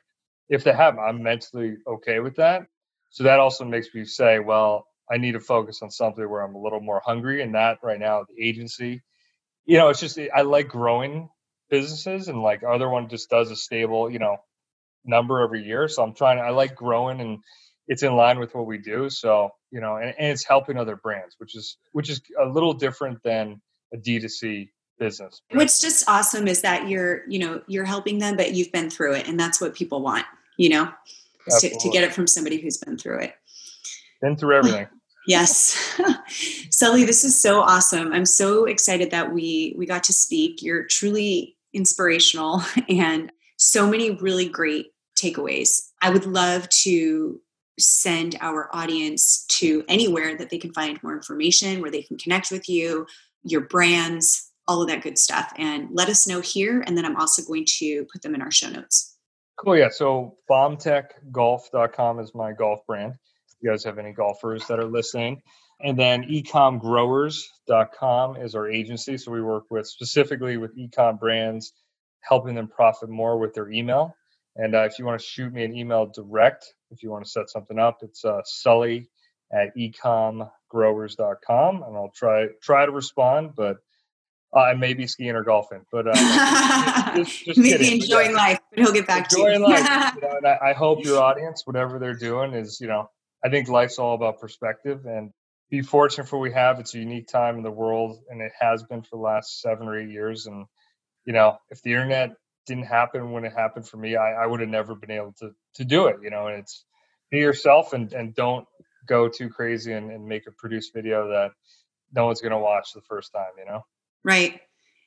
if 0.50 0.64
they 0.64 0.74
happen, 0.74 1.00
I'm 1.00 1.24
mentally 1.24 1.78
okay 1.88 2.20
with 2.20 2.36
that. 2.36 2.68
So 3.10 3.24
that 3.24 3.40
also 3.40 3.64
makes 3.64 3.88
me 3.94 4.06
say, 4.06 4.40
well, 4.40 4.88
I 5.12 5.18
need 5.18 5.34
to 5.34 5.40
focus 5.40 5.82
on 5.82 5.92
something 5.92 6.28
where 6.30 6.42
I'm 6.42 6.56
a 6.56 6.62
little 6.62 6.82
more 6.82 7.02
hungry, 7.06 7.42
and 7.42 7.56
that 7.56 7.80
right 7.84 8.00
now 8.00 8.26
the 8.30 8.44
agency. 8.44 9.02
You 9.66 9.78
know, 9.78 9.90
it's 9.90 10.02
just 10.02 10.20
I 10.36 10.42
like 10.42 10.68
growing 10.68 11.30
businesses 11.70 12.28
and 12.28 12.42
like 12.42 12.64
other 12.64 12.90
one 12.90 13.10
just 13.10 13.30
does 13.30 13.52
a 13.52 13.56
stable 13.56 14.10
you 14.10 14.20
know 14.20 14.38
number 15.06 15.42
every 15.42 15.64
year 15.64 15.88
so 15.88 16.04
i'm 16.04 16.14
trying 16.14 16.40
i 16.40 16.50
like 16.50 16.76
growing 16.76 17.20
and 17.20 17.40
it's 17.88 18.04
in 18.04 18.16
line 18.16 18.40
with 18.40 18.54
what 18.56 18.66
we 18.66 18.78
do 18.78 19.10
so 19.10 19.50
you 19.72 19.82
know 19.82 19.96
and, 19.96 20.14
and 20.18 20.32
it's 20.32 20.46
helping 20.46 20.78
other 20.78 20.96
brands 20.96 21.36
which 21.40 21.56
is 21.56 21.78
which 21.92 22.10
is 22.10 22.22
a 22.42 22.46
little 22.46 22.74
different 22.74 23.22
than 23.24 23.62
a 23.94 23.98
d2c 23.98 24.70
business 25.00 25.42
what's 25.52 25.82
just 25.82 26.08
awesome 26.08 26.48
is 26.48 26.62
that 26.62 26.88
you're 26.88 27.28
you 27.28 27.40
know 27.40 27.62
you're 27.68 27.84
helping 27.84 28.20
them 28.20 28.38
but 28.38 28.54
you've 28.54 28.72
been 28.72 28.90
through 28.90 29.14
it 29.14 29.28
and 29.28 29.40
that's 29.40 29.60
what 29.60 29.74
people 29.74 30.02
want 30.02 30.26
you 30.58 30.70
know 30.70 30.90
to, 31.50 31.70
to 31.70 31.90
get 31.90 32.04
it 32.04 32.14
from 32.14 32.28
somebody 32.28 32.58
who's 32.58 32.78
been 32.78 32.98
through 32.98 33.20
it. 33.20 33.36
Been 34.22 34.38
through 34.38 34.56
everything 34.56 34.88
Yes. 35.28 35.78
Sully, 36.70 37.06
this 37.06 37.24
is 37.24 37.40
so 37.40 37.62
awesome. 37.62 38.12
I'm 38.12 38.26
so 38.26 38.66
excited 38.66 39.12
that 39.12 39.32
we 39.32 39.74
we 39.78 39.86
got 39.86 40.04
to 40.06 40.14
speak. 40.14 40.62
You're 40.62 40.86
truly 40.86 41.58
inspirational 41.74 42.62
and 42.90 43.32
so 43.58 43.90
many 43.90 44.12
really 44.12 44.48
great 44.48 44.88
takeaways. 45.16 45.90
I 46.02 46.10
would 46.10 46.26
love 46.26 46.68
to 46.70 47.40
send 47.80 48.38
our 48.42 48.70
audience 48.74 49.46
to 49.48 49.84
anywhere 49.88 50.36
that 50.38 50.50
they 50.50 50.58
can 50.58 50.74
find 50.74 51.02
more 51.02 51.16
information, 51.16 51.82
where 51.82 51.92
they 51.92 52.04
can 52.04 52.18
connect 52.18 52.52
with 52.52 52.70
you, 52.70 53.08
your 53.44 53.62
brands, 53.62 54.52
all 54.68 54.82
of 54.82 54.90
that 54.90 55.02
good 55.02 55.18
stuff. 55.18 55.52
And 55.58 55.90
let 55.92 56.10
us 56.10 56.28
know 56.28 56.42
here. 56.42 56.84
And 56.86 56.98
then 56.98 57.06
I'm 57.06 57.16
also 57.16 57.42
going 57.44 57.66
to 57.80 58.06
put 58.12 58.22
them 58.22 58.36
in 58.36 58.42
our 58.42 58.52
show 58.52 58.70
notes. 58.70 59.18
Cool. 59.58 59.78
Yeah. 59.78 59.90
So 59.90 60.38
bombtechgolf.com 60.50 62.20
is 62.20 62.36
my 62.36 62.54
golf 62.54 62.80
brand. 62.88 63.14
You 63.64 63.72
guys 63.72 63.84
have 63.86 63.98
any 63.98 64.12
golfers 64.12 64.68
that 64.68 64.78
are 64.78 64.86
listening. 64.86 65.42
And 65.80 65.98
then 65.98 66.24
ecomgrowers.com 66.24 68.38
is 68.38 68.56
our 68.56 68.70
agency. 68.70 69.18
So 69.18 69.32
we 69.32 69.42
work 69.42 69.72
with 69.72 69.88
specifically 69.88 70.58
with 70.58 70.78
ecom 70.78 71.18
brands, 71.18 71.72
helping 72.20 72.56
them 72.56 72.68
profit 72.68 73.08
more 73.10 73.40
with 73.40 73.54
their 73.54 73.72
email. 73.72 74.18
And 74.58 74.76
uh, 74.76 74.84
if 74.84 75.00
you 75.00 75.06
want 75.06 75.18
to 75.20 75.26
shoot 75.26 75.54
me 75.54 75.64
an 75.64 75.74
email 75.76 76.06
direct, 76.06 76.74
if 76.92 77.02
you 77.04 77.10
want 77.10 77.24
to 77.24 77.32
set 77.32 77.50
something 77.50 77.80
up, 77.80 78.00
it's 78.02 78.26
uh, 78.26 78.42
sully 78.44 79.10
at 79.52 79.76
ecomgrowers.com. 79.78 81.84
And 81.84 81.96
I'll 81.96 82.12
try 82.14 82.48
try 82.62 82.86
to 82.86 82.92
respond, 82.92 83.54
but 83.56 83.78
uh, 84.56 84.60
I 84.60 84.76
may 84.76 84.94
be 84.94 85.08
skiing 85.08 85.36
or 85.36 85.44
golfing, 85.44 85.84
but 85.92 86.06
uh, 86.08 86.14
just, 87.16 87.46
just 87.46 87.58
maybe 87.58 87.92
enjoying 87.94 88.36
life. 88.36 88.60
But 88.70 88.80
he'll 88.80 88.94
get 88.94 89.08
back 89.08 89.32
enjoying 89.32 89.64
to 89.64 89.68
you. 89.68 89.74
life. 89.74 90.14
You 90.22 90.22
know, 90.22 90.38
and 90.38 90.48
I, 90.48 90.60
I, 90.62 90.74
hope 90.74 91.04
your 91.04 91.20
audience, 91.22 91.66
whatever 91.66 91.98
they're 91.98 92.14
doing, 92.14 92.54
is 92.54 92.80
you 92.80 92.88
know, 92.88 93.10
I 93.44 93.50
think 93.50 93.68
life's 93.68 94.00
all 94.00 94.16
about 94.16 94.40
perspective, 94.40 95.06
and 95.06 95.32
be 95.70 95.82
fortunate 95.82 96.28
for 96.28 96.38
what 96.38 96.44
we 96.44 96.54
have. 96.54 96.80
It's 96.80 96.94
a 96.94 97.00
unique 97.00 97.28
time 97.28 97.58
in 97.58 97.64
the 97.64 97.72
world, 97.72 98.20
and 98.30 98.42
it 98.42 98.52
has 98.60 98.84
been 98.84 99.02
for 99.02 99.18
the 99.18 99.22
last 99.22 99.60
seven 99.60 99.88
or 99.88 100.00
eight 100.00 100.10
years. 100.10 100.46
And 100.46 100.66
you 101.26 101.34
know, 101.34 101.58
if 101.70 101.82
the 101.82 101.92
internet 101.92 102.36
didn't 102.66 102.86
happen 102.86 103.32
when 103.32 103.44
it 103.44 103.54
happened 103.54 103.88
for 103.88 103.98
me, 103.98 104.16
I, 104.16 104.44
I 104.44 104.46
would 104.46 104.60
have 104.60 104.70
never 104.70 104.96
been 104.96 105.12
able 105.12 105.34
to 105.40 105.52
to 105.76 105.86
do 105.86 106.08
it. 106.08 106.18
You 106.22 106.30
know, 106.30 106.48
and 106.48 106.60
it's 106.60 106.86
be 107.32 107.40
yourself 107.40 107.94
and 107.94 108.14
and 108.14 108.36
don't 108.36 108.68
go 109.08 109.28
too 109.28 109.50
crazy 109.50 109.92
and, 109.94 110.12
and 110.12 110.26
make 110.26 110.48
a 110.48 110.52
produced 110.52 110.94
video 110.94 111.28
that 111.30 111.52
no 112.14 112.28
one's 112.28 112.40
to 112.40 112.58
watch 112.58 112.94
the 112.94 113.02
first 113.02 113.34
time. 113.34 113.52
You 113.58 113.66
know, 113.66 113.82
right. 114.24 114.62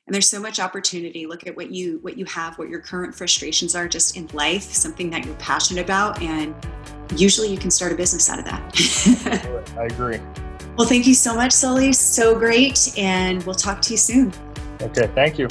And 0.05 0.13
there's 0.13 0.29
so 0.29 0.39
much 0.39 0.59
opportunity. 0.59 1.25
Look 1.27 1.47
at 1.47 1.55
what 1.55 1.71
you 1.71 1.99
what 2.01 2.17
you 2.17 2.25
have, 2.25 2.57
what 2.57 2.69
your 2.69 2.81
current 2.81 3.15
frustrations 3.15 3.75
are 3.75 3.87
just 3.87 4.15
in 4.15 4.27
life, 4.27 4.63
something 4.63 5.09
that 5.09 5.25
you're 5.25 5.35
passionate 5.35 5.83
about, 5.83 6.21
and 6.21 6.55
usually 7.15 7.49
you 7.49 7.57
can 7.57 7.71
start 7.71 7.91
a 7.91 7.95
business 7.95 8.29
out 8.29 8.39
of 8.39 8.45
that. 8.45 9.73
I 9.77 9.85
agree. 9.85 10.19
Well, 10.77 10.87
thank 10.87 11.07
you 11.07 11.15
so 11.15 11.33
much, 11.33 11.51
Sully. 11.51 11.91
So 11.93 12.37
great. 12.37 12.93
And 12.97 13.43
we'll 13.43 13.55
talk 13.55 13.81
to 13.83 13.91
you 13.91 13.97
soon. 13.97 14.31
Okay. 14.81 15.09
Thank 15.15 15.39
you. 15.39 15.47